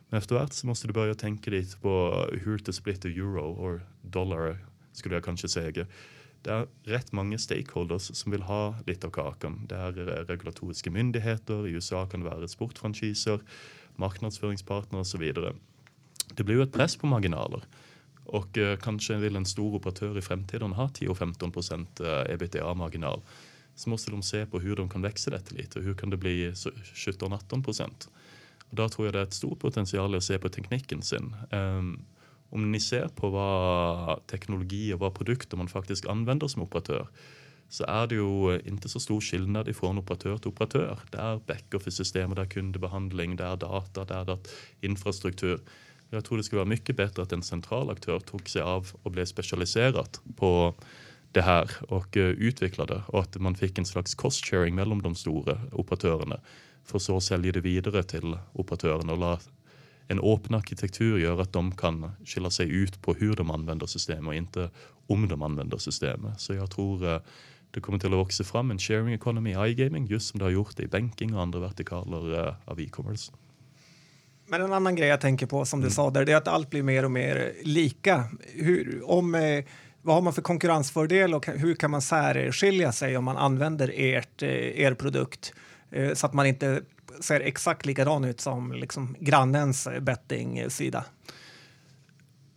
Men 0.09 0.19
efterhvert 0.19 0.53
så 0.53 0.67
måste 0.67 0.87
du 0.87 0.93
börja 0.93 1.15
tänka 1.15 1.51
lite 1.51 1.77
på 1.77 2.25
hur 2.33 2.59
det 2.59 2.73
splitter 2.73 3.09
euro 3.09 3.41
och 3.41 3.81
dollar 4.03 4.59
skulle 4.93 5.15
jag 5.15 5.25
kanske 5.25 5.49
säga. 5.49 5.87
Det 6.43 6.51
är 6.51 6.67
rätt 6.83 7.13
många 7.13 7.39
stakeholders 7.39 8.03
som 8.03 8.33
vill 8.33 8.43
ha 8.43 8.75
lite 8.87 9.07
av 9.07 9.11
kakan. 9.11 9.67
Det 9.69 9.75
är 9.75 9.99
eh, 9.99 10.25
regulatoriska 10.25 10.91
myndigheter, 10.91 11.69
i 11.69 11.71
USA 11.71 12.07
kan 12.07 12.21
det 12.21 12.31
vara 12.31 12.49
sportfranchiser, 12.49 13.41
marknadsföringspartner 13.97 14.99
och 14.99 15.07
så 15.07 15.19
vidare. 15.19 15.55
Det 16.35 16.45
blir 16.45 16.57
ju 16.57 16.63
ett 16.63 16.73
press 16.73 16.97
på 16.97 17.07
marginaler. 17.07 17.63
Och 18.25 18.59
eh, 18.59 18.77
kanske 18.77 19.15
vill 19.15 19.37
en 19.37 19.47
stor 19.47 19.75
operatör 19.75 20.19
i 20.19 20.23
framtiden 20.23 20.73
ha 20.73 20.87
10-15 20.87 21.53
procent 21.53 22.01
eh, 22.01 22.35
ebitda-marginal 22.35 23.21
så 23.75 23.91
måste 23.91 24.11
de 24.11 24.23
se 24.23 24.47
på 24.47 24.61
hur 24.61 24.77
de 24.77 24.89
kan 24.89 25.03
växa 25.03 25.31
detta 25.31 25.55
lite. 25.55 25.81
Hur 25.81 25.95
kan 25.95 26.11
det 26.11 26.17
bli 26.17 26.51
17-18 26.51 27.65
procent? 27.65 28.09
Och 28.69 28.77
där 28.77 28.89
tror 28.89 29.07
jag 29.07 29.15
det 29.15 29.19
är 29.19 29.23
ett 29.23 29.35
stort 29.35 29.61
potential 29.61 30.15
att 30.15 30.25
se 30.25 30.39
på 30.39 30.49
tekniken 30.49 31.03
sin. 31.03 31.37
Um, 31.51 31.59
ehm, 31.59 32.05
om 32.51 32.73
ni 32.73 32.81
ser 32.81 33.09
på 33.09 33.31
vad 33.31 34.27
teknologi 34.27 34.95
och 34.95 34.99
vad 34.99 35.15
produkter 35.15 35.57
man 35.57 35.69
faktiskt 35.69 36.07
använder 36.07 36.49
som 36.49 36.63
operatör 36.63 37.09
så 37.69 37.85
är 37.85 38.07
det 38.07 38.15
ju 38.15 38.61
inte 38.61 38.89
så 38.89 39.01
stor 39.01 39.21
skillnad 39.21 39.69
ifrån 39.69 39.99
operatör 39.99 40.39
till 40.39 40.49
operatör. 40.49 40.99
Det 41.11 41.19
är 41.19 41.37
backoffice-system, 41.47 42.35
det 42.35 42.43
är 42.43 42.47
kundebehandling, 42.47 43.37
det 43.37 43.45
är 43.45 43.57
data, 43.57 44.05
det 44.05 44.15
är 44.15 44.39
infrastruktur. 44.81 45.61
Jag 46.15 46.25
tror 46.25 46.39
det 46.39 46.45
skulle 46.45 46.59
vara 46.59 46.69
mycket 46.69 46.97
bättre 46.97 47.23
att 47.23 47.33
en 47.33 47.43
central 47.43 47.91
aktör 47.91 48.21
tog 48.21 48.49
sig 48.49 48.63
av 48.63 48.89
och 49.03 49.11
blev 49.11 49.25
specialiserad 49.25 50.09
på 50.37 50.75
det 51.33 51.43
här 51.43 51.71
och 51.89 52.17
uh, 52.17 52.23
utvecklade 52.23 53.03
och 53.07 53.21
att 53.21 53.37
man 53.37 53.55
fick 53.55 53.79
en 53.79 53.87
slags 53.87 54.15
cost 54.15 54.45
sharing 54.45 54.75
mellan 54.75 54.99
de 54.99 55.15
stora 55.15 55.61
operatörerna 55.73 56.41
för 56.85 56.99
så 56.99 57.21
säljer 57.21 57.53
det 57.53 57.61
vidare 57.61 58.03
till 58.03 58.39
operatörerna 58.53 59.13
och 59.13 59.41
en 60.09 60.21
öppen 60.21 60.55
arkitektur 60.55 61.19
gör 61.19 61.41
att 61.41 61.53
de 61.53 61.77
kan 61.77 62.11
skilja 62.25 62.51
sig 62.51 62.69
ut 62.69 63.03
på 63.03 63.15
hur 63.15 63.37
de 63.37 63.51
använder 63.51 63.87
systemet 63.87 64.27
och 64.27 64.35
inte 64.35 64.71
om 65.07 65.29
de 65.29 65.43
använder 65.43 65.79
systemet. 65.79 66.41
Så 66.41 66.55
jag 66.55 66.71
tror 66.71 67.05
uh, 67.05 67.21
det 67.71 67.81
kommer 67.81 67.99
till 67.99 68.13
att 68.15 68.27
växa 68.27 68.45
fram 68.45 68.71
en 68.71 68.79
sharing 68.79 69.15
economy 69.15 69.51
i 69.51 69.71
iGaming 69.71 70.07
just 70.07 70.29
som 70.29 70.39
det 70.39 70.45
har 70.45 70.51
gjort 70.51 70.81
i 70.81 70.87
banking 70.87 71.35
och 71.35 71.43
andra 71.43 71.61
vertikaler 71.61 72.49
uh, 72.49 72.55
av 72.65 72.81
e-commerce. 72.81 73.33
Men 74.47 74.63
en 74.63 74.73
annan 74.73 74.97
grej 74.97 75.09
jag 75.09 75.21
tänker 75.21 75.47
på 75.47 75.65
som 75.65 75.81
du 75.81 75.87
mm. 75.87 75.95
sa 75.95 76.11
där, 76.11 76.25
det 76.25 76.33
är 76.33 76.37
att 76.37 76.49
allt 76.49 76.71
blir 76.71 76.83
mer 76.83 77.05
och 77.05 77.11
mer 77.11 77.53
lika. 77.63 78.25
Hur, 78.55 79.11
om 79.11 79.35
eh, 79.35 79.65
vad 80.03 80.15
har 80.15 80.23
man 80.23 80.33
för 80.33 80.43
konkurrensfördel 80.43 81.35
och 81.35 81.47
hur 81.47 81.75
kan 81.75 81.91
man 81.91 82.03
särskilja 82.03 82.93
sig 82.93 83.17
om 83.17 83.25
man 83.25 83.37
använder 83.37 83.93
ert, 83.95 84.43
eh, 84.43 84.81
er 84.81 84.95
produkt 84.95 85.55
eh, 85.91 86.15
så 86.15 86.27
att 86.27 86.35
man 86.35 86.47
inte 86.47 86.83
ser 87.21 87.41
exakt 87.41 87.87
likadan 87.87 88.25
ut 88.25 88.41
som 88.41 88.73
liksom 88.73 89.17
grannens 89.21 89.89
betting-sida? 90.01 91.05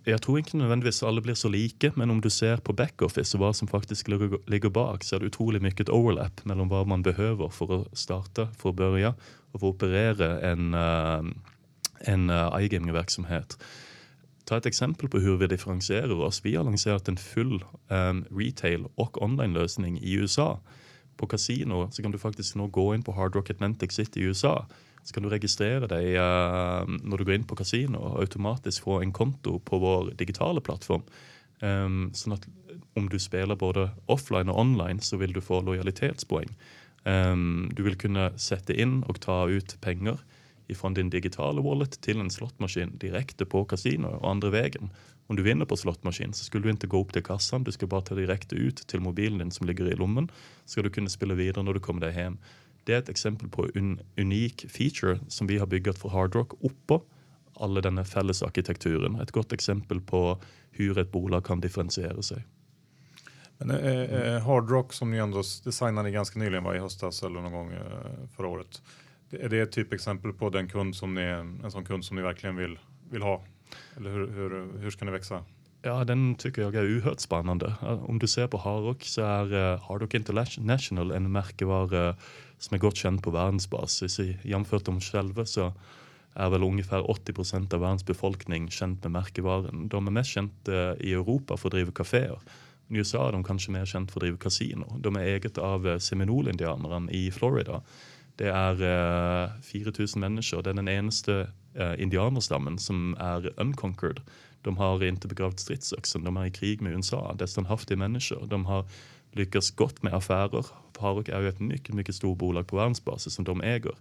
Jag 0.03 0.21
tror 0.21 0.39
inte 0.39 0.57
nödvändigtvis 0.57 1.03
alla 1.03 1.21
blir 1.21 1.33
så 1.33 1.49
lika, 1.49 1.91
men 1.95 2.11
om 2.11 2.21
du 2.21 2.29
ser 2.29 2.57
på 2.57 2.73
backoffice 2.73 3.37
och 3.37 3.39
vad 3.39 3.55
som 3.55 3.67
faktiskt 3.67 4.07
ligger 4.07 4.69
bak 4.69 5.03
så 5.03 5.15
är 5.15 5.19
det 5.19 5.25
otroligt 5.25 5.61
mycket 5.61 5.89
overlap 5.89 6.45
mellan 6.45 6.69
vad 6.69 6.87
man 6.87 7.01
behöver 7.01 7.49
för 7.49 7.81
att 7.81 7.97
starta, 7.97 8.47
för 8.57 8.69
att 8.69 8.75
börja 8.75 9.15
och 9.51 9.59
för 9.59 9.67
att 9.67 9.75
operera 9.75 10.41
en, 10.41 10.73
uh, 10.73 11.33
en 11.99 12.29
uh, 12.29 12.63
iGaming-verksamhet. 12.63 13.57
Ta 14.45 14.57
ett 14.57 14.65
exempel 14.65 15.09
på 15.09 15.19
hur 15.19 15.37
vi 15.37 15.47
differentierar 15.47 16.11
oss. 16.11 16.45
Vi 16.45 16.55
har 16.55 16.63
lanserat 16.63 17.07
en 17.07 17.17
full 17.17 17.63
um, 17.87 18.25
retail 18.31 18.85
och 18.95 19.21
online-lösning 19.21 19.99
i 19.99 20.13
USA. 20.13 20.59
På 21.17 21.27
kasino 21.27 21.91
så 21.91 22.01
kan 22.01 22.11
du 22.11 22.17
faktiskt 22.17 22.55
nu 22.55 22.67
gå 22.67 22.95
in 22.95 23.03
på 23.03 23.11
Hard 23.11 23.35
Rock 23.35 23.49
Atlantic 23.49 23.91
City 23.91 24.19
i 24.19 24.23
USA. 24.23 24.65
Så 25.03 25.13
kan 25.13 25.23
du 25.23 25.29
registrera 25.29 25.87
dig 25.87 26.15
uh, 26.15 26.87
när 27.03 27.17
du 27.17 27.25
går 27.25 27.33
in 27.33 27.43
på 27.43 27.55
kasino 27.55 27.97
och 27.97 28.19
automatiskt 28.19 28.79
få 28.79 29.01
en 29.01 29.13
konto 29.13 29.59
på 29.59 29.79
vår 29.79 30.11
digitala 30.11 30.61
plattform. 30.61 31.01
Ehm, 31.59 31.85
um, 31.85 32.13
så 32.13 32.33
att 32.33 32.47
om 32.93 33.09
du 33.09 33.19
spelar 33.19 33.55
både 33.55 33.89
offline 34.05 34.49
och 34.49 34.59
online 34.59 34.99
så 34.99 35.17
vill 35.17 35.33
du 35.33 35.41
få 35.41 35.61
lojalitetspoäng. 35.61 36.57
Um, 37.03 37.71
du 37.73 37.83
vill 37.83 37.97
kunna 37.97 38.37
sätta 38.37 38.73
in 38.73 39.03
och 39.03 39.21
ta 39.21 39.49
ut 39.49 39.81
pengar 39.81 40.17
ifrån 40.67 40.93
din 40.93 41.09
digitala 41.09 41.61
wallet 41.61 42.01
till 42.01 42.19
en 42.19 42.29
slottmaskin 42.29 42.97
direkt 42.97 43.49
på 43.49 43.65
kasino 43.65 44.07
och 44.07 44.31
andra 44.31 44.49
vägen. 44.49 44.89
Om 45.27 45.35
du 45.35 45.43
vinner 45.43 45.65
på 45.65 45.77
slottmaskin 45.77 46.33
så 46.33 46.43
skulle 46.43 46.63
du 46.63 46.69
inte 46.69 46.87
gå 46.87 47.01
upp 47.01 47.13
till 47.13 47.23
kassan, 47.23 47.63
du 47.63 47.71
ska 47.71 47.87
bara 47.87 48.01
ta 48.01 48.15
direkt 48.15 48.53
ut 48.53 48.77
till 48.77 48.99
mobilen 48.99 49.37
din 49.37 49.51
som 49.51 49.67
ligger 49.67 49.91
i 49.91 49.95
lommen. 49.95 50.31
Ska 50.65 50.81
du 50.81 50.89
kunna 50.89 51.09
spela 51.09 51.33
vidare 51.33 51.63
när 51.63 51.73
du 51.73 51.79
kommer 51.79 52.01
dig 52.01 52.11
hem. 52.11 52.37
Det 52.83 52.93
är 52.93 52.99
ett 52.99 53.09
exempel 53.09 53.49
på 53.49 53.67
en 53.75 53.99
unik 54.17 54.65
feature 54.69 55.19
som 55.27 55.47
vi 55.47 55.57
har 55.57 55.67
byggt 55.67 55.97
för 55.97 56.09
Hardrock 56.09 56.51
uppå 56.61 57.01
alla 57.53 57.81
denna 57.81 58.05
fällesarkitekturen. 58.05 59.15
Ett 59.15 59.31
gott 59.31 59.53
exempel 59.53 60.01
på 60.01 60.41
hur 60.71 60.97
ett 60.97 61.11
bolag 61.11 61.45
kan 61.45 61.61
differentiera 61.61 62.21
sig. 62.21 62.45
Men 63.57 63.71
eh, 63.71 64.01
eh, 64.01 64.41
Hardrock 64.41 64.93
som 64.93 65.11
ni 65.11 65.17
ändå 65.17 65.43
designade 65.63 66.11
ganska 66.11 66.39
nyligen 66.39 66.63
var 66.63 66.75
i 66.75 66.79
höstas 66.79 67.23
eller 67.23 67.41
någon 67.41 67.51
gång 67.51 67.73
eh, 67.73 67.81
förra 68.35 68.47
året. 68.47 68.81
Är 69.31 69.49
det 69.49 69.59
ett 69.59 69.71
typexempel 69.71 70.33
på 70.33 70.49
den 70.49 70.67
kund 70.67 70.95
som 70.95 71.13
ni, 71.13 71.21
en 71.21 71.71
sån 71.71 71.85
kund 71.85 72.05
som 72.05 72.15
ni 72.15 72.21
verkligen 72.21 72.55
vill, 72.55 72.79
vill 73.09 73.21
ha? 73.21 73.43
Eller 73.97 74.09
hur, 74.09 74.27
hur, 74.27 74.79
hur 74.79 74.91
ska 74.91 75.05
ni 75.05 75.11
växa? 75.11 75.43
Ja, 75.81 76.03
den 76.03 76.35
tycker 76.35 76.61
jag 76.61 76.75
är 76.75 76.95
oerhört 76.95 77.19
spännande. 77.19 77.73
Eh, 77.81 78.09
om 78.09 78.19
du 78.19 78.27
ser 78.27 78.47
på 78.47 78.57
Harrock 78.57 79.03
så 79.03 79.21
är 79.21 79.53
eh, 79.53 79.73
uh, 79.73 79.81
Harrock 79.87 80.13
International 80.13 81.11
en 81.11 81.31
märkevara 81.31 82.09
eh, 82.09 82.15
som 82.57 82.75
är 82.75 82.79
gott 82.79 82.95
känd 82.95 83.23
på 83.23 83.31
världsbasis. 83.31 84.19
Jämfört 84.43 84.87
med 84.87 84.95
dem 84.95 85.01
själva 85.01 85.45
så 85.45 85.73
är 86.33 86.49
väl 86.49 86.63
ungefär 86.63 87.11
80 87.11 87.33
procent 87.33 87.73
av 87.73 87.79
världens 87.79 88.05
befolkning 88.05 88.69
känt 88.69 89.03
med 89.03 89.11
märkevaran. 89.11 89.87
De 89.87 90.07
är 90.07 90.11
mest 90.11 90.29
känt 90.29 90.67
i 90.99 91.13
Europa 91.13 91.57
för 91.57 91.67
att 91.67 91.71
driva 91.71 91.91
kaféer. 91.91 92.39
I 92.87 92.97
USA 92.97 93.27
är 93.27 93.31
de 93.31 93.43
kanske 93.43 93.71
mer 93.71 93.85
känt 93.85 94.11
för 94.11 94.19
att 94.19 94.21
driva 94.21 94.37
kasino. 94.37 94.97
De 94.99 95.15
är 95.15 95.23
eget 95.23 95.57
av 95.57 95.99
Seminole-indianerna 95.99 97.11
i 97.11 97.31
Florida 97.31 97.81
det 98.37 98.49
är 98.49 98.81
uh, 99.45 99.61
4000 99.61 100.19
människor. 100.19 100.63
Det 100.63 100.69
är 100.69 100.73
den 100.73 100.87
enaste 100.87 101.31
uh, 101.31 101.83
eh, 101.83 102.01
indianerstammen 102.01 102.79
som 102.79 103.15
är 103.19 103.53
unconquered. 103.59 104.21
De 104.61 104.77
har 104.77 105.03
inte 105.03 105.27
begravt 105.27 105.59
stridsöxen. 105.59 106.23
De 106.23 106.37
är 106.37 106.45
i 106.45 106.51
krig 106.51 106.81
med 106.81 106.91
USA. 106.91 107.35
Det 107.37 107.45
är 107.45 107.47
standhaftiga 107.47 107.97
människor. 107.97 108.47
De 108.47 108.65
har 108.65 108.85
lyckats 109.31 109.71
gott 109.71 110.03
med 110.03 110.13
affärer. 110.13 110.65
Parok 110.93 111.29
är 111.29 111.41
ju 111.41 111.49
ett 111.49 111.59
mycket, 111.59 111.95
mycket 111.95 112.15
stort 112.15 112.37
bolag 112.37 112.67
på 112.67 112.75
världsbasis 112.75 113.33
som 113.33 113.45
de 113.45 113.61
äger. 113.61 113.95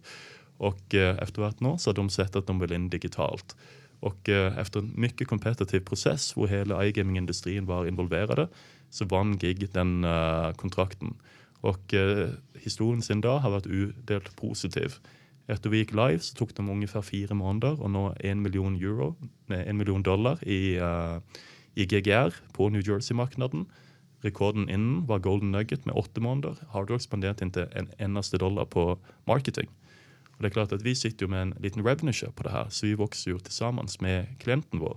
Och 0.56 0.94
eh, 0.94 1.18
efter 1.18 1.42
vart 1.42 1.60
nå 1.60 1.78
så 1.78 1.90
har 1.90 1.94
de 1.94 2.10
sett 2.10 2.36
att 2.36 2.46
de 2.46 2.58
vill 2.58 2.72
in 2.72 2.90
digitalt. 2.90 3.56
Och 4.00 4.28
eh, 4.28 4.58
efter 4.58 4.80
en 4.80 4.92
mycket 4.96 5.28
kompetitiv 5.28 5.80
process 5.80 6.34
där 6.34 6.46
hela 6.46 6.84
iGaming-industrin 6.84 7.66
var 7.66 7.86
involverade 7.86 8.48
så 8.90 9.04
vann 9.04 9.36
GIG 9.36 9.72
den 9.72 10.04
uh, 10.04 10.52
kontrakten. 10.52 11.14
Och 11.66 11.94
eh, 11.94 12.28
historien 12.54 13.02
sin 13.02 13.20
dag 13.20 13.38
har 13.38 13.50
varit 13.50 13.66
udelt 13.66 14.36
positiv. 14.36 14.94
Efter 15.46 15.70
vi 15.70 15.78
gick 15.78 15.90
live 15.90 16.18
så 16.18 16.34
tog 16.34 16.50
de 16.54 16.68
ungefär 16.68 17.02
fyra 17.02 17.34
månader 17.34 17.82
och 17.82 17.90
nå 17.90 18.14
en 18.20 18.42
miljon 18.42 18.76
euro, 18.76 19.16
nej, 19.46 19.64
en 19.68 19.76
miljon 19.76 20.02
dollar 20.02 20.48
i, 20.48 20.80
uh, 20.80 21.18
i 21.74 21.86
GGR 21.86 22.34
på 22.52 22.68
New 22.68 22.88
Jersey-marknaden. 22.88 23.66
Rekorden 24.20 24.68
innan 24.68 25.06
var 25.06 25.18
Golden 25.18 25.52
Nugget 25.52 25.84
med 25.84 25.94
åtta 25.94 26.20
månader. 26.20 26.56
Hardrock 26.68 27.02
spenderade 27.02 27.44
inte 27.44 27.64
en 27.64 27.90
endaste 27.98 28.38
dollar 28.38 28.64
på 28.64 28.98
marketing. 29.24 29.68
Och 30.36 30.42
det 30.42 30.48
är 30.48 30.50
klart 30.50 30.72
att 30.72 30.82
vi 30.82 30.94
sitter 30.96 31.26
ju 31.26 31.30
med 31.30 31.42
en 31.42 31.54
liten 31.58 31.84
revenue 31.84 32.12
share 32.12 32.32
på 32.32 32.42
det 32.42 32.50
här, 32.50 32.66
så 32.68 32.86
vi 32.86 32.94
växer 32.94 33.30
ju 33.30 33.38
tillsammans 33.38 34.00
med 34.00 34.38
klienten 34.38 34.80
vår. 34.80 34.96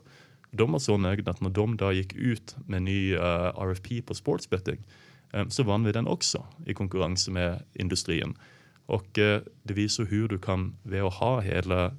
De 0.52 0.72
var 0.72 0.80
så 0.80 0.98
nöjda 0.98 1.32
att 1.32 1.42
när 1.42 1.50
de 1.50 1.78
då 1.78 1.92
gick 1.92 2.14
ut 2.14 2.56
med 2.68 2.82
ny 2.82 3.14
eh, 3.14 3.22
uh, 3.22 3.64
RFP 3.64 4.02
på 4.02 4.14
sportsbetting 4.14 4.84
Eh, 5.34 5.48
så 5.48 5.64
vann 5.64 5.84
vi 5.84 5.92
den 5.92 6.08
också 6.08 6.46
i 6.66 6.74
konkurrens 6.74 7.30
med 7.30 7.64
industrin. 7.74 8.38
Och 8.86 9.20
eh, 9.20 9.42
det 9.64 9.74
visar 9.74 10.04
hur 10.04 10.28
du 10.28 10.40
kan, 10.40 10.76
ved 10.84 11.04
att 11.04 11.14
ha 11.14 11.40
hela 11.40 11.96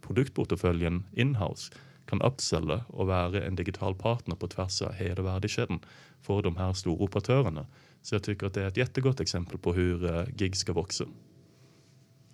produktportföljen 0.00 1.06
inhouse, 1.12 1.72
kan 2.06 2.22
upsella 2.22 2.84
och 2.88 3.06
vara 3.06 3.44
en 3.44 3.56
digital 3.56 3.94
partner 3.94 4.36
på 4.36 4.48
tvärs 4.48 4.82
av 4.82 4.92
hela 4.92 5.22
värdekedjan 5.22 5.80
för 6.22 6.42
de 6.42 6.56
här 6.56 6.72
stora 6.72 7.02
operatörerna. 7.02 7.66
Så 8.02 8.14
jag 8.14 8.22
tycker 8.22 8.46
att 8.46 8.54
det 8.54 8.62
är 8.62 8.68
ett 8.68 8.76
jättegott 8.76 9.20
exempel 9.20 9.58
på 9.58 9.72
hur 9.72 10.14
eh, 10.14 10.26
gig 10.36 10.56
ska 10.56 10.72
växa. 10.72 11.04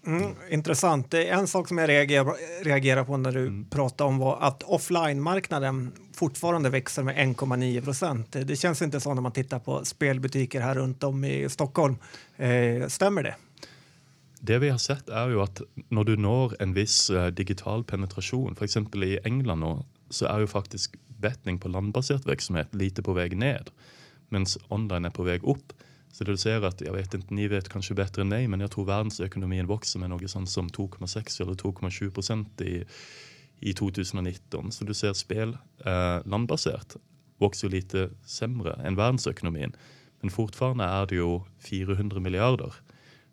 Mm, 0.06 0.34
intressant. 0.50 1.10
Det 1.10 1.28
är 1.28 1.34
en 1.34 1.46
sak 1.46 1.68
som 1.68 1.78
jag 1.78 1.88
reagerar, 1.88 3.04
på 3.04 3.16
när 3.16 3.32
du 3.32 3.40
mm. 3.46 3.66
pratar 3.70 4.04
om 4.04 4.18
var 4.18 4.38
att 4.40 4.62
offline-marknaden 4.62 5.92
fortfarande 6.12 6.70
växer 6.70 7.02
med 7.02 7.16
1,9 7.16 7.84
procent. 7.84 8.32
Det 8.32 8.56
känns 8.56 8.82
inte 8.82 9.00
så 9.00 9.14
när 9.14 9.22
man 9.22 9.32
tittar 9.32 9.58
på 9.58 9.84
spelbutiker 9.84 10.60
här 10.60 10.74
runt 10.74 11.04
om 11.04 11.24
i 11.24 11.48
Stockholm. 11.48 11.96
Eh, 12.36 12.86
stämmer 12.88 13.22
det? 13.22 13.34
Det 14.40 14.58
vi 14.58 14.68
har 14.68 14.78
sett 14.78 15.08
är 15.08 15.28
ju 15.28 15.40
att 15.40 15.62
när 15.88 16.04
du 16.04 16.16
når 16.16 16.56
en 16.62 16.74
viss 16.74 17.10
uh, 17.10 17.26
digital 17.26 17.84
penetration, 17.84 18.54
för 18.56 18.64
exempel 18.64 19.04
i 19.04 19.18
England 19.24 19.60
nu, 19.60 19.82
så 20.10 20.26
är 20.26 20.40
ju 20.40 20.46
faktiskt 20.46 20.94
bettning 21.06 21.58
på 21.58 21.68
landbaserad 21.68 22.26
verksamhet 22.26 22.74
lite 22.74 23.02
på 23.02 23.12
väg 23.12 23.36
ned, 23.36 23.70
medan 24.28 24.46
online 24.68 25.04
är 25.04 25.10
på 25.10 25.22
väg 25.22 25.44
upp. 25.44 25.72
Så 26.14 26.24
det 26.24 26.38
ser 26.38 26.62
att, 26.62 26.80
jag 26.80 26.92
vet 26.92 27.14
inte, 27.14 27.34
ni 27.34 27.48
vet 27.48 27.68
kanske 27.68 27.94
bättre 27.94 28.22
än 28.22 28.28
mig, 28.28 28.48
men 28.48 28.60
jag 28.60 28.70
tror 28.70 28.84
världsekonomin 28.84 29.66
växer 29.66 29.98
med 29.98 30.10
något 30.10 30.30
sånt 30.30 30.50
som 30.50 30.68
2,6 30.68 31.42
eller 31.42 31.54
2,7 31.54 32.10
procent 32.10 32.60
i, 32.60 32.84
i 33.60 33.72
2019. 33.72 34.72
Så 34.72 34.84
du 34.84 34.94
ser 34.94 35.12
spel 35.12 35.58
eh, 35.84 36.26
landbaserat 36.26 36.96
växer 37.38 37.68
lite 37.68 38.10
sämre 38.24 38.72
än 38.72 38.96
världsekonomin. 38.96 39.76
Men 40.20 40.30
fortfarande 40.30 40.84
är 40.84 41.06
det 41.06 41.14
ju 41.14 41.40
400 41.58 42.20
miljarder. 42.20 42.74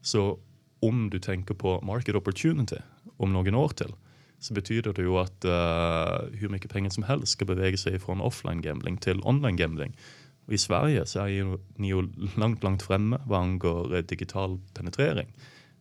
Så 0.01 0.39
om 0.79 1.09
du 1.09 1.19
tänker 1.19 1.53
på 1.53 1.81
market 1.81 2.15
opportunity 2.15 2.77
om 3.17 3.33
några 3.33 3.57
år 3.57 3.69
till 3.69 3.93
så 4.39 4.53
betyder 4.53 4.93
det 4.93 5.01
ju 5.01 5.17
att 5.17 5.45
uh, 5.45 6.39
hur 6.39 6.49
mycket 6.49 6.71
pengar 6.71 6.89
som 6.89 7.03
helst 7.03 7.27
ska 7.27 7.45
beväga 7.45 7.77
sig 7.77 7.99
från 7.99 8.21
offline 8.21 8.61
gambling 8.61 8.97
till 8.97 9.21
online 9.23 9.55
gambling. 9.55 9.97
Och 10.45 10.53
I 10.53 10.57
Sverige 10.57 11.05
så 11.05 11.19
är 11.19 11.57
ni 11.75 11.87
ju 11.87 12.09
långt, 12.35 12.63
långt 12.63 12.83
framme 12.83 13.19
vad 13.25 13.41
angår 13.41 13.95
eh, 13.95 14.01
digital 14.01 14.59
penetrering. 14.73 15.33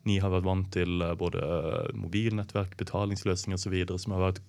Ni 0.02 0.18
har 0.18 0.30
varit 0.30 0.44
vant 0.44 0.72
till 0.72 1.02
eh, 1.02 1.14
både 1.14 1.38
eh, 1.38 1.94
mobilnätverk, 1.94 2.76
betalningslösningar 2.76 3.54
och 3.54 3.60
så 3.60 3.70
vidare 3.70 3.98
som 3.98 4.12
har 4.12 4.20
varit 4.20 4.40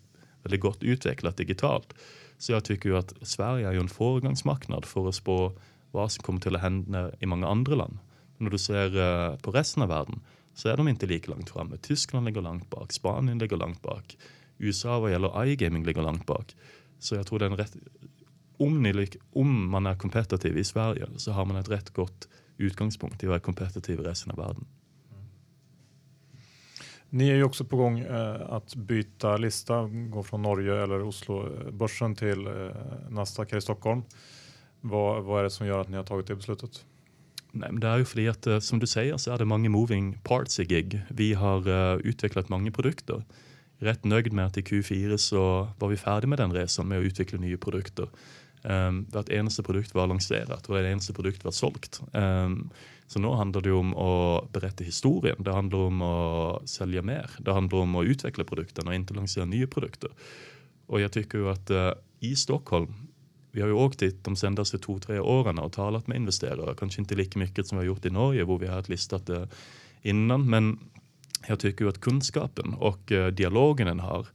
väldigt 0.43 0.61
gott 0.61 0.83
utvecklat 0.83 1.37
digitalt. 1.37 1.93
Så 2.37 2.51
jag 2.51 2.63
tycker 2.63 2.89
ju 2.89 2.97
att 2.97 3.13
Sverige 3.21 3.67
är 3.67 3.71
ju 3.71 3.79
en 3.79 3.89
föregångsmarknad 3.89 4.85
för 4.85 5.09
att 5.09 5.15
spå 5.15 5.51
vad 5.91 6.11
som 6.11 6.23
kommer 6.23 6.39
till 6.39 6.55
att 6.55 6.61
hända 6.61 7.11
i 7.19 7.25
många 7.25 7.47
andra 7.47 7.75
länder. 7.75 7.99
Men 8.37 8.45
när 8.45 8.49
du 8.49 8.57
ser 8.57 9.37
på 9.37 9.51
resten 9.51 9.83
av 9.83 9.89
världen 9.89 10.19
så 10.53 10.69
är 10.69 10.77
de 10.77 10.87
inte 10.87 11.05
lika 11.05 11.31
långt 11.31 11.49
framme. 11.49 11.77
Tyskland 11.77 12.25
ligger 12.25 12.41
långt 12.41 12.69
bak, 12.69 12.91
Spanien 12.91 13.39
ligger 13.39 13.57
långt 13.57 13.81
bak, 13.81 14.17
USA 14.57 14.99
vad 14.99 15.11
gäller 15.11 15.45
iGaming 15.45 15.85
ligger 15.85 16.01
långt 16.01 16.25
bak. 16.25 16.55
Så 16.99 17.15
jag 17.15 17.27
tror 17.27 17.39
det 17.39 17.45
är 17.45 17.49
en 17.49 17.57
rätt 17.57 17.75
om, 18.61 18.83
ni, 18.83 19.07
om 19.33 19.69
man 19.69 19.85
är 19.85 19.95
kompetitiv 19.95 20.57
i 20.57 20.63
Sverige 20.63 21.07
så 21.17 21.31
har 21.31 21.45
man 21.45 21.55
ett 21.55 21.69
rätt 21.69 21.89
gott 21.89 22.27
utgångspunkt 22.57 23.23
i 23.23 23.25
att 23.25 23.29
vara 23.29 23.39
kompetitiv 23.39 23.99
i 23.99 24.03
resten 24.03 24.31
av 24.31 24.37
världen. 24.37 24.65
Ni 27.09 27.29
är 27.29 27.35
ju 27.35 27.43
också 27.43 27.65
på 27.65 27.77
gång 27.77 27.99
eh, 27.99 28.41
att 28.49 28.75
byta 28.75 29.37
lista, 29.37 29.87
gå 29.87 30.23
från 30.23 30.41
Norge 30.41 30.83
eller 30.83 31.01
Oslo-börsen 31.01 32.15
till 32.15 32.47
eh, 32.47 32.53
Nasdaq 33.09 33.51
här 33.51 33.57
i 33.57 33.61
Stockholm. 33.61 34.01
Vad, 34.81 35.23
vad 35.23 35.39
är 35.39 35.43
det 35.43 35.49
som 35.49 35.67
gör 35.67 35.79
att 35.81 35.89
ni 35.89 35.97
har 35.97 36.03
tagit 36.03 36.27
det 36.27 36.35
beslutet? 36.35 36.85
Nej, 37.51 37.71
men 37.71 37.79
det 37.79 37.87
är 37.87 37.97
ju 37.97 38.05
för 38.05 38.29
att 38.29 38.47
eh, 38.47 38.59
som 38.59 38.79
du 38.79 38.87
säger 38.87 39.17
så 39.17 39.31
är 39.31 39.37
det 39.37 39.45
många 39.45 39.69
moving 39.69 40.17
parts 40.23 40.59
i 40.59 40.63
GIG. 40.63 41.01
Vi 41.09 41.33
har 41.33 41.67
uh, 41.67 42.01
utvecklat 42.01 42.49
många 42.49 42.71
produkter. 42.71 43.23
Rätt 43.77 44.03
nöjd 44.03 44.33
med 44.33 44.45
att 44.45 44.57
i 44.57 44.61
Q4 44.61 45.17
så 45.17 45.67
var 45.79 45.87
vi 45.87 45.97
färdiga 45.97 46.27
med 46.27 46.39
den 46.39 46.53
resan 46.53 46.87
med 46.87 46.99
att 46.99 47.03
utveckla 47.03 47.39
nya 47.39 47.57
produkter. 47.57 48.09
Ehm, 48.63 48.87
um, 48.87 49.05
hvert 49.11 49.29
eneste 49.29 49.63
produkt 49.63 49.93
var 49.93 50.07
lanserat 50.07 50.69
och 50.69 50.75
det 50.75 50.89
eneste 50.89 51.13
produkt 51.13 51.43
var 51.43 51.51
sålt. 51.51 52.01
Um, 52.13 52.21
ehm, 52.23 52.69
så 53.07 53.19
nu 53.19 53.27
handlar 53.27 53.61
det 53.61 53.71
om 53.71 53.93
att 53.93 54.51
berätta 54.51 54.83
historien. 54.83 55.35
Det 55.39 55.53
handlar 55.53 55.79
om 55.79 56.01
att 56.01 56.69
sälja 56.69 57.01
mer. 57.01 57.29
Det 57.39 57.53
handlar 57.53 57.79
om 57.79 57.95
att 57.95 58.05
utveckla 58.05 58.43
produkten 58.43 58.87
och 58.87 58.95
inte 58.95 59.13
lansera 59.13 59.45
nya 59.45 59.67
produkter. 59.67 60.09
Och 60.85 61.01
jag 61.01 61.11
tycker 61.11 61.37
ju 61.37 61.49
att 61.49 61.71
uh, 61.71 61.91
i 62.19 62.35
Stockholm, 62.35 62.93
vi 63.51 63.61
har 63.61 63.67
ju 63.67 63.73
åkt 63.73 63.99
dit 63.99 64.23
de 64.23 64.35
senaste 64.35 64.79
två, 64.79 64.99
tre 64.99 65.19
åren 65.19 65.59
och 65.59 65.73
talat 65.73 66.07
med 66.07 66.17
investerare. 66.17 66.75
Kanske 66.77 67.01
inte 67.01 67.15
lika 67.15 67.39
mycket 67.39 67.67
som 67.67 67.77
vi 67.77 67.83
har 67.83 67.87
gjort 67.87 68.05
i 68.05 68.09
Norge, 68.09 68.45
där 68.45 68.57
vi 68.57 68.67
har 68.67 68.89
listat 68.89 69.25
det 69.25 69.47
innan. 70.01 70.49
Men 70.49 70.79
jag 71.47 71.59
tycker 71.59 71.85
ju 71.85 71.89
att 71.89 72.01
kunskapen 72.01 72.73
och 72.73 73.11
uh, 73.11 73.27
dialogen 73.27 73.87
den 73.87 73.99
har 73.99 74.27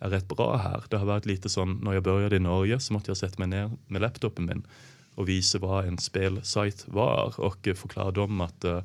är 0.00 0.10
rätt 0.10 0.28
bra 0.28 0.56
här. 0.56 0.84
Det 0.88 0.96
har 0.96 1.06
varit 1.06 1.26
lite 1.26 1.48
som 1.48 1.72
när 1.72 1.92
jag 1.92 2.02
började 2.02 2.36
i 2.36 2.38
Norge 2.38 2.80
så 2.80 2.92
måste 2.92 3.10
jag 3.10 3.16
sätta 3.16 3.38
mig 3.38 3.48
ner 3.48 3.70
med 3.86 4.02
laptopen 4.02 4.46
min 4.46 4.66
och 5.14 5.28
visa 5.28 5.58
vad 5.58 5.86
en 5.86 5.98
spelsajt 5.98 6.84
var 6.88 7.34
och 7.40 7.68
eh, 7.68 7.74
förklara 7.74 8.10
dem 8.10 8.40
att 8.40 8.64
uh, 8.64 8.82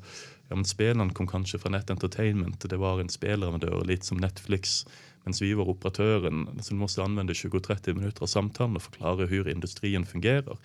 ja, 0.48 0.64
spelen 0.64 1.14
kom 1.14 1.26
kanske 1.26 1.58
från 1.58 1.72
Net 1.72 1.90
Entertainment. 1.90 2.70
Det 2.70 2.76
var 2.76 3.00
en 3.00 3.08
spelleverantör, 3.08 3.84
lite 3.84 4.06
som 4.06 4.18
Netflix. 4.18 4.86
Men 5.24 5.34
vi 5.40 5.54
var 5.54 5.68
operatören, 5.68 6.48
så 6.60 6.74
du 6.74 6.80
måste 6.80 7.02
använda 7.02 7.32
20-30 7.32 7.94
minuter 7.94 8.22
av 8.22 8.26
samtal 8.26 8.76
och 8.76 8.82
förklara 8.82 9.26
hur 9.26 9.48
industrin 9.48 10.06
fungerar. 10.06 10.58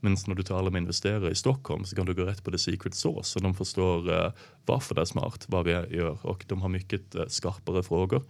Men 0.00 0.16
när 0.26 0.34
du 0.34 0.42
talar 0.42 0.70
med 0.70 0.80
investerare 0.80 1.30
i 1.30 1.34
Stockholm 1.34 1.84
så 1.84 1.96
kan 1.96 2.06
du 2.06 2.14
gå 2.14 2.22
rätt 2.22 2.44
på 2.44 2.50
the 2.50 2.58
secret 2.58 2.94
source 2.94 3.38
och 3.38 3.42
de 3.42 3.54
förstår 3.54 4.10
uh, 4.10 4.32
varför 4.66 4.94
det 4.94 5.00
är 5.00 5.04
smart, 5.04 5.44
vad 5.48 5.64
vi 5.64 5.70
gör 5.72 6.26
och 6.26 6.44
de 6.48 6.62
har 6.62 6.68
mycket 6.68 7.14
uh, 7.14 7.26
skarpare 7.26 7.82
frågor. 7.82 8.22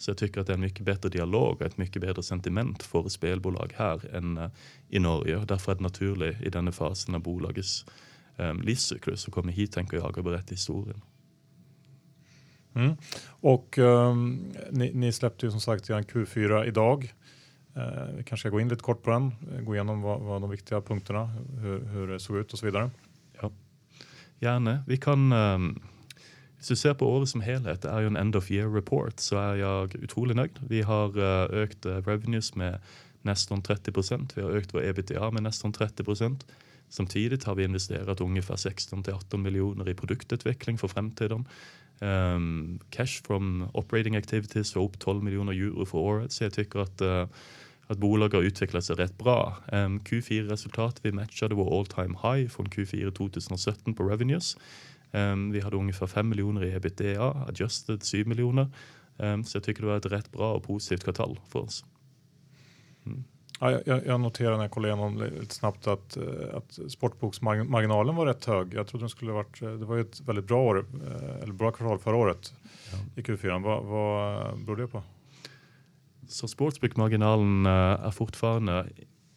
Så 0.00 0.10
jag 0.10 0.18
tycker 0.18 0.40
att 0.40 0.46
det 0.46 0.52
är 0.52 0.54
en 0.54 0.60
mycket 0.60 0.84
bättre 0.84 1.08
dialog 1.08 1.60
och 1.60 1.66
ett 1.66 1.78
mycket 1.78 2.02
bättre 2.02 2.22
sentiment 2.22 2.82
för 2.82 3.08
spelbolag 3.08 3.72
här 3.76 4.14
än 4.14 4.38
uh, 4.38 4.48
i 4.88 4.98
Norge. 4.98 5.44
Därför 5.44 5.72
är 5.72 5.76
det 5.76 5.82
naturligt 5.82 6.42
i 6.42 6.50
denna 6.50 6.72
fasen 6.72 7.14
av 7.14 7.20
bolagets 7.20 7.86
um, 8.36 8.60
livscyklus 8.60 9.28
att 9.28 9.34
komma 9.34 9.50
hit 9.50 9.72
tänker 9.72 9.96
jag 9.96 10.18
och 10.18 10.24
berätta 10.24 10.46
historien. 10.50 11.00
Mm. 12.74 12.96
Och 13.28 13.78
um, 13.78 14.52
ni, 14.70 14.90
ni, 14.94 15.12
släppte 15.12 15.46
ju 15.46 15.50
som 15.50 15.60
sagt 15.60 15.90
en 15.90 16.04
Q4 16.04 16.64
idag. 16.64 17.14
Uh, 17.76 18.16
vi 18.16 18.24
kanske 18.24 18.42
ska 18.42 18.48
gå 18.48 18.60
in 18.60 18.68
lite 18.68 18.82
kort 18.82 19.02
på 19.02 19.10
den, 19.10 19.32
gå 19.64 19.74
igenom 19.74 20.02
vad, 20.02 20.20
vad 20.20 20.40
de 20.40 20.50
viktiga 20.50 20.80
punkterna, 20.80 21.26
hur, 21.58 21.84
hur 21.84 22.08
det 22.08 22.20
såg 22.20 22.36
ut 22.36 22.52
och 22.52 22.58
så 22.58 22.66
vidare. 22.66 22.90
Ja, 23.42 23.52
gärna. 24.38 24.84
Vi 24.86 24.96
kan 24.96 25.32
um, 25.32 25.82
Hvis 26.60 26.68
du 26.68 26.76
ser 26.76 26.92
på 26.92 27.06
året 27.08 27.28
som 27.28 27.40
helhet, 27.40 27.82
det 27.82 27.88
er 27.88 28.04
jo 28.04 28.10
en 28.12 28.18
end 28.20 28.36
of 28.36 28.50
year 28.52 28.68
report, 28.68 29.20
så 29.24 29.38
er 29.40 29.54
jeg 29.62 30.02
utrolig 30.04 30.34
nøyd. 30.36 30.58
Vi 30.68 30.82
har 30.84 31.16
eh, 31.16 31.62
økt 31.62 31.86
eh, 31.88 32.02
revenues 32.04 32.52
med 32.52 32.76
nesten 33.24 33.62
30% 33.64 34.34
Vi 34.36 34.42
har 34.44 34.58
økt 34.58 34.74
vår 34.76 34.84
EBTA 34.90 35.30
med 35.32 35.44
nesten 35.48 35.72
30% 35.72 36.44
Samtidigt 36.90 37.44
har 37.44 37.54
vi 37.54 37.64
investerat 37.64 38.20
ungefär 38.20 38.56
16-18 38.56 39.36
miljoner 39.36 39.88
i 39.88 39.94
produktutveckling 39.94 40.78
för 40.78 40.88
framtiden. 40.88 41.46
Um, 42.00 42.08
ehm, 42.08 42.80
cash 42.90 43.22
from 43.26 43.68
operating 43.74 44.16
activities 44.16 44.76
var 44.76 44.82
upp 44.82 44.98
12 44.98 45.24
miljoner 45.24 45.52
euro 45.52 45.86
för 45.86 45.98
året, 45.98 46.32
så 46.32 46.44
jag 46.44 46.52
tycker 46.52 46.78
att, 46.78 47.02
uh, 47.02 47.08
eh, 47.08 47.28
att 47.86 47.98
bolaget 47.98 48.34
har 48.34 48.42
utvecklat 48.42 48.84
sig 48.84 48.96
rätt 48.96 49.18
bra. 49.18 49.56
Ehm, 49.72 49.92
um, 49.92 50.00
Q4-resultat, 50.00 51.00
vi 51.02 51.12
matchade 51.12 51.54
vår 51.54 51.78
all 51.78 51.86
time 51.86 52.18
high 52.22 52.48
från 52.48 52.66
Q4 52.66 53.10
2017 53.10 53.94
på 53.94 54.02
revenues. 54.02 54.56
Um, 55.12 55.52
vi 55.52 55.60
hade 55.60 55.76
ungefär 55.76 56.06
5 56.06 56.28
miljoner 56.28 56.64
i 56.64 56.74
ebitda, 56.74 57.46
adjusted 57.48 58.02
7 58.04 58.24
miljoner. 58.24 58.70
Um, 59.16 59.44
så 59.44 59.56
jag 59.56 59.64
tycker 59.64 59.82
det 59.82 59.88
var 59.88 59.96
ett 59.96 60.06
rätt 60.06 60.32
bra 60.32 60.54
och 60.54 60.64
positivt 60.64 61.04
kvartal 61.04 61.40
för 61.48 61.58
oss. 61.58 61.84
Mm. 63.06 63.24
Ja, 63.60 63.80
jag, 63.86 64.06
jag 64.06 64.20
noterar 64.20 64.56
när 64.56 64.64
jag 64.64 64.70
kollade 64.70 64.94
igenom 64.94 65.22
lite 65.40 65.54
snabbt 65.54 65.86
att, 65.86 66.16
eh, 66.16 66.24
att 66.54 66.78
sportboksmarginalen 66.92 68.16
var 68.16 68.26
rätt 68.26 68.44
hög. 68.44 68.74
Jag 68.74 68.86
trodde 68.86 69.02
den 69.02 69.10
skulle 69.10 69.32
varit, 69.32 69.60
det 69.60 69.84
var 69.84 69.96
ju 69.96 70.00
ett 70.00 70.20
väldigt 70.20 70.44
bra 70.44 70.62
år, 70.62 70.86
eh, 71.06 71.42
eller 71.42 71.52
bra 71.52 71.72
kvartal 71.72 71.98
förra 71.98 72.16
året 72.16 72.54
ja. 72.92 72.98
i 73.16 73.22
Q4. 73.22 73.62
Vad, 73.62 73.84
vad 73.84 74.58
beror 74.64 74.76
det 74.76 74.86
på? 74.86 75.02
Så 76.28 76.48
sportsbookmarginalen 76.48 77.66
eh, 77.66 78.06
är 78.06 78.10
fortfarande, 78.10 78.86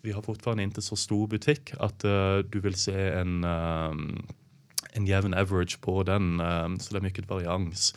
vi 0.02 0.12
har 0.12 0.22
fortfarande 0.22 0.64
inte 0.64 0.82
så 0.82 0.96
stor 0.96 1.28
butik 1.28 1.74
att 1.80 2.00
du 2.46 2.60
vill 2.60 2.76
se 2.76 3.10
en, 3.12 3.44
um, 3.44 4.28
en 4.94 5.08
jämn 5.08 5.34
average 5.34 5.82
på 5.82 6.04
den, 6.04 6.40
ehm, 6.40 6.80
så 6.80 6.94
det 6.94 7.00
är 7.00 7.02
mycket 7.02 7.30
varians. 7.30 7.96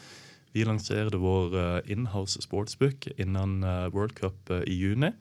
Vi 0.52 0.64
lanserade 0.64 1.16
vår 1.16 1.58
eh, 1.58 1.92
inhouse 1.92 2.42
sportsbook 2.42 3.08
innan 3.16 3.62
eh, 3.62 3.88
World 3.88 4.14
Cup 4.14 4.50
eh, 4.50 4.60
i 4.60 4.72
juni. 4.72 5.12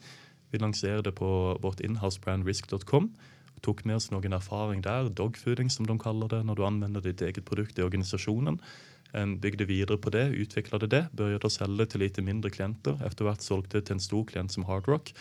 Vi 0.51 0.59
lanserade 0.59 1.11
på 1.11 1.57
vårt 1.61 1.79
inhouse-brand 1.79 2.45
risk.com. 2.45 3.15
Tog 3.61 3.85
med 3.85 3.95
oss 3.95 4.11
någon 4.11 4.33
erfaring 4.33 4.81
där, 4.81 5.09
dogfooding 5.09 5.69
som 5.69 5.87
de 5.87 5.99
kallar 5.99 6.27
det, 6.27 6.43
när 6.43 6.55
du 6.55 6.65
använder 6.65 7.01
ditt 7.01 7.21
eget 7.21 7.45
produkt 7.45 7.79
i 7.79 7.81
organisationen. 7.81 8.59
Ehm, 9.13 9.39
byggde 9.39 9.65
vidare 9.65 9.97
på 9.97 10.09
det, 10.09 10.27
utvecklade 10.27 10.87
det, 10.87 11.05
började 11.11 11.49
sälja 11.49 11.85
till 11.85 11.99
lite 11.99 12.21
mindre 12.21 12.51
klienter. 12.51 13.01
Efterhvert 13.05 13.41
sålde 13.41 13.81
till 13.81 13.93
en 13.93 13.99
stor 13.99 14.25
klient 14.25 14.51
som 14.51 14.63
Hard 14.63 14.87
Rock. 14.87 15.15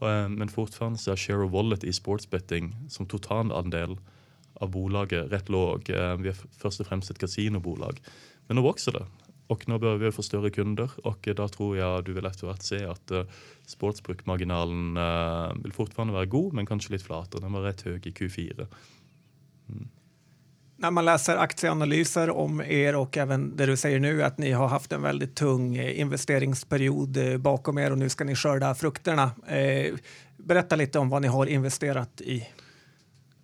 Ehm, 0.00 0.34
men 0.34 0.48
fortfarande 0.48 0.98
så 0.98 1.12
är 1.12 1.16
share 1.16 1.44
of 1.44 1.52
wallet 1.52 1.84
i 1.84 1.92
sportsbetting 1.92 2.76
som 2.88 3.06
totalandel 3.06 3.96
av 4.60 4.70
bolaget 4.70 5.32
rätt 5.32 5.48
låg. 5.48 5.90
Eh, 5.90 6.16
vi 6.16 6.28
är 6.28 6.36
först 6.58 6.80
och 6.80 6.86
främst 6.86 7.10
ett 7.10 7.18
kasinobolag. 7.18 8.00
Men 8.46 8.56
nu 8.56 8.62
växer 8.62 8.92
det. 8.92 9.06
Och 9.46 9.68
nu 9.68 9.78
börjar 9.78 9.96
vi 9.96 10.12
få 10.12 10.22
större 10.22 10.50
kunder 10.50 10.90
och 11.02 11.28
eh, 11.28 11.34
då 11.34 11.48
tror 11.48 11.76
jag 11.76 12.04
du 12.04 12.12
vill 12.12 12.26
efterhvert 12.26 12.62
se 12.62 12.84
att 12.84 13.10
eh, 13.10 13.24
sportsbruksmarginalen 13.66 14.94
sportsbrukmarginalen 14.94 15.62
vill 15.62 15.72
fortfarande 15.72 16.14
vara 16.14 16.24
god 16.24 16.52
men 16.52 16.66
kanske 16.66 16.92
lite 16.92 17.04
flatare. 17.04 17.42
Den 17.42 17.52
var 17.52 17.60
rätt 17.60 17.82
hög 17.82 18.06
i 18.06 18.10
Q4. 18.10 18.66
Mm. 19.68 19.88
När 20.78 20.90
man 20.90 21.04
läser 21.04 21.36
aktieanalyser 21.36 22.30
om 22.30 22.60
er 22.60 22.96
och 22.96 23.16
även 23.16 23.56
det 23.56 23.66
du 23.66 23.76
säger 23.76 24.00
nu 24.00 24.22
att 24.22 24.38
ni 24.38 24.52
har 24.52 24.68
haft 24.68 24.92
en 24.92 25.02
väldigt 25.02 25.36
tung 25.36 25.76
investeringsperiod 25.76 27.40
bakom 27.40 27.78
er 27.78 27.90
och 27.90 27.98
nu 27.98 28.08
ska 28.08 28.24
ni 28.24 28.34
skörda 28.34 28.74
frukterna. 28.74 29.30
Berätta 30.36 30.76
lite 30.76 30.98
om 30.98 31.08
vad 31.08 31.22
ni 31.22 31.28
har 31.28 31.46
investerat 31.46 32.20
i. 32.20 32.48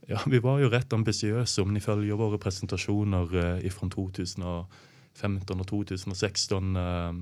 Ja, 0.07 0.20
vi 0.26 0.38
var 0.38 0.59
ju 0.59 0.68
rätt 0.68 0.92
ambitiösa 0.92 1.62
om 1.62 1.74
ni 1.74 1.80
följer 1.80 2.14
våra 2.14 2.38
presentationer 2.38 3.36
eh, 3.36 3.66
ifrån 3.66 3.90
2015 3.90 5.61
och 5.61 5.68
2016 5.68 6.76
eh, 6.76 7.12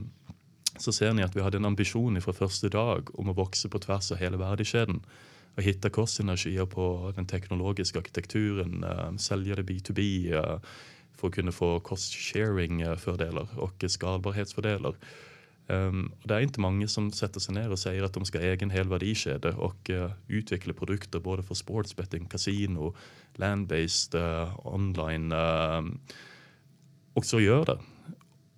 så 0.79 0.93
ser 0.93 1.13
ni 1.13 1.23
att 1.23 1.37
vi 1.37 1.41
hade 1.41 1.57
en 1.57 1.65
ambition 1.65 2.23
från 2.23 2.35
första 2.35 2.69
dag 2.69 3.19
om 3.19 3.29
att 3.29 3.39
växa 3.39 3.69
på 3.69 3.79
tvärs 3.79 4.13
av 4.13 4.19
hela 4.19 4.37
värdekedjan 4.37 5.03
och 5.55 5.63
hitta 5.63 5.91
kostenergier 5.91 6.67
på 6.67 7.13
den 7.17 7.27
teknologiska 7.27 7.99
arkitekturen, 7.99 8.85
eh, 8.85 9.17
sälja 9.17 9.55
det 9.55 9.63
B2B 9.63 10.33
eh, 10.35 10.61
för 11.17 11.29
att 11.29 11.35
kunna 11.35 11.53
få 11.53 11.81
cost 11.81 12.15
sharing 12.15 12.81
eh, 12.81 12.97
fördelar 12.97 13.49
och 13.57 13.85
skalbarhetsfördelar. 13.89 14.95
Um, 15.71 16.13
och 16.23 16.29
det 16.29 16.35
är 16.35 16.41
inte 16.41 16.61
många 16.61 16.89
som 16.89 17.13
sätter 17.13 17.41
sig 17.41 17.55
ner 17.55 17.71
och 17.71 17.79
säger 17.79 18.03
att 18.03 18.13
de 18.13 18.25
ska 18.25 18.39
ha 18.39 18.45
egen 18.45 18.71
hel 18.71 18.89
värdekedja 18.89 19.57
och 19.57 19.91
uh, 19.91 20.11
utveckla 20.29 20.73
produkter 20.73 21.21
både 21.21 21.43
för 21.43 21.55
sportsbetting, 21.55 22.27
casino, 22.27 22.97
land-based, 23.35 24.15
uh, 24.15 24.67
online. 24.67 25.33
Uh, 25.33 25.83
och 27.15 27.25
så 27.25 27.41
gör 27.41 27.65
det. 27.65 27.79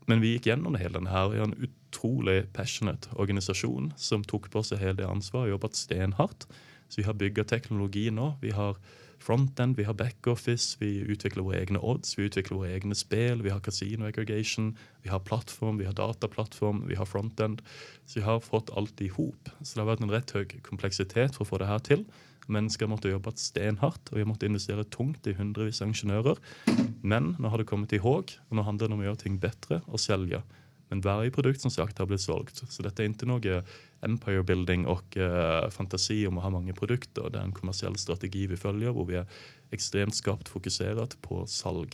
Men 0.07 0.21
vi 0.21 0.29
gick 0.29 0.47
igenom 0.47 0.75
hela 0.75 0.99
den 0.99 1.07
här. 1.07 1.29
Vi 1.29 1.39
en 1.39 1.69
otroligt 1.89 2.53
passionate 2.53 3.09
organisation 3.13 3.93
som 3.97 4.25
tog 4.25 4.51
på 4.51 4.63
sig 4.63 4.79
hela 4.79 4.93
det 4.93 5.09
ansvaret 5.09 5.45
och 5.45 5.51
jobbat 5.51 5.75
stenhårt. 5.75 6.45
Så 6.89 7.01
vi 7.01 7.03
har 7.03 7.15
byggt 7.15 7.49
teknologi 7.49 8.11
nu. 8.11 8.33
Vi 8.41 8.51
har 8.51 8.77
frontend, 9.23 9.77
vi 9.79 9.87
har 9.87 9.95
backoffice, 9.95 10.77
vi 10.81 10.99
utvecklar 11.01 11.45
våra 11.45 11.61
egna 11.61 11.81
odds, 11.81 12.19
vi 12.19 12.27
utvecklar 12.27 12.59
våra 12.59 12.73
egna 12.73 12.95
spel, 12.95 13.43
vi 13.43 13.51
har 13.51 13.61
casino 13.61 14.07
aggregation, 14.07 14.77
vi 15.03 15.09
har 15.11 15.21
plattform, 15.21 15.79
vi 15.79 15.87
har 15.87 15.93
dataplattform, 15.93 16.85
vi 16.89 16.99
har 16.99 17.07
frontend. 17.07 17.63
Så 18.07 18.21
vi 18.21 18.25
har 18.27 18.41
fått 18.41 18.71
allt 18.71 19.01
ihop. 19.01 19.49
Så 19.63 19.75
det 19.75 19.81
har 19.81 19.87
varit 19.87 20.01
en 20.01 20.11
rätt 20.11 20.31
hög 20.31 20.63
komplexitet 20.63 21.37
för 21.37 21.45
att 21.45 21.49
få 21.49 21.59
det 21.59 21.67
här 21.67 21.79
till. 21.79 22.05
Mennesker 22.47 22.87
måtte 22.87 23.09
jobba 23.09 23.33
stenhardt, 23.37 24.13
og 24.13 24.21
jag 24.21 24.29
måtte 24.29 24.47
investere 24.47 24.85
tungt 24.85 25.27
i 25.27 25.33
hundrevis 25.33 25.83
av 25.83 25.89
ingeniører. 25.89 26.37
Men 27.03 27.37
nå 27.39 27.49
har 27.49 27.59
det 27.59 27.69
kommet 27.71 27.93
i 27.93 28.03
håg, 28.03 28.35
og 28.49 28.57
nå 28.57 28.65
handler 28.67 28.89
det 28.89 28.97
om 28.97 29.05
å 29.05 29.07
gjøre 29.07 29.23
ting 29.23 29.39
bedre 29.39 29.81
og 29.87 30.03
selge. 30.03 30.43
Men 30.93 31.01
varje 31.01 31.31
produkt 31.31 31.61
som 31.61 31.71
sagt 31.71 31.99
har 31.99 32.07
blivit 32.07 32.21
sålt. 32.21 32.63
Så 32.69 32.83
detta 32.83 33.03
är 33.03 33.07
inte 33.07 33.27
något 33.27 33.65
empire 34.01 34.43
building 34.43 34.87
och 34.87 35.17
uh, 35.17 35.71
fantasi 35.71 36.27
om 36.27 36.39
att 36.39 36.45
ha 36.45 36.51
många 36.51 36.73
produkter. 36.73 37.31
Det 37.31 37.39
är 37.39 37.43
en 37.43 37.53
kommersiell 37.53 37.97
strategi 37.97 38.47
vi 38.47 38.57
följer 38.57 38.93
där 38.93 39.05
vi 39.05 39.17
är 39.17 39.27
extremt 39.71 40.15
skarpt 40.15 40.49
fokuserat 40.49 41.23
på 41.23 41.47
salg. 41.47 41.91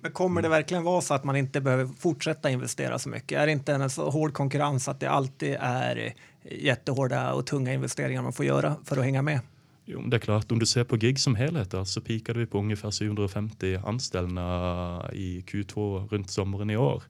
Men 0.00 0.12
kommer 0.12 0.42
det 0.42 0.48
verkligen 0.48 0.82
vara 0.82 1.00
så 1.00 1.14
att 1.14 1.24
man 1.24 1.36
inte 1.36 1.60
behöver 1.60 1.86
fortsätta 1.86 2.50
investera 2.50 2.98
så 2.98 3.08
mycket? 3.08 3.38
Är 3.38 3.46
det 3.46 3.52
inte 3.52 3.72
en 3.72 3.90
så 3.90 4.10
hård 4.10 4.34
konkurrens 4.34 4.88
att 4.88 5.00
det 5.00 5.10
alltid 5.10 5.56
är 5.60 6.14
jättehårda 6.42 7.32
och 7.32 7.46
tunga 7.46 7.72
investeringar 7.72 8.22
man 8.22 8.32
får 8.32 8.46
göra 8.46 8.76
för 8.84 8.96
att 8.96 9.04
hänga 9.04 9.22
med? 9.22 9.40
Jo, 9.84 10.02
det 10.02 10.16
är 10.16 10.20
klart, 10.20 10.52
om 10.52 10.58
du 10.58 10.66
ser 10.66 10.84
på 10.84 10.96
gig 10.96 11.20
som 11.20 11.34
helhet 11.34 11.74
så 11.84 12.00
pikade 12.00 12.38
vi 12.38 12.46
på 12.46 12.58
ungefär 12.58 12.90
750 12.90 13.78
anställda 13.84 14.42
i 15.12 15.44
Q2 15.46 16.08
runt 16.08 16.30
sommaren 16.30 16.70
i 16.70 16.76
år. 16.76 17.02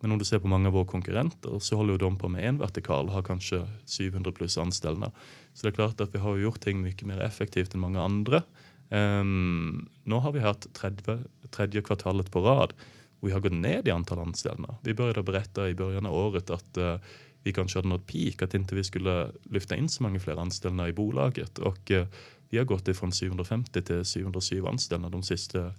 Men 0.00 0.12
om 0.12 0.18
du 0.18 0.24
ser 0.24 0.38
på 0.38 0.48
många 0.48 0.68
av 0.68 0.74
våra 0.74 0.86
konkurrenter 0.86 1.58
så 1.58 1.76
håller 1.76 1.98
de 1.98 2.18
på 2.18 2.28
med 2.28 2.48
en 2.48 2.58
vertikal 2.58 3.06
och 3.06 3.12
har 3.12 3.22
kanske 3.22 3.68
700 3.98 4.32
plus 4.32 4.58
anställda. 4.58 5.12
Så 5.54 5.66
det 5.66 5.70
är 5.70 5.74
klart 5.74 6.00
att 6.00 6.14
vi 6.14 6.18
har 6.18 6.36
gjort 6.36 6.60
ting 6.60 6.82
mycket 6.82 7.06
mer 7.06 7.20
effektivt 7.20 7.74
än 7.74 7.80
många 7.80 8.02
andra. 8.02 8.42
Um, 8.88 9.88
nu 10.04 10.14
har 10.14 10.32
vi 10.32 10.40
haft 10.40 10.74
tredje, 10.74 11.18
tredje 11.50 11.82
kvartalet 11.82 12.30
på 12.32 12.40
rad 12.40 12.72
och 13.20 13.28
vi 13.28 13.32
har 13.32 13.40
gått 13.40 13.52
ned 13.52 13.88
i 13.88 13.90
antal 13.90 14.18
anställda. 14.18 14.74
Vi 14.82 14.94
började 14.94 15.22
berätta 15.22 15.68
i 15.68 15.74
början 15.74 16.06
av 16.06 16.14
året 16.14 16.50
att 16.50 16.78
uh, 16.78 16.96
vi 17.42 17.52
kanske 17.52 17.78
hade 17.78 17.88
nått 17.88 18.06
peak, 18.06 18.42
att 18.42 18.54
inte 18.54 18.74
vi 18.74 18.84
skulle 18.84 19.30
lyfta 19.42 19.76
in 19.76 19.88
så 19.88 20.02
många 20.02 20.20
fler 20.20 20.36
anställda 20.36 20.88
i 20.88 20.92
bolaget. 20.92 21.58
Och 21.58 21.90
uh, 21.90 22.06
vi 22.48 22.58
har 22.58 22.64
gått 22.64 22.88
ifrån 22.88 23.12
750 23.12 23.82
till 23.82 24.04
707 24.04 24.66
anställda 24.66 25.08
de 25.08 25.22
sista, 25.22 25.72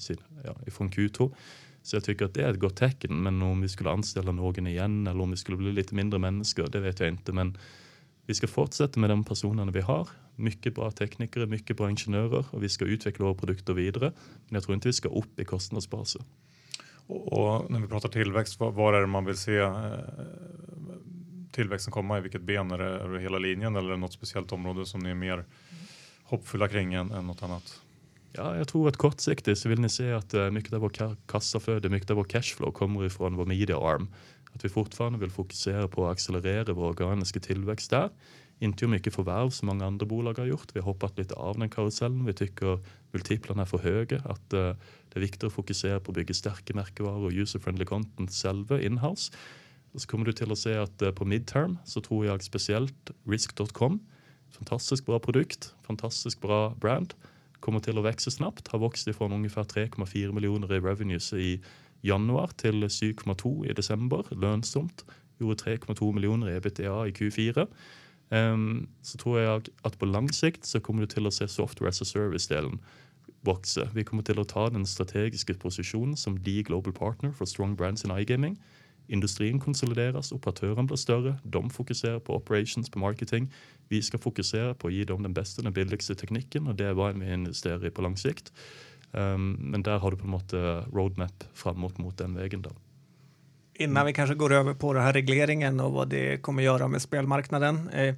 ja, 0.43 0.55
ifrån 0.67 0.89
Q2. 0.89 1.31
Så 1.83 1.95
jag 1.95 2.03
tycker 2.03 2.25
att 2.25 2.33
det 2.33 2.43
är 2.43 2.51
ett 2.51 2.59
gott 2.59 2.75
tecken. 2.75 3.23
Men 3.23 3.41
om 3.41 3.61
vi 3.61 3.69
skulle 3.69 3.89
anställa 3.89 4.31
någon 4.31 4.67
igen 4.67 5.07
eller 5.07 5.21
om 5.21 5.31
vi 5.31 5.37
skulle 5.37 5.57
bli 5.57 5.71
lite 5.71 5.95
mindre 5.95 6.19
människor, 6.19 6.67
det 6.67 6.79
vet 6.79 6.99
jag 6.99 7.09
inte. 7.09 7.31
Men 7.31 7.57
vi 8.25 8.33
ska 8.33 8.47
fortsätta 8.47 8.99
med 8.99 9.09
de 9.09 9.23
personerna 9.23 9.71
vi 9.71 9.81
har. 9.81 10.07
Mycket 10.35 10.75
bra 10.75 10.91
tekniker, 10.91 11.45
mycket 11.45 11.77
bra 11.77 11.89
ingenjörer 11.89 12.45
och 12.51 12.63
vi 12.63 12.69
ska 12.69 12.85
utveckla 12.85 13.25
våra 13.25 13.35
produkter 13.35 13.73
vidare. 13.73 14.11
Men 14.47 14.55
jag 14.55 14.63
tror 14.63 14.75
inte 14.75 14.87
vi 14.87 14.93
ska 14.93 15.09
upp 15.09 15.39
i 15.39 15.45
kostnadsbaser. 15.45 16.21
Och, 17.07 17.71
när 17.71 17.79
vi 17.79 17.87
pratar 17.87 18.09
tillväxt, 18.09 18.59
var, 18.59 18.93
är 18.93 19.01
det 19.01 19.07
man 19.07 19.25
vill 19.25 19.37
se 19.37 19.57
eh, 19.57 19.99
tillväxten 21.51 21.91
komma? 21.91 22.17
I 22.17 22.21
vilket 22.21 22.41
ben? 22.41 22.71
Är 22.71 22.77
det, 22.77 22.99
är 22.99 23.09
det 23.09 23.21
hela 23.21 23.37
linjen 23.37 23.75
eller 23.75 23.89
är 23.89 23.93
det 23.93 23.99
något 23.99 24.13
speciellt 24.13 24.51
område 24.51 24.85
som 24.85 24.99
ni 24.99 25.09
är 25.09 25.15
mer 25.15 25.45
hoppfulla 26.23 26.67
kring 26.67 26.93
än, 26.93 27.11
än 27.11 27.27
något 27.27 27.43
annat? 27.43 27.81
Ja, 28.33 28.57
jag 28.57 28.67
tror 28.67 28.87
att 28.87 28.97
kortsiktigt 28.97 29.59
så 29.59 29.69
vill 29.69 29.79
ni 29.79 29.89
se 29.89 30.11
att 30.11 30.33
eh, 30.33 30.51
mycket 30.51 30.73
av 30.73 30.81
vår 30.81 31.15
kassaflöde, 31.25 31.89
mycket 31.89 32.09
av 32.09 32.17
vår 32.17 32.23
cashflow 32.23 32.71
kommer 32.71 33.05
ifrån 33.05 33.35
vår 33.35 33.45
media 33.45 33.77
arm. 33.77 34.07
Att 34.53 34.65
vi 34.65 34.69
fortfarande 34.69 35.19
vill 35.19 35.31
fokusera 35.31 35.87
på 35.87 36.07
att 36.07 36.11
accelerera 36.11 36.73
vår 36.73 36.85
organiska 36.85 37.39
tillväxt 37.39 37.89
där. 37.89 38.09
Inte 38.59 38.85
hur 38.85 38.91
mycket 38.91 39.15
förvärv 39.15 39.49
som 39.49 39.65
många 39.65 39.85
andra 39.85 40.05
bolag 40.05 40.37
har 40.37 40.45
gjort. 40.45 40.67
Vi 40.73 40.79
har 40.79 40.85
hoppat 40.85 41.17
lite 41.17 41.33
av 41.33 41.59
den 41.59 41.69
karusellen. 41.69 42.25
Vi 42.25 42.33
tycker 42.33 42.79
multiplarna 43.11 43.61
är 43.61 43.65
för 43.65 43.77
höga. 43.77 44.17
Att 44.25 44.53
uh, 44.53 44.59
det 45.09 45.15
är 45.15 45.19
viktigt 45.19 45.43
att 45.43 45.53
fokusera 45.53 45.99
på 45.99 46.11
att 46.11 46.15
bygga 46.15 46.33
starka 46.33 46.73
märkevaror 46.73 47.25
och 47.25 47.31
user-friendly 47.31 47.85
content 47.85 48.31
själva 48.31 48.81
inhouse. 48.81 49.33
Och 49.91 50.01
så 50.01 50.07
kommer 50.07 50.25
du 50.25 50.33
till 50.33 50.51
att 50.51 50.57
se 50.57 50.75
att 50.77 51.01
uh, 51.01 51.11
på 51.11 51.25
midterm 51.25 51.77
så 51.85 52.01
tror 52.01 52.25
jag 52.25 52.43
speciellt 52.43 53.11
risk.com. 53.23 53.99
Fantastiskt 54.51 55.05
bra 55.05 55.19
produkt, 55.19 55.75
fantastiskt 55.83 56.41
bra 56.41 56.69
brand. 56.69 57.13
Kommer 57.61 57.79
till 57.79 57.97
att 57.97 58.03
växa 58.03 58.31
snabbt. 58.31 58.67
Har 58.67 58.79
vuxit 58.79 59.07
ifrån 59.07 59.33
ungefär 59.33 59.63
3,4 59.63 60.31
miljoner 60.31 60.73
i 60.73 60.79
revenues 60.79 61.33
i 61.33 61.61
januar 62.01 62.47
till 62.47 62.83
7,2 62.83 63.69
i 63.69 63.73
december. 63.73 64.25
Lönsamt. 64.29 65.05
Gjorde 65.37 65.55
3,2 65.55 66.13
miljoner 66.13 66.49
i 66.49 66.55
ebitda 66.55 67.07
i 67.07 67.11
Q4. 67.11 67.59
Um, 67.59 67.67
ehm, 68.29 68.87
så 69.01 69.17
tror 69.17 69.39
jag 69.39 69.67
att 69.81 69.99
på 69.99 70.05
lång 70.05 70.29
sikt 70.29 70.65
så 70.65 70.79
kommer 70.79 71.01
du 71.01 71.07
till 71.07 71.27
att 71.27 71.33
se 71.33 71.47
software 71.47 71.89
as 71.89 72.01
a 72.01 72.05
service-delen 72.05 72.79
växa. 73.41 73.89
Vi 73.93 74.03
kommer 74.03 74.23
till 74.23 74.39
att 74.39 74.49
ta 74.49 74.69
den 74.69 74.85
strategiska 74.85 75.53
positionen 75.53 76.17
som 76.17 76.43
the 76.43 76.63
global 76.63 76.93
partner 76.93 77.31
för 77.31 77.45
strong 77.45 77.75
brands 77.75 78.05
in 78.05 78.11
iGaming. 78.11 78.57
Industrin 79.11 79.59
konsolideras, 79.59 80.31
operatören 80.31 80.87
blir 80.87 80.97
större, 80.97 81.35
de 81.43 81.69
fokuserar 81.69 82.19
på 82.19 82.35
operations, 82.35 82.89
på 82.89 82.99
marketing. 82.99 83.53
Vi 83.87 84.01
ska 84.01 84.17
fokusera 84.17 84.73
på 84.73 84.87
att 84.87 84.93
ge 84.93 85.03
dem 85.03 85.23
den 85.23 85.33
bästa, 85.33 85.61
den 85.61 85.73
billigaste 85.73 86.15
tekniken 86.15 86.67
och 86.67 86.75
det 86.75 86.85
är 86.85 86.93
vad 86.93 87.19
vi 87.19 87.33
investerar 87.33 87.85
i 87.85 87.91
på 87.91 88.01
lång 88.01 88.17
sikt. 88.17 88.53
Um, 89.11 89.51
men 89.51 89.83
där 89.83 89.97
har 89.97 90.11
du 90.11 90.17
på 90.17 90.27
något 90.27 90.53
eh, 90.53 90.59
roadmap 90.93 91.43
framåt 91.53 91.97
mot 91.97 92.17
den 92.17 92.35
vägen. 92.35 92.61
Då. 92.61 92.69
Innan 93.73 94.05
vi 94.05 94.13
kanske 94.13 94.35
går 94.35 94.53
över 94.53 94.73
på 94.73 94.93
den 94.93 95.03
här 95.03 95.13
regleringen 95.13 95.79
och 95.79 95.91
vad 95.91 96.07
det 96.09 96.37
kommer 96.37 96.63
göra 96.63 96.87
med 96.87 97.01
spelmarknaden. 97.01 97.89
Eh, 97.89 98.15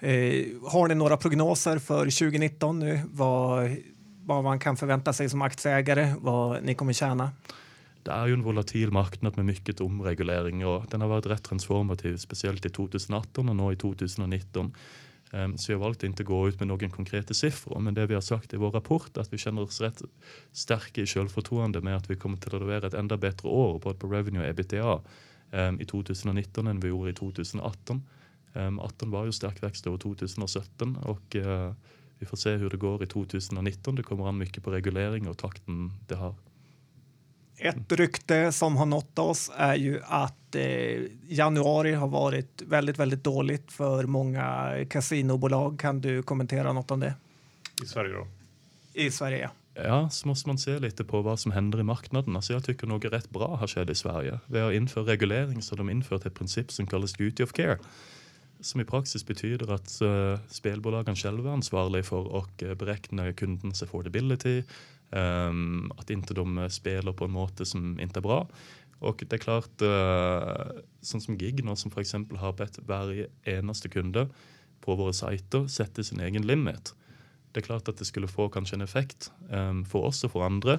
Eh, 0.00 0.46
har 0.64 0.88
ni 0.88 0.94
några 0.94 1.16
prognoser 1.16 1.78
för 1.78 1.98
2019 1.98 2.78
nu? 2.78 3.00
Vad, 3.12 3.76
vad 4.24 4.44
man 4.44 4.58
kan 4.58 4.76
förvänta 4.76 5.12
sig 5.12 5.28
som 5.28 5.42
aktieägare, 5.42 6.14
vad 6.20 6.62
ni 6.62 6.74
kommer 6.74 6.92
tjäna? 6.92 7.30
Det 8.02 8.10
är 8.10 8.26
ju 8.26 8.32
en 8.32 8.42
volatil 8.42 8.90
marknad 8.90 9.36
med 9.36 9.46
mycket 9.46 9.80
omreglering 9.80 10.66
och 10.66 10.86
den 10.90 11.00
har 11.00 11.08
varit 11.08 11.26
rätt 11.26 11.42
transformativ, 11.42 12.16
speciellt 12.16 12.66
i 12.66 12.70
2018 12.70 13.48
och 13.48 13.56
nu 13.56 13.72
i 13.72 13.76
2019. 13.76 14.74
Ehm, 15.32 15.58
så 15.58 15.72
jag 15.72 15.78
valde 15.78 16.06
inte 16.06 16.24
gå 16.24 16.48
ut 16.48 16.60
med 16.60 16.68
någon 16.68 16.90
konkreta 16.90 17.34
siffror, 17.34 17.80
men 17.80 17.94
det 17.94 18.06
vi 18.06 18.14
har 18.14 18.20
sagt 18.20 18.54
i 18.54 18.56
vår 18.56 18.70
rapport 18.70 19.16
är 19.16 19.20
att 19.20 19.32
vi 19.32 19.38
känner 19.38 19.62
oss 19.62 19.80
rätt 19.80 20.02
starka 20.52 21.00
i 21.00 21.06
självförtroende 21.06 21.80
med 21.80 21.96
att 21.96 22.10
vi 22.10 22.16
kommer 22.16 22.36
att 22.36 22.52
leverera 22.52 22.86
ett 22.86 22.94
ända 22.94 23.16
bättre 23.16 23.48
år 23.48 23.78
både 23.78 23.98
på 23.98 24.08
revenue 24.08 24.42
och 24.42 24.48
ebitda 24.48 25.00
ehm, 25.50 25.80
i 25.80 25.84
2019 25.84 26.66
än 26.66 26.80
vi 26.80 26.88
gjorde 26.88 27.10
i 27.10 27.14
2018. 27.14 28.02
2018 28.52 29.08
ehm, 29.08 29.10
var 29.10 29.24
ju 29.24 29.32
stark 29.32 29.62
växt 29.62 29.86
över 29.86 29.98
2017 29.98 30.96
och 30.96 31.36
eh, 31.36 31.72
vi 32.18 32.26
får 32.26 32.36
se 32.36 32.56
hur 32.56 32.70
det 32.70 32.76
går 32.76 33.02
i 33.02 33.06
2019. 33.06 33.94
Det 33.94 34.02
kommer 34.02 34.28
an 34.28 34.38
mycket 34.38 34.64
på 34.64 34.70
reglering 34.70 35.28
och 35.28 35.38
takten 35.38 35.92
det 36.08 36.14
har. 36.14 36.34
Ett 37.58 37.92
rykte 37.92 38.52
som 38.52 38.76
har 38.76 38.86
nått 38.86 39.18
oss 39.18 39.50
är 39.56 39.74
ju 39.74 40.00
att 40.04 40.54
eh, 40.54 41.02
januari 41.28 41.92
har 41.92 42.08
varit 42.08 42.62
väldigt, 42.62 42.98
väldigt 42.98 43.24
dåligt 43.24 43.72
för 43.72 44.04
många 44.04 44.74
kasinobolag. 44.90 45.78
Kan 45.78 46.00
du 46.00 46.22
kommentera 46.22 46.72
något 46.72 46.90
om 46.90 47.00
det? 47.00 47.14
I 47.82 47.86
Sverige 47.86 48.12
då? 48.12 48.26
I 48.94 49.10
Sverige, 49.10 49.38
ja. 49.38 49.50
Ja, 49.84 50.10
så 50.10 50.28
måste 50.28 50.48
man 50.48 50.58
se 50.58 50.78
lite 50.78 51.04
på 51.04 51.22
vad 51.22 51.40
som 51.40 51.52
händer 51.52 51.80
i 51.80 51.82
marknaden. 51.82 52.36
Alltså 52.36 52.52
jag 52.52 52.64
tycker 52.64 52.86
nog 52.86 53.12
rätt 53.12 53.30
bra 53.30 53.56
har 53.56 53.66
skett 53.66 53.90
i 53.90 53.94
Sverige. 53.94 54.38
Vi 54.46 54.58
har 54.58 54.72
infört 54.72 55.08
reglering 55.08 55.62
så 55.62 55.76
de 55.76 55.90
infört 55.90 56.26
ett 56.26 56.34
princip 56.34 56.72
som 56.72 56.86
kallas 56.86 57.12
duty 57.12 57.42
of 57.42 57.52
care. 57.52 57.78
Som 58.60 58.80
i 58.80 58.84
praxis 58.84 59.26
betyder 59.26 59.72
att 59.72 60.02
uh, 60.02 60.38
spelbolagen 60.48 61.16
själva 61.16 61.50
är 61.50 61.54
ansvariga 61.54 62.02
för 62.02 62.38
att 62.38 62.62
uh, 62.62 62.74
beräkna 62.74 63.32
kundens 63.32 63.82
affordability, 63.82 64.62
um, 65.10 65.92
att 65.96 66.10
inte 66.10 66.34
de 66.34 66.70
spelar 66.70 67.12
på 67.12 67.24
en 67.24 67.30
måte 67.30 67.66
som 67.66 68.00
inte 68.00 68.18
är 68.18 68.22
bra. 68.22 68.48
Och 68.98 69.24
det 69.28 69.36
är 69.36 69.38
klart, 69.38 69.82
uh, 69.82 70.80
sånt 71.00 71.22
som 71.22 71.38
Gig 71.38 71.64
som 71.76 71.90
för 71.90 72.00
exempel 72.00 72.36
har 72.36 72.52
bett 72.52 72.78
varje 72.78 73.26
enaste 73.42 73.88
kunde 73.88 74.28
på 74.80 74.94
våra 74.94 75.12
sajter 75.12 75.66
sätta 75.66 76.02
sin 76.02 76.20
egen 76.20 76.46
limit. 76.46 76.94
Det 77.52 77.60
är 77.60 77.64
klart 77.64 77.88
att 77.88 77.96
det 77.96 78.04
skulle 78.04 78.28
få 78.28 78.48
kanske 78.48 78.76
en 78.76 78.80
effekt 78.80 79.32
um, 79.50 79.84
för 79.84 79.98
oss 79.98 80.24
och 80.24 80.32
för 80.32 80.42
andra 80.42 80.78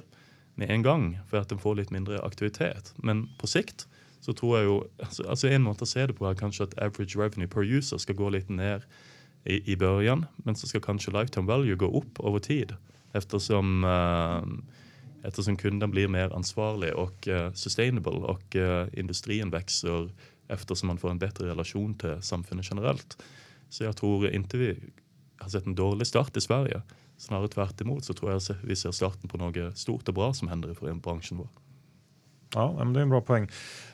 med 0.55 0.69
en 0.69 0.82
gång 0.82 1.19
för 1.30 1.38
att 1.38 1.49
de 1.49 1.59
får 1.59 1.75
lite 1.75 1.93
mindre 1.93 2.21
aktivitet. 2.21 2.93
Men 2.95 3.30
på 3.38 3.47
sikt 3.47 3.88
så 4.19 4.34
tror 4.34 4.59
jag 4.59 4.65
ju, 4.67 4.82
alltså, 5.03 5.30
alltså 5.30 5.47
en 5.47 5.61
måte 5.61 5.84
att 5.84 5.89
se 5.89 6.07
det 6.07 6.13
på 6.13 6.27
är 6.27 6.36
kanske 6.36 6.63
att 6.63 6.77
average 6.77 7.15
revenue 7.17 7.47
per 7.47 7.63
user 7.63 7.97
ska 7.97 8.13
gå 8.13 8.30
lite 8.30 8.53
ner 8.53 8.86
i, 9.43 9.71
i 9.71 9.75
början, 9.75 10.25
men 10.36 10.55
så 10.55 10.67
ska 10.67 10.80
kanske 10.80 11.11
lifetime 11.11 11.47
value 11.47 11.75
gå 11.75 11.97
upp 11.97 12.19
över 12.19 12.39
tid 12.39 12.75
eftersom, 13.12 13.84
eh, 13.84 15.28
eftersom 15.28 15.57
kunden 15.57 15.91
blir 15.91 16.07
mer 16.07 16.36
ansvarig 16.36 16.95
och 16.95 17.28
eh, 17.28 17.53
sustainable 17.53 18.12
och 18.12 18.55
eh, 18.55 18.88
industrin 18.93 19.49
växer 19.49 20.12
eftersom 20.47 20.88
man 20.88 20.97
får 20.97 21.10
en 21.10 21.20
bättre 21.20 21.47
relation 21.47 21.93
till 21.93 22.22
samfundet 22.22 22.68
generellt. 22.70 23.24
Så 23.70 23.84
jag 23.84 23.97
tror 23.97 24.30
inte 24.30 24.57
vi 24.57 24.80
har 25.38 25.49
sett 25.49 25.66
en 25.66 25.76
dålig 25.76 26.07
start 26.07 26.38
i 26.38 26.41
Sverige. 26.41 26.82
Snarare 27.18 27.47
tvärt 27.47 27.82
emot 27.82 28.05
så 28.05 28.14
tror 28.14 28.32
jag 28.32 28.41
vi 28.64 28.76
ser 28.76 28.91
starten 28.91 29.30
på 29.30 29.38
något 29.38 29.78
stort 29.78 30.07
och 30.07 30.14
bra 30.14 30.34
som 30.34 30.47
händer 30.47 30.89
i 30.89 30.93
branschen 30.93 31.38
vår. 31.38 31.47
Ja, 32.53 32.76
men 32.78 32.93
det 32.93 32.99
är 32.99 33.01
en 33.01 33.10
bra 33.10 33.22
poäng. 33.22 33.49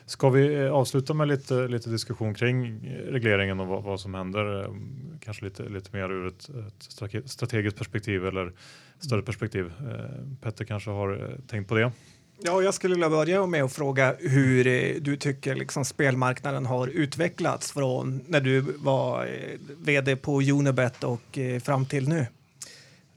Ska 0.06 0.30
vi 0.30 0.54
eh, 0.54 0.72
avsluta 0.72 1.14
med 1.14 1.28
lite, 1.28 1.68
lite 1.68 1.90
diskussion 1.90 2.34
kring 2.34 2.86
eh, 2.86 3.12
regleringen 3.12 3.60
och 3.60 3.66
vad, 3.66 3.82
vad 3.82 4.00
som 4.00 4.14
händer? 4.14 4.64
Eh, 4.64 4.70
kanske 5.20 5.44
lite, 5.44 5.68
lite 5.68 5.96
mer 5.96 6.12
ur 6.12 6.26
ett, 6.26 6.48
ett 6.48 7.30
strategiskt 7.30 7.78
perspektiv 7.78 8.26
eller 8.26 8.52
större 9.00 9.22
perspektiv. 9.22 9.66
Eh, 9.66 10.40
Petter 10.42 10.64
kanske 10.64 10.90
har 10.90 11.38
tänkt 11.48 11.68
på 11.68 11.74
det? 11.74 11.92
Ja, 12.42 12.62
jag 12.62 12.74
skulle 12.74 12.94
vilja 12.94 13.10
börja 13.10 13.46
med 13.46 13.64
att 13.64 13.72
fråga 13.72 14.16
hur 14.18 14.64
du 15.00 15.16
tycker 15.16 15.54
liksom 15.54 15.84
spelmarknaden 15.84 16.66
har 16.66 16.88
utvecklats 16.88 17.72
från 17.72 18.24
när 18.26 18.40
du 18.40 18.60
var 18.60 19.28
vd 19.78 20.16
på 20.16 20.40
Unibet 20.40 21.04
och 21.04 21.38
fram 21.62 21.86
till 21.86 22.08
nu. 22.08 22.26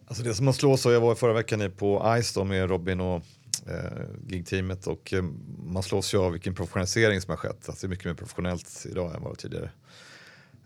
Alltså 0.09 0.23
det 0.23 0.34
som 0.34 0.45
man 0.45 0.53
slås 0.53 0.86
av, 0.86 0.91
jag 0.91 1.01
var 1.01 1.15
förra 1.15 1.34
veckan 1.34 1.71
på 1.77 2.15
ICE 2.19 2.43
med 2.43 2.69
Robin 2.69 3.01
och 3.01 3.21
eh, 3.67 4.05
gigteamet 4.27 4.88
och 4.88 5.13
eh, 5.13 5.23
man 5.63 5.84
slås 5.84 6.13
ju 6.13 6.17
av 6.17 6.32
vilken 6.32 6.55
professionalisering 6.55 7.21
som 7.21 7.30
har 7.30 7.38
skett. 7.38 7.69
Alltså 7.69 7.88
det 7.88 7.88
är 7.88 7.89
mycket 7.89 8.05
mer 8.05 8.13
professionellt 8.13 8.86
idag 8.89 9.15
än 9.15 9.21
vad 9.23 9.34
det 9.34 9.41
tidigare. 9.41 9.69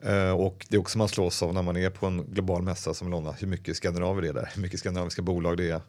Eh, 0.05 0.31
och 0.31 0.65
det 0.69 0.75
är 0.75 0.79
också 0.79 0.97
man 0.97 1.07
slås 1.07 1.43
av 1.43 1.53
när 1.53 1.61
man 1.61 1.77
är 1.77 1.89
på 1.89 2.05
en 2.05 2.25
global 2.25 2.61
mässa 2.61 2.93
som 2.93 3.11
London, 3.11 3.33
hur 3.39 3.47
mycket 3.47 3.77
skandinaver 3.77 4.21
det 4.21 4.27
är 4.27 4.33
där, 4.33 4.49
hur 4.55 4.61
mycket 4.61 4.79
skandinaviska 4.79 5.21
bolag 5.21 5.57
det 5.57 5.69
är, 5.69 5.81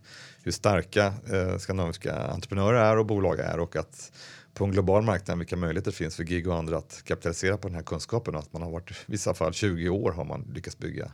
hur 0.43 0.53
starka 0.53 1.15
eh, 1.33 1.59
skandinaviska 1.59 2.17
entreprenörer 2.17 2.81
är 2.81 2.97
och 2.97 3.07
bolag 3.07 3.39
är 3.39 3.59
och 3.59 3.77
att 3.77 4.13
på 4.55 4.65
en 4.65 4.71
global 4.71 5.03
marknad 5.03 5.39
vilka 5.39 5.57
möjligheter 5.57 5.91
det 5.91 5.97
finns 5.97 6.17
för 6.17 6.25
gig 6.25 6.49
och 6.49 6.57
andra 6.57 6.77
att 6.77 7.03
kapitalisera 7.05 7.57
på 7.57 7.69
den 7.69 7.75
här 7.75 7.83
kunskapen 7.83 8.35
och 8.35 8.41
att 8.41 8.53
man 8.53 8.63
har 8.63 8.71
varit, 8.71 8.91
i 8.91 8.95
vissa 9.07 9.35
fall 9.35 9.53
20 9.53 9.89
år 9.89 10.13
har 10.13 10.25
man 10.25 10.53
lyckats 10.55 10.79
bygga 10.79 11.13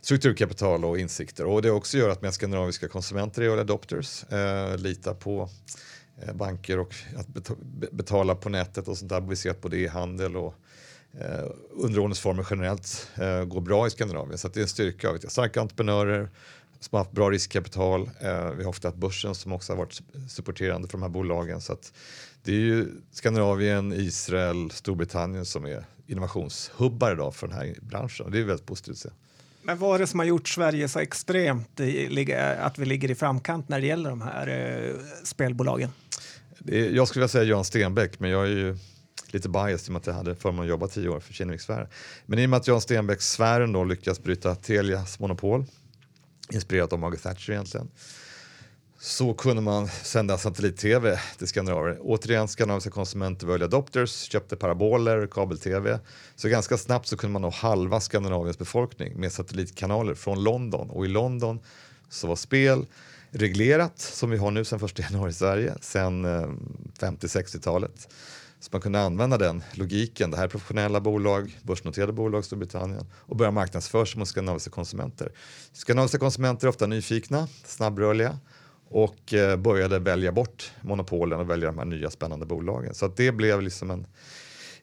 strukturkapital 0.00 0.84
och 0.84 0.98
insikter. 0.98 1.44
Och 1.44 1.62
det 1.62 1.70
också 1.70 1.98
gör 1.98 2.08
att 2.08 2.22
mer 2.22 2.30
skandinaviska 2.30 2.88
konsumenter 2.88 3.42
är 3.42 3.46
early 3.46 3.60
adopters, 3.60 4.24
eh, 4.24 4.76
litar 4.76 5.14
på 5.14 5.48
eh, 6.22 6.34
banker 6.34 6.78
och 6.78 6.94
att 7.16 7.28
betala 7.92 8.34
på 8.34 8.48
nätet 8.48 8.88
och 8.88 8.98
sånt 8.98 9.08
där 9.08 9.20
baserat 9.20 9.60
på 9.60 9.68
det, 9.68 9.86
handel 9.86 10.36
och 10.36 10.54
eh, 11.18 11.50
underordningsformer 11.70 12.46
generellt 12.50 13.08
eh, 13.14 13.44
går 13.44 13.60
bra 13.60 13.86
i 13.86 13.90
Skandinavien. 13.90 14.38
Så 14.38 14.48
det 14.48 14.60
är 14.60 14.62
en 14.62 14.68
styrka. 14.68 15.12
Vet 15.12 15.22
jag, 15.22 15.32
starka 15.32 15.60
entreprenörer 15.60 16.28
som 16.80 16.96
har 16.96 16.98
haft 17.04 17.12
bra 17.12 17.30
riskkapital. 17.30 18.10
Eh, 18.20 18.50
vi 18.50 18.62
har 18.62 18.70
ofta 18.70 18.88
haft 18.88 18.98
börsen 18.98 19.34
som 19.34 19.52
också 19.52 19.72
har 19.72 19.78
varit 19.78 20.00
supporterande 20.28 20.88
för 20.88 20.98
de 20.98 21.02
här 21.02 21.08
bolagen. 21.08 21.60
Så 21.60 21.76
det 22.42 22.52
är 22.52 22.56
ju 22.56 22.86
Skandinavien, 23.12 23.92
Israel, 23.92 24.70
Storbritannien 24.70 25.44
som 25.44 25.64
är 25.64 25.84
innovationshubbar 26.06 27.12
idag 27.12 27.34
för 27.34 27.48
den 27.48 27.56
här 27.56 27.74
branschen. 27.80 28.26
Och 28.26 28.32
det 28.32 28.38
är 28.38 28.44
väldigt 28.44 28.66
positivt 28.66 28.92
att 28.92 28.98
se. 28.98 29.08
Men 29.62 29.78
vad 29.78 29.94
är 29.94 29.98
det 29.98 30.06
som 30.06 30.18
har 30.20 30.26
gjort 30.26 30.48
Sverige 30.48 30.88
så 30.88 30.98
extremt 30.98 31.80
att 32.58 32.78
vi 32.78 32.84
ligger 32.84 33.10
i 33.10 33.14
framkant 33.14 33.68
när 33.68 33.80
det 33.80 33.86
gäller 33.86 34.10
de 34.10 34.20
här 34.20 34.46
eh, 34.48 34.94
spelbolagen? 35.24 35.90
Jag 36.66 37.08
skulle 37.08 37.20
vilja 37.20 37.28
säga 37.28 37.44
Jan 37.44 37.64
Stenbeck, 37.64 38.20
men 38.20 38.30
jag 38.30 38.44
är 38.44 38.50
ju 38.50 38.76
lite 39.34 39.48
biased 39.48 39.86
i 39.86 39.88
och 39.88 39.92
med 39.92 40.00
att 40.00 40.06
jag 40.06 40.14
hade 40.14 40.34
förmånen 40.34 40.62
att 40.62 40.68
jobba 40.68 40.88
tio 40.88 41.08
år 41.08 41.20
för 41.20 41.32
Kinnevikssfären. 41.32 41.86
Men 42.26 42.38
i 42.38 42.46
och 42.46 42.50
med 42.50 42.56
att 42.56 42.66
Jan 42.66 42.80
Stenbeck-sfären 42.80 43.72
då 43.72 43.84
lyckas 43.84 44.22
bryta 44.22 44.54
Telias 44.54 45.18
monopol, 45.18 45.64
inspirerat 46.52 46.92
av 46.92 46.98
Margaret 46.98 47.22
Thatcher 47.22 47.52
egentligen, 47.52 47.90
så 49.02 49.34
kunde 49.34 49.62
man 49.62 49.88
sända 49.88 50.38
satellit-tv 50.38 51.20
till 51.38 51.46
Skandinavien. 51.46 51.98
Återigen, 52.00 52.48
skandinaviska 52.48 52.90
konsumenter 52.90 53.46
var 53.46 53.62
adopters, 53.62 54.10
köpte 54.10 54.56
paraboler, 54.56 55.26
kabel-tv. 55.26 56.00
Så 56.36 56.48
ganska 56.48 56.76
snabbt 56.76 57.06
så 57.06 57.16
kunde 57.16 57.32
man 57.32 57.42
nå 57.42 57.50
halva 57.50 58.00
Skandinaviens 58.00 58.58
befolkning 58.58 59.20
med 59.20 59.32
satellitkanaler 59.32 60.14
från 60.14 60.44
London. 60.44 60.90
Och 60.90 61.04
i 61.04 61.08
London 61.08 61.60
så 62.08 62.26
var 62.26 62.36
spel 62.36 62.86
reglerat, 63.30 63.98
som 63.98 64.30
vi 64.30 64.36
har 64.36 64.50
nu 64.50 64.64
sedan 64.64 64.84
1 64.84 64.98
januari 64.98 65.30
i 65.30 65.34
Sverige, 65.34 65.74
sedan 65.80 66.24
eh, 66.24 66.48
50-60-talet. 67.00 68.08
Så 68.60 68.68
man 68.72 68.80
kunde 68.80 69.00
använda 69.00 69.38
den 69.38 69.62
logiken, 69.74 70.30
det 70.30 70.36
här 70.36 70.44
är 70.44 70.48
professionella 70.48 71.00
bolag, 71.00 71.58
börsnoterade 71.62 72.12
bolag 72.12 72.40
i 72.40 72.42
Storbritannien 72.42 73.06
och 73.12 73.36
börja 73.36 73.50
marknadsföra 73.50 74.06
sig 74.06 74.18
mot 74.18 74.28
skandinaviska 74.28 74.70
konsumenter. 74.70 75.32
Skandinaviska 75.72 76.18
konsumenter 76.18 76.66
är 76.66 76.68
ofta 76.68 76.86
nyfikna, 76.86 77.48
snabbrörliga 77.64 78.38
och 78.88 79.34
eh, 79.34 79.56
började 79.56 79.98
välja 79.98 80.32
bort 80.32 80.72
monopolen 80.80 81.40
och 81.40 81.50
välja 81.50 81.66
de 81.68 81.78
här 81.78 81.84
nya 81.84 82.10
spännande 82.10 82.46
bolagen. 82.46 82.94
Så 82.94 83.06
att 83.06 83.16
det 83.16 83.32
blev 83.32 83.62
liksom 83.62 83.90
en 83.90 84.06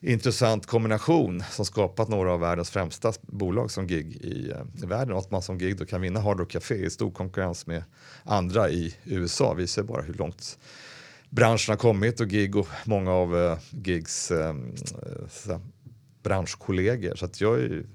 intressant 0.00 0.66
kombination 0.66 1.42
som 1.50 1.64
skapat 1.64 2.08
några 2.08 2.32
av 2.32 2.40
världens 2.40 2.70
främsta 2.70 3.12
bolag 3.20 3.70
som 3.70 3.86
gig 3.86 4.16
i, 4.16 4.50
eh, 4.50 4.82
i 4.82 4.86
världen 4.86 5.12
och 5.12 5.18
att 5.18 5.30
man 5.30 5.42
som 5.42 5.58
gig 5.58 5.78
då 5.78 5.86
kan 5.86 6.00
vinna 6.00 6.20
Hard 6.20 6.38
Rock 6.38 6.50
Café 6.50 6.74
i 6.74 6.90
stor 6.90 7.10
konkurrens 7.10 7.66
med 7.66 7.82
andra 8.24 8.70
i 8.70 8.96
USA 9.04 9.54
visar 9.54 9.82
bara 9.82 10.02
hur 10.02 10.14
långt 10.14 10.58
branschen 11.30 11.72
har 11.72 11.76
kommit 11.76 12.20
och 12.20 12.28
gig 12.28 12.56
och 12.56 12.68
många 12.84 13.12
av 13.12 13.36
eh, 13.36 13.58
gigs 13.70 14.30
eh, 14.30 14.48
eh 15.48 15.58
branschkollegor. 16.22 17.14
Så 17.14 17.24
att 17.24 17.40
jag 17.40 17.60
är 17.60 17.86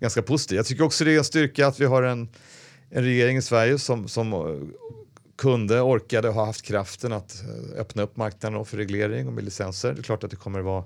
ganska 0.00 0.22
positiv. 0.22 0.56
Jag 0.56 0.66
tycker 0.66 0.84
också 0.84 1.04
det 1.04 1.14
är 1.14 1.18
en 1.18 1.24
styrka 1.24 1.66
att 1.66 1.80
vi 1.80 1.84
har 1.84 2.02
en, 2.02 2.28
en 2.90 3.04
regering 3.04 3.36
i 3.36 3.42
Sverige 3.42 3.78
som, 3.78 4.08
som 4.08 4.32
eh, 4.32 4.40
kunde, 5.36 5.80
orkade 5.80 6.28
och 6.28 6.34
har 6.34 6.46
haft 6.46 6.62
kraften 6.62 7.12
att 7.12 7.42
eh, 7.42 7.80
öppna 7.80 8.02
upp 8.02 8.16
marknaden 8.16 8.64
för 8.64 8.76
reglering 8.76 9.26
och 9.26 9.32
med 9.32 9.44
licenser. 9.44 9.92
Det 9.92 10.00
är 10.00 10.02
klart 10.02 10.24
att 10.24 10.30
det 10.30 10.36
kommer 10.36 10.58
att 10.58 10.64
vara 10.64 10.84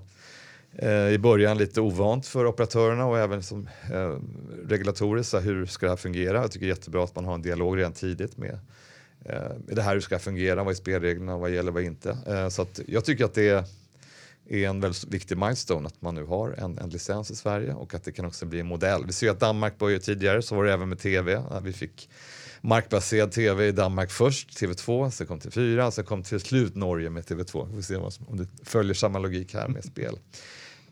eh, 0.71 1.13
i 1.13 1.17
början 1.17 1.57
lite 1.57 1.81
ovant 1.81 2.27
för 2.27 2.45
operatörerna 2.45 3.05
och 3.05 3.19
även 3.19 3.43
som 3.43 3.69
eh, 3.93 4.15
regulatorer. 4.67 5.23
Så 5.23 5.39
hur 5.39 5.65
ska 5.65 5.85
det 5.85 5.91
här 5.91 5.97
fungera? 5.97 6.41
Jag 6.41 6.51
tycker 6.51 6.65
det 6.65 6.71
är 6.71 6.75
jättebra 6.75 7.03
att 7.03 7.15
man 7.15 7.25
har 7.25 7.33
en 7.33 7.41
dialog 7.41 7.77
redan 7.77 7.93
tidigt 7.93 8.37
med 8.37 8.59
eh, 9.25 9.51
det 9.67 9.81
här 9.81 9.93
hur 9.93 10.01
ska 10.01 10.19
fungera? 10.19 10.63
Vad 10.63 10.71
är 10.71 10.75
spelreglerna? 10.75 11.37
Vad 11.37 11.49
gäller? 11.49 11.71
Vad 11.71 11.83
inte? 11.83 12.17
Eh, 12.27 12.49
så 12.49 12.61
att 12.61 12.79
jag 12.87 13.05
tycker 13.05 13.25
att 13.25 13.33
det 13.33 13.49
är 13.49 13.63
är 14.49 14.69
en 14.69 14.81
väldigt 14.81 15.03
viktig 15.03 15.37
milestone 15.37 15.87
att 15.87 16.01
man 16.01 16.15
nu 16.15 16.23
har 16.23 16.51
en, 16.51 16.77
en 16.77 16.89
licens 16.89 17.31
i 17.31 17.35
Sverige 17.35 17.73
och 17.73 17.93
att 17.93 18.03
det 18.03 18.11
kan 18.11 18.25
också 18.25 18.45
bli 18.45 18.59
en 18.59 18.67
modell. 18.67 19.05
Vi 19.05 19.13
ser 19.13 19.31
att 19.31 19.39
Danmark 19.39 19.77
började 19.77 20.03
tidigare, 20.03 20.41
så 20.41 20.55
var 20.55 20.63
det 20.65 20.73
även 20.73 20.89
med 20.89 20.99
tv. 20.99 21.43
Vi 21.63 21.73
fick 21.73 22.09
markbaserad 22.61 23.31
tv 23.31 23.67
i 23.67 23.71
Danmark 23.71 24.11
först, 24.11 24.61
TV2, 24.61 25.09
sen 25.09 25.27
kom 25.27 25.39
TV4, 25.39 25.91
sen 25.91 26.05
kom 26.05 26.23
till 26.23 26.39
slut 26.39 26.75
Norge 26.75 27.09
med 27.09 27.23
TV2. 27.23 27.67
Vi 27.67 27.75
får 27.75 27.81
se 27.81 27.95
om 28.27 28.37
det 28.37 28.47
följer 28.63 28.93
samma 28.93 29.19
logik 29.19 29.53
här 29.53 29.67
med 29.67 29.83
spel. 29.83 30.19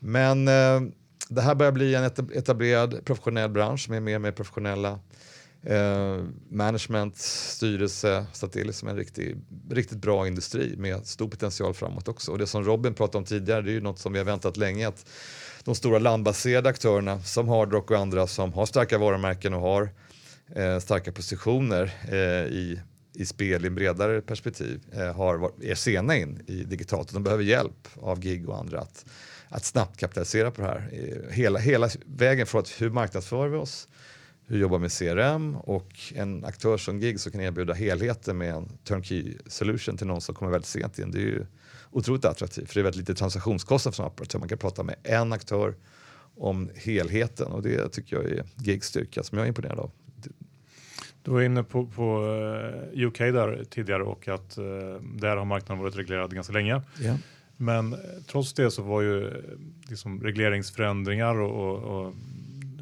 Men 0.00 0.48
eh, 0.48 0.80
det 1.28 1.42
här 1.42 1.54
börjar 1.54 1.72
bli 1.72 1.94
en 1.94 2.04
etablerad 2.34 3.04
professionell 3.04 3.50
bransch 3.50 3.90
med 3.90 4.02
mer 4.02 4.14
och 4.14 4.20
mer 4.20 4.32
professionella 4.32 4.98
eh, 5.66 6.24
management, 6.50 7.16
styrelse, 7.16 8.26
så 8.32 8.46
det 8.46 8.60
är 8.60 8.64
liksom 8.64 8.88
en 8.88 8.96
riktig, 8.96 9.36
riktigt 9.70 9.98
bra 9.98 10.26
industri 10.26 10.74
med 10.76 11.06
stor 11.06 11.28
potential 11.28 11.74
framåt 11.74 12.08
också. 12.08 12.32
Och 12.32 12.38
det 12.38 12.46
som 12.46 12.64
Robin 12.64 12.94
pratade 12.94 13.18
om 13.18 13.24
tidigare, 13.24 13.62
det 13.62 13.70
är 13.70 13.74
ju 13.74 13.80
något 13.80 13.98
som 13.98 14.12
vi 14.12 14.18
har 14.18 14.26
väntat 14.26 14.56
länge, 14.56 14.88
att 14.88 15.06
de 15.64 15.74
stora 15.74 15.98
landbaserade 15.98 16.68
aktörerna 16.68 17.22
som 17.22 17.48
Hardrock 17.48 17.90
och 17.90 17.98
andra 17.98 18.26
som 18.26 18.52
har 18.52 18.66
starka 18.66 18.98
varumärken 18.98 19.54
och 19.54 19.60
har 19.60 19.90
eh, 20.54 20.78
starka 20.78 21.12
positioner 21.12 21.94
eh, 22.08 22.52
i, 22.52 22.80
i 23.14 23.26
spel 23.26 23.64
i 23.64 23.68
en 23.68 23.74
bredare 23.74 24.20
perspektiv 24.20 24.80
eh, 24.92 25.14
har, 25.14 25.50
är 25.62 25.74
sena 25.74 26.16
in 26.16 26.42
i 26.46 26.64
digitalt 26.64 27.08
och 27.08 27.14
de 27.14 27.22
behöver 27.22 27.44
hjälp 27.44 27.88
av 28.00 28.20
gig 28.20 28.48
och 28.48 28.58
andra 28.58 28.80
att, 28.80 29.04
att 29.48 29.64
snabbt 29.64 29.96
kapitalisera 29.96 30.50
på 30.50 30.62
det 30.62 30.68
här. 30.68 30.88
Eh, 30.92 31.34
hela, 31.34 31.58
hela 31.58 31.88
vägen 32.06 32.46
från 32.46 32.60
att 32.60 32.80
hur 32.80 32.90
marknadsför 32.90 33.48
vi 33.48 33.56
oss, 33.56 33.88
hur 34.46 34.58
jobbar 34.58 34.78
med 34.78 34.92
CRM 34.92 35.56
och 35.56 36.12
en 36.14 36.44
aktör 36.44 36.76
som 36.76 37.00
Gig 37.00 37.20
som 37.20 37.32
kan 37.32 37.40
erbjuda 37.40 37.74
helheten 37.74 38.38
med 38.38 38.54
en 38.54 38.68
turnkey 38.84 39.34
solution 39.46 39.96
till 39.96 40.06
någon 40.06 40.20
som 40.20 40.34
kommer 40.34 40.52
väldigt 40.52 40.68
sent 40.68 40.98
in. 40.98 41.10
Det 41.10 41.18
är 41.18 41.22
ju 41.22 41.46
otroligt 41.90 42.24
attraktivt 42.24 42.68
för 42.68 42.74
det 42.74 42.80
är 42.80 42.84
väldigt 42.84 43.00
lite 43.00 43.14
transaktionskostnad 43.14 43.94
för 43.94 44.02
en 44.02 44.08
operatör. 44.08 44.38
Man 44.38 44.48
kan 44.48 44.58
prata 44.58 44.82
med 44.82 44.94
en 45.02 45.32
aktör 45.32 45.74
om 46.36 46.70
helheten 46.74 47.52
och 47.52 47.62
det 47.62 47.88
tycker 47.88 48.16
jag 48.16 48.24
är 48.24 48.44
Gigs 48.56 48.86
styrka 48.86 49.22
som 49.22 49.38
jag 49.38 49.44
är 49.44 49.48
imponerad 49.48 49.78
av. 49.78 49.90
Du 51.22 51.30
var 51.32 51.42
inne 51.42 51.62
på, 51.62 51.86
på 51.86 52.24
eh, 52.94 53.06
UK 53.06 53.18
där 53.18 53.64
tidigare 53.70 54.02
och 54.02 54.28
att 54.28 54.58
uh, 54.58 54.64
där 55.02 55.36
har 55.36 55.44
marknaden 55.44 55.82
varit 55.82 55.96
reglerad 55.96 56.34
ganska 56.34 56.52
länge. 56.52 56.82
Yeah. 57.00 57.16
Men 57.56 57.92
eh, 57.92 57.98
trots 58.26 58.52
det 58.52 58.70
så 58.70 58.82
var 58.82 59.02
ju 59.02 59.32
liksom 59.88 60.22
regleringsförändringar 60.22 61.34
och, 61.34 61.70
och, 61.70 62.06
och 62.06 62.14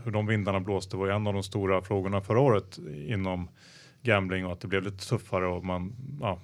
hur 0.04 0.12
de 0.12 0.26
vindarna 0.26 0.60
blåste 0.60 0.96
var 0.96 1.08
en 1.08 1.26
av 1.26 1.34
de 1.34 1.42
stora 1.42 1.82
frågorna 1.82 2.20
förra 2.20 2.40
året 2.40 2.78
inom 3.06 3.48
gambling 4.02 4.46
och 4.46 4.52
att 4.52 4.60
det 4.60 4.68
blev 4.68 4.82
lite 4.82 5.08
tuffare 5.08 5.46
och 5.46 5.64
man 5.64 5.92
ja, 6.20 6.40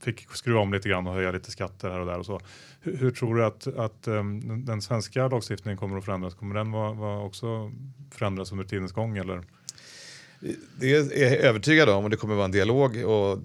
fick 0.00 0.30
skruva 0.30 0.60
om 0.60 0.72
lite 0.72 0.88
grann 0.88 1.06
och 1.06 1.14
höja 1.14 1.32
lite 1.32 1.50
skatter 1.50 1.90
här 1.90 2.00
och 2.00 2.06
där 2.06 2.18
och 2.18 2.26
så. 2.26 2.40
Hur, 2.80 2.96
hur 2.96 3.10
tror 3.10 3.34
du 3.34 3.44
att, 3.44 3.66
att 3.66 4.08
um, 4.08 4.64
den 4.64 4.82
svenska 4.82 5.28
lagstiftningen 5.28 5.78
kommer 5.78 5.98
att 5.98 6.04
förändras? 6.04 6.34
Kommer 6.34 6.54
den 6.54 6.70
vara, 6.70 6.92
vara 6.92 7.24
också 7.24 7.72
förändras 8.10 8.52
under 8.52 8.64
tidens 8.64 8.92
gång 8.92 9.16
eller? 9.16 9.42
Det 10.80 10.92
är 10.92 11.22
jag 11.22 11.32
övertygad 11.32 11.88
om 11.88 12.04
och 12.04 12.10
det 12.10 12.16
kommer 12.16 12.34
vara 12.34 12.44
en 12.44 12.52
dialog 12.52 13.04
och 13.04 13.38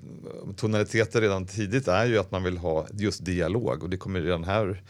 tonaliteten 0.57 1.21
redan 1.21 1.45
tidigt 1.45 1.87
är 1.87 2.05
ju 2.05 2.17
att 2.17 2.31
man 2.31 2.43
vill 2.43 2.57
ha 2.57 2.87
just 2.93 3.25
dialog 3.25 3.83
och 3.83 3.89
det 3.89 3.97
kommer 3.97 4.21
redan 4.21 4.43
här 4.43 4.83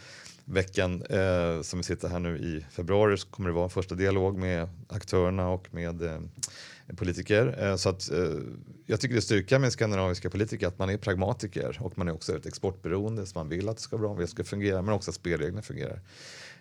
veckan 0.50 1.02
eh, 1.02 1.62
som 1.62 1.78
vi 1.78 1.82
sitter 1.82 2.08
här 2.08 2.18
nu 2.18 2.38
i 2.38 2.64
februari 2.70 3.18
så 3.18 3.28
kommer 3.28 3.48
det 3.48 3.54
vara 3.54 3.64
en 3.64 3.70
första 3.70 3.94
dialog 3.94 4.38
med 4.38 4.68
aktörerna 4.88 5.48
och 5.48 5.74
med 5.74 6.02
eh, 6.02 6.20
politiker. 6.96 7.64
Eh, 7.64 7.76
så 7.76 7.88
att, 7.88 8.10
eh, 8.10 8.18
jag 8.86 9.00
tycker 9.00 9.14
det 9.14 9.18
är 9.18 9.20
styrka 9.20 9.58
med 9.58 9.72
skandinaviska 9.72 10.30
politiker 10.30 10.66
att 10.66 10.78
man 10.78 10.90
är 10.90 10.96
pragmatiker 10.96 11.78
och 11.80 11.98
man 11.98 12.08
är 12.08 12.12
också 12.12 12.36
ett 12.36 12.46
exportberoende 12.46 13.26
så 13.26 13.38
man 13.38 13.48
vill 13.48 13.68
att 13.68 13.76
det 13.76 13.82
ska 13.82 13.98
bra, 13.98 14.14
det 14.14 14.26
ska 14.26 14.44
fungera 14.44 14.82
men 14.82 14.94
också 14.94 15.10
att 15.10 15.14
spelreglerna 15.14 15.62
fungerar. 15.62 16.00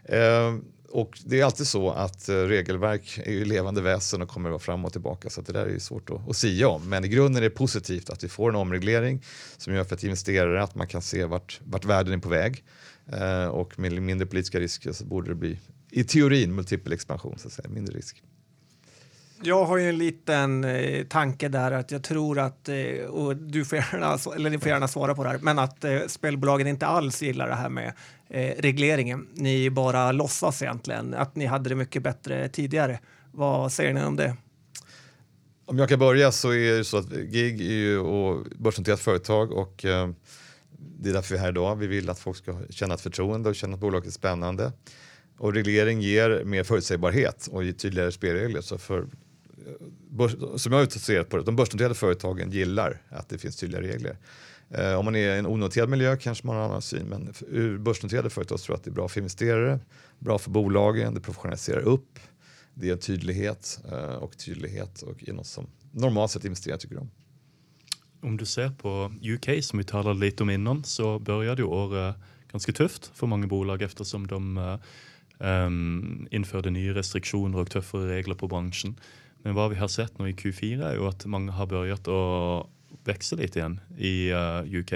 Eh, 0.04 0.56
och 0.92 1.20
det 1.26 1.40
är 1.40 1.46
alltid 1.46 1.68
så 1.68 1.92
att 1.92 2.30
eh, 2.30 2.36
regelverk 2.36 3.20
är 3.26 3.32
ju 3.32 3.46
levande 3.46 3.82
väsen 3.82 4.22
och 4.22 4.30
kommer 4.30 4.50
att 4.50 4.54
vara 4.54 4.60
fram 4.60 4.86
och 4.86 4.92
tillbaka 4.92 5.30
så 5.30 5.42
det 5.42 5.54
där 5.54 5.66
är 5.66 5.80
svårt 5.80 6.10
att, 6.10 6.30
att 6.30 6.38
sia 6.38 6.68
om. 6.68 6.90
Men 6.90 7.06
i 7.06 7.08
grunden 7.08 7.44
är 7.44 7.50
det 7.50 7.56
positivt 7.56 8.10
att 8.10 8.24
vi 8.24 8.28
får 8.28 8.50
en 8.50 8.56
omreglering 8.56 9.24
som 9.58 9.74
gör 9.74 9.84
för 9.84 9.96
att 9.96 10.04
investerare 10.04 10.64
att 10.64 10.76
man 10.76 10.88
kan 10.88 11.02
se 11.02 11.26
vart, 11.26 11.62
vart 11.64 11.86
världen 11.86 12.14
är 12.14 12.18
på 12.18 12.30
väg. 12.30 12.64
Eh, 13.14 13.48
och 13.48 13.80
med 13.80 14.02
mindre 14.02 14.28
politiska 14.28 14.60
risker 14.60 14.92
så 14.92 15.06
borde 15.06 15.30
det 15.30 15.36
bli 15.36 15.60
i 15.92 16.04
teorin 16.04 16.56
multipel 16.56 16.94
expansion, 16.94 17.38
så 17.38 17.48
att 17.48 17.54
säga, 17.54 17.70
mindre 17.70 17.98
risk. 17.98 18.24
Jag 19.42 19.66
har 19.66 19.78
ju 19.78 19.90
en 19.90 19.98
liten 19.98 20.64
eh, 20.64 21.04
tanke 21.04 21.50
där 21.50 21.72
att 21.72 21.92
jag 21.92 22.04
tror 22.04 22.40
att, 22.40 22.70
eh, 22.70 23.06
och 23.10 23.36
du 23.36 23.66
får 23.66 23.78
gärna, 23.78 24.36
eller 24.36 24.50
ni 24.50 24.60
får 24.60 24.68
gärna 24.68 24.88
svara 24.88 25.16
på 25.16 25.24
det 25.24 25.30
här, 25.30 25.38
men 25.42 25.60
att 25.60 25.84
eh, 25.84 26.00
spelbolagen 26.08 26.68
inte 26.68 26.86
alls 26.86 27.22
gillar 27.22 27.48
det 27.48 27.56
här 27.56 27.70
med 27.70 27.94
regleringen. 28.58 29.28
Ni 29.34 29.70
bara 29.70 30.12
låtsas 30.12 30.62
egentligen 30.62 31.14
att 31.14 31.36
ni 31.36 31.46
hade 31.46 31.70
det 31.70 31.76
mycket 31.76 32.04
bättre 32.04 32.50
tidigare. 32.50 33.00
Vad 33.32 33.72
säger 33.72 33.94
ni 33.94 34.04
om 34.04 34.16
det? 34.16 34.36
Om 35.66 35.78
jag 35.78 35.90
kan 35.90 36.00
börja 36.00 36.32
så 36.32 36.54
är 36.54 36.78
det 36.78 36.84
så 36.84 36.98
att 36.98 37.12
GIG 37.12 37.62
är 37.62 37.74
ju 37.74 38.04
börsnoterat 38.56 39.00
företag 39.00 39.52
och 39.52 39.86
det 40.80 41.10
är 41.10 41.14
därför 41.14 41.34
vi 41.34 41.38
är 41.38 41.42
här 41.42 41.50
idag. 41.50 41.76
Vi 41.76 41.88
vill 41.88 42.10
att 42.10 42.20
folk 42.20 42.38
ska 42.38 42.58
känna 42.70 42.94
ett 42.94 43.02
förtroende 43.02 43.50
och 43.50 43.56
känna 43.56 43.74
att 43.74 43.80
bolaget 43.80 44.08
är 44.08 44.12
spännande. 44.12 44.72
Och 45.38 45.54
reglering 45.54 46.02
ger 46.02 46.44
mer 46.44 46.64
förutsägbarhet 46.64 47.48
och 47.52 47.62
tydligare 47.62 48.12
spelregler. 48.12 48.62
Så 48.62 48.78
för, 48.78 49.00
eh, 50.20 50.56
som 50.56 50.74
jag 50.74 50.92
ser 50.92 51.24
på 51.24 51.38
det, 51.38 51.44
de 51.44 51.56
börsnoterade 51.56 51.96
företagen 51.96 52.52
gillar 52.52 53.02
att 53.10 53.30
det 53.30 53.38
finns 53.38 53.56
tydliga 53.56 53.82
regler. 53.82 54.18
Eh, 54.70 54.94
om 54.94 55.06
man 55.06 55.16
är 55.16 55.36
i 55.36 55.40
en 55.40 55.46
onoterad 55.46 55.90
miljö 55.90 56.18
kanske 56.18 56.48
man 56.48 56.56
har 56.56 56.64
en 56.64 56.70
annan 56.70 56.82
syn, 56.82 57.06
men 57.06 57.34
ur 57.50 57.78
börsnoterade 57.78 58.30
företag 58.30 58.60
tror 58.60 58.74
jag 58.74 58.78
att 58.78 58.84
det 58.84 58.90
är 58.90 58.94
bra 58.94 59.08
för 59.08 59.20
investerare, 59.20 59.80
bra 60.20 60.38
för 60.38 60.52
bolagen, 60.52 61.14
det 61.14 61.22
professionaliserar 61.22 61.82
upp, 61.82 62.20
det 62.74 62.90
är 62.90 62.96
tydlighet 62.96 63.80
eh, 63.92 64.16
och 64.16 64.38
tydlighet 64.38 65.02
och 65.02 65.30
är 65.30 65.34
något 65.34 65.48
som 65.48 65.68
normalt 65.92 66.32
sett 66.32 66.46
investerare 66.46 66.80
tycker 66.80 66.98
om. 66.98 67.12
Om 68.22 68.38
du 68.38 68.46
ser 68.46 68.70
på 68.70 69.12
UK 69.22 69.64
som 69.64 69.80
vi 69.80 69.86
talade 69.86 70.20
lite 70.20 70.44
om 70.44 70.50
innan 70.50 70.84
så 70.84 71.20
började 71.20 71.62
ju 71.62 71.68
året 71.68 72.16
ganska 72.52 72.72
tufft 72.72 73.12
för 73.14 73.28
många 73.28 73.48
bolag 73.48 73.82
eftersom 73.82 74.28
de 74.28 74.78
um, 75.38 76.28
införde 76.32 76.70
nya 76.70 76.94
restriktioner 76.94 77.58
och 77.58 77.70
tuffare 77.70 78.10
regler 78.10 78.36
på 78.36 78.48
branschen. 78.48 78.96
Men 79.44 79.56
vad 79.56 79.70
vi 79.70 79.76
har 79.76 79.88
sett 79.88 80.20
nu 80.20 80.30
i 80.30 80.34
Q4 80.34 80.86
är 80.86 80.94
ju 80.94 81.08
att 81.08 81.26
många 81.26 81.52
har 81.52 81.66
börjat 81.66 82.08
att 82.08 82.68
växa 83.04 83.36
lite 83.36 83.60
igen 83.60 83.80
i 83.98 84.30
eh, 84.30 84.38
uh, 84.38 84.80
UK. 84.80 84.94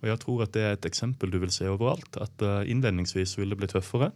Och 0.00 0.08
jag 0.08 0.20
tror 0.20 0.42
att 0.42 0.52
det 0.52 0.60
är 0.60 0.72
ett 0.72 0.84
exempel 0.84 1.30
du 1.30 1.38
vill 1.38 1.50
se 1.50 1.64
överallt. 1.64 2.16
Att 2.16 2.42
uh, 2.42 2.70
inledningsvis 2.70 3.38
vill 3.38 3.48
det 3.48 3.56
bli 3.56 3.68
tuffare 3.68 4.10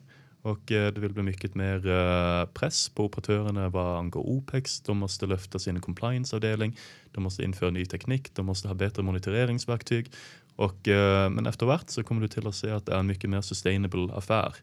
och 0.45 0.73
eh, 0.73 0.93
det 0.93 1.01
vill 1.01 1.13
bli 1.13 1.23
mycket 1.23 1.55
mer 1.55 1.87
eh, 1.87 2.47
press 2.47 2.89
på 2.89 3.05
operatörerna 3.05 3.69
vad 3.69 3.99
angår 3.99 4.21
OPEX. 4.21 4.81
De 4.81 4.99
måste 4.99 5.27
lyfta 5.27 5.59
sin 5.59 5.81
compliance-avdelning. 5.81 6.77
De 7.13 7.23
måste 7.23 7.45
införa 7.45 7.71
ny 7.71 7.87
teknik. 7.87 8.35
De 8.35 8.47
måste 8.47 8.69
ha 8.69 8.75
bättre 8.75 9.03
monitoreringsverktyg. 9.03 10.13
Och, 10.57 10.89
eh, 10.89 11.31
men 11.31 11.47
efterhvert 11.47 11.91
så 11.91 12.03
kommer 12.03 12.21
du 12.23 12.29
till 12.29 12.47
att 12.47 12.55
se 12.55 12.71
att 12.71 12.87
det 12.87 12.93
är 12.93 12.99
en 12.99 13.07
mycket 13.07 13.31
mer 13.31 13.41
sustainable 13.41 14.15
affär. 14.15 14.55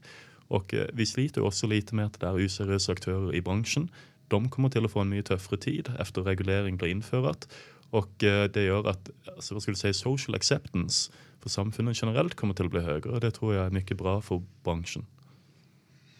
Och 0.47 0.73
vi 0.93 1.05
sliter 1.05 1.41
också 1.41 1.67
lite 1.67 1.95
med 1.95 2.05
att 2.05 2.19
det 2.19 2.27
är 2.27 2.45
oseriösa 2.45 2.91
aktörer 2.91 3.35
i 3.35 3.41
branschen. 3.41 3.89
De 4.27 4.49
kommer 4.49 4.69
till 4.69 4.85
att 4.85 4.91
få 4.91 4.99
en 4.99 5.09
mycket 5.09 5.25
tuffare 5.25 5.59
tid 5.59 5.91
efter 5.99 6.21
reglering 6.21 6.77
blir 6.77 6.87
infört. 6.87 7.45
Och 7.89 8.13
det 8.17 8.63
gör 8.63 8.89
att 8.89 9.09
alltså, 9.35 9.55
vad 9.55 9.61
skulle 9.61 9.77
säga, 9.77 9.93
social 9.93 10.35
acceptance 10.35 11.11
för 11.39 11.49
samfundet 11.49 12.01
generellt 12.01 12.35
kommer 12.35 12.53
till 12.53 12.65
att 12.65 12.71
bli 12.71 12.81
högre 12.81 13.09
och 13.09 13.19
det 13.19 13.31
tror 13.31 13.55
jag 13.55 13.65
är 13.65 13.69
mycket 13.69 13.97
bra 13.97 14.21
för 14.21 14.43
branschen. 14.63 15.05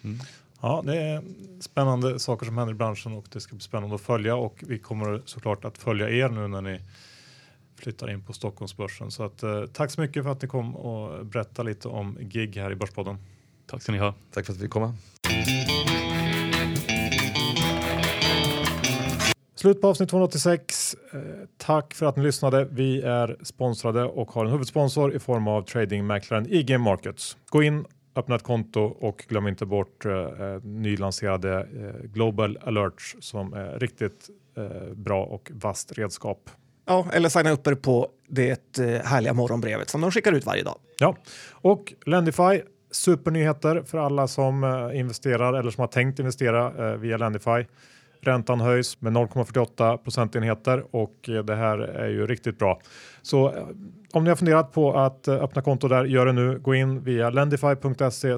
Mm. 0.04 0.18
Ja, 0.60 0.82
det 0.86 0.96
är 0.96 1.22
spännande 1.60 2.18
saker 2.18 2.46
som 2.46 2.58
händer 2.58 2.74
i 2.74 2.76
branschen 2.76 3.12
och 3.12 3.26
det 3.32 3.40
ska 3.40 3.54
bli 3.54 3.62
spännande 3.62 3.94
att 3.94 4.00
följa 4.00 4.36
och 4.36 4.64
vi 4.66 4.78
kommer 4.78 5.22
såklart 5.24 5.64
att 5.64 5.78
följa 5.78 6.10
er 6.10 6.28
nu 6.28 6.48
när 6.48 6.60
ni 6.60 6.80
flyttar 7.76 8.10
in 8.10 8.22
på 8.22 8.32
Stockholmsbörsen. 8.32 9.10
Så 9.10 9.22
att, 9.22 9.42
eh, 9.42 9.64
tack 9.72 9.90
så 9.90 10.00
mycket 10.00 10.24
för 10.24 10.32
att 10.32 10.42
ni 10.42 10.48
kom 10.48 10.76
och 10.76 11.26
berättade 11.26 11.68
lite 11.68 11.88
om 11.88 12.18
gig 12.20 12.56
här 12.56 12.70
i 12.70 12.74
Börspodden. 12.74 13.18
Tack 13.66 13.82
ska 13.82 13.92
ni 13.92 13.98
ha. 13.98 14.14
Tack 14.30 14.46
för 14.46 14.52
att 14.52 14.58
vi 14.58 14.62
fick 14.62 14.70
komma. 14.70 14.94
Slut 19.54 19.80
på 19.80 19.88
avsnitt 19.88 20.08
286. 20.08 20.96
Eh, 21.12 21.20
tack 21.56 21.94
för 21.94 22.06
att 22.06 22.16
ni 22.16 22.22
lyssnade. 22.22 22.64
Vi 22.70 23.02
är 23.02 23.36
sponsrade 23.42 24.04
och 24.04 24.32
har 24.32 24.44
en 24.44 24.50
huvudsponsor 24.50 25.14
i 25.14 25.18
form 25.18 25.48
av 25.48 25.62
tradingmäklaren 25.62 26.46
IG 26.50 26.80
Markets. 26.80 27.36
Gå 27.50 27.62
in, 27.62 27.84
öppna 28.16 28.34
ett 28.34 28.42
konto 28.42 28.80
och 28.80 29.24
glöm 29.28 29.46
inte 29.46 29.66
bort 29.66 30.04
eh, 30.04 30.12
nylanserade 30.62 31.60
eh, 31.60 32.06
Global 32.06 32.58
Alerts 32.62 33.16
som 33.20 33.52
är 33.52 33.78
riktigt 33.78 34.30
eh, 34.56 34.94
bra 34.94 35.24
och 35.24 35.50
vasst 35.54 35.92
redskap. 35.92 36.50
Ja, 36.86 37.06
eller 37.12 37.28
signa 37.28 37.50
upp 37.50 37.66
er 37.66 37.74
på 37.74 38.08
det 38.28 38.78
eh, 38.78 38.86
härliga 38.86 39.32
morgonbrevet 39.32 39.90
som 39.90 40.00
de 40.00 40.10
skickar 40.10 40.32
ut 40.32 40.46
varje 40.46 40.62
dag. 40.62 40.78
Ja, 40.98 41.16
och 41.52 41.92
Lendify 42.06 42.60
supernyheter 42.90 43.82
för 43.82 43.98
alla 43.98 44.28
som 44.28 44.64
eh, 44.64 44.98
investerar 45.00 45.52
eller 45.52 45.70
som 45.70 45.80
har 45.80 45.88
tänkt 45.88 46.18
investera 46.18 46.96
via 46.96 47.16
Lendify. 47.16 47.66
Räntan 48.24 48.60
höjs 48.60 49.00
med 49.00 49.12
0,48 49.12 49.96
procentenheter 49.96 50.84
och 50.96 51.30
det 51.44 51.54
här 51.54 51.78
är 51.78 52.08
ju 52.08 52.26
riktigt 52.26 52.58
bra. 52.58 52.80
Så 53.22 53.48
eh, 53.48 53.66
om 54.12 54.24
ni 54.24 54.30
har 54.30 54.36
funderat 54.36 54.72
på 54.72 54.92
att 54.92 55.28
eh, 55.28 55.34
öppna 55.34 55.62
konto 55.62 55.88
där, 55.88 56.04
gör 56.04 56.26
det 56.26 56.32
nu. 56.32 56.58
Gå 56.58 56.74
in 56.74 57.04
via 57.04 57.30
lendify.se 57.30 58.36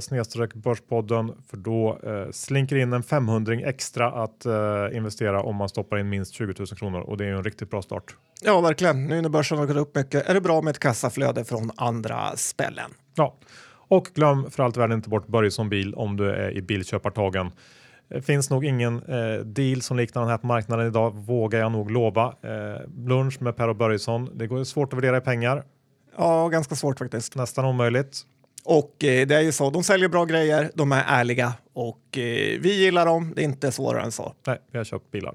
börspodden 0.55 1.33
för 1.51 1.57
då 1.57 1.99
eh, 2.03 2.31
slinker 2.31 2.77
in 2.77 2.93
en 2.93 3.03
500 3.03 3.55
extra 3.55 4.23
att 4.23 4.47
eh, 4.47 4.97
investera 4.97 5.43
om 5.43 5.57
man 5.57 5.69
stoppar 5.69 5.99
in 5.99 6.09
minst 6.09 6.35
20 6.35 6.55
000 6.59 6.67
kronor 6.67 7.01
och 7.01 7.17
det 7.17 7.25
är 7.25 7.29
ju 7.29 7.37
en 7.37 7.45
riktigt 7.45 7.71
bra 7.71 7.83
start. 7.83 8.17
Ja, 8.43 8.61
verkligen. 8.61 9.07
Nu 9.07 9.21
när 9.21 9.29
börsen 9.29 9.59
har 9.59 9.67
gått 9.67 9.77
upp 9.77 9.97
mycket 9.97 10.29
är 10.29 10.35
det 10.35 10.41
bra 10.41 10.63
med 10.63 10.71
ett 10.71 10.79
kassaflöde 10.79 11.45
från 11.45 11.71
andra 11.77 12.37
spällen. 12.37 12.91
Ja, 13.15 13.37
och 13.89 14.11
glöm 14.15 14.51
för 14.51 14.63
allt 14.63 14.77
världen 14.77 14.97
inte 14.97 15.09
bort 15.09 15.27
Börjesson 15.27 15.69
bil 15.69 15.95
om 15.95 16.17
du 16.17 16.31
är 16.31 16.51
i 16.51 16.63
bilköpartagen. 16.63 17.51
Det 18.09 18.23
finns 18.23 18.51
nog 18.51 18.65
ingen 18.65 19.03
eh, 19.03 19.45
deal 19.45 19.83
som 19.83 19.97
liknar 19.97 20.23
den 20.23 20.31
här 20.31 20.39
på 20.39 20.47
marknaden 20.47 20.87
idag, 20.87 21.11
vågar 21.15 21.61
jag 21.61 21.73
nog 21.73 21.91
lova. 21.91 22.35
Eh, 22.43 22.81
lunch 23.07 23.43
med 23.43 23.57
Per 23.57 23.69
och 23.69 23.77
Börjesson, 23.77 24.31
det 24.39 24.47
går 24.47 24.65
svårt 24.65 24.93
att 24.93 24.97
värdera 24.97 25.17
i 25.17 25.21
pengar. 25.21 25.65
Ja, 26.17 26.49
ganska 26.49 26.75
svårt 26.75 26.99
faktiskt. 26.99 27.35
Nästan 27.35 27.65
omöjligt. 27.65 28.23
Och 28.65 29.05
eh, 29.05 29.27
det 29.27 29.35
är 29.35 29.41
ju 29.41 29.53
så, 29.53 29.71
de 29.71 29.83
säljer 29.85 30.09
bra 30.09 30.25
grejer, 30.25 30.71
de 30.75 30.93
är 30.93 31.05
ärliga 31.07 31.53
och 31.73 32.19
eh, 32.19 32.61
vi 32.61 32.73
gillar 32.85 33.07
dem. 33.07 33.33
Det 33.37 33.43
är 33.43 33.45
inte 33.45 33.73
svårare 33.73 34.03
än 34.03 34.13
så. 34.13 34.35
Nej, 34.47 34.59
vi 34.73 34.79
har 34.79 34.85
köpt 34.85 35.11
bilar. 35.11 35.35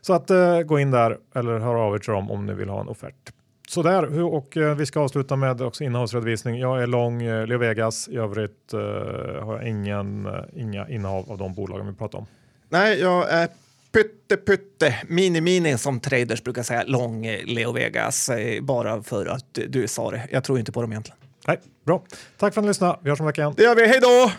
Så 0.00 0.12
att 0.12 0.30
eh, 0.30 0.60
gå 0.60 0.78
in 0.78 0.90
där 0.90 1.18
eller 1.34 1.58
hör 1.58 1.74
av 1.74 1.94
er 1.94 1.98
till 1.98 2.12
dem 2.12 2.30
om 2.30 2.46
ni 2.46 2.54
vill 2.54 2.68
ha 2.68 2.80
en 2.80 2.88
offert. 2.88 3.32
Sådär, 3.70 4.22
och 4.22 4.56
eh, 4.56 4.74
vi 4.74 4.86
ska 4.86 5.00
avsluta 5.00 5.36
med 5.36 5.62
också 5.62 5.84
innehavsredovisning. 5.84 6.58
Jag 6.58 6.82
är 6.82 6.86
lång 6.86 7.22
eh, 7.22 7.46
Leo 7.46 7.58
Vegas. 7.58 8.08
I 8.08 8.16
övrigt 8.16 8.72
eh, 8.72 8.80
har 9.44 9.56
jag 9.56 9.68
ingen, 9.68 10.28
inga 10.56 10.88
innehav 10.88 11.30
av 11.32 11.38
de 11.38 11.54
bolagen 11.54 11.86
vi 11.86 11.92
pratar 11.92 12.18
om. 12.18 12.26
Nej, 12.68 13.00
jag 13.00 13.30
är 13.30 13.48
pytte 13.92 14.36
pytte 14.36 14.94
mini 15.08 15.40
mini 15.40 15.78
som 15.78 16.00
traders 16.00 16.42
brukar 16.42 16.62
säga 16.62 16.84
lång 16.86 17.26
Leo 17.44 17.72
Vegas 17.72 18.30
bara 18.62 19.02
för 19.02 19.26
att 19.26 19.58
du 19.68 19.88
sa 19.88 20.10
det. 20.10 20.28
Jag 20.30 20.44
tror 20.44 20.58
inte 20.58 20.72
på 20.72 20.82
dem 20.82 20.92
egentligen. 20.92 21.18
Nej, 21.46 21.60
bra. 21.84 22.02
Tack 22.36 22.54
för 22.54 22.60
att 22.60 22.64
ni 22.64 22.68
lyssnade. 22.68 22.98
Vi 23.02 23.10
hörs 23.10 23.20
om 23.20 23.24
en 23.24 23.26
vecka 23.26 23.42
igen. 23.42 23.54
Det 23.56 23.62
gör 23.62 23.74
vi. 23.74 23.86
Hej 23.86 24.00
då! 24.00 24.30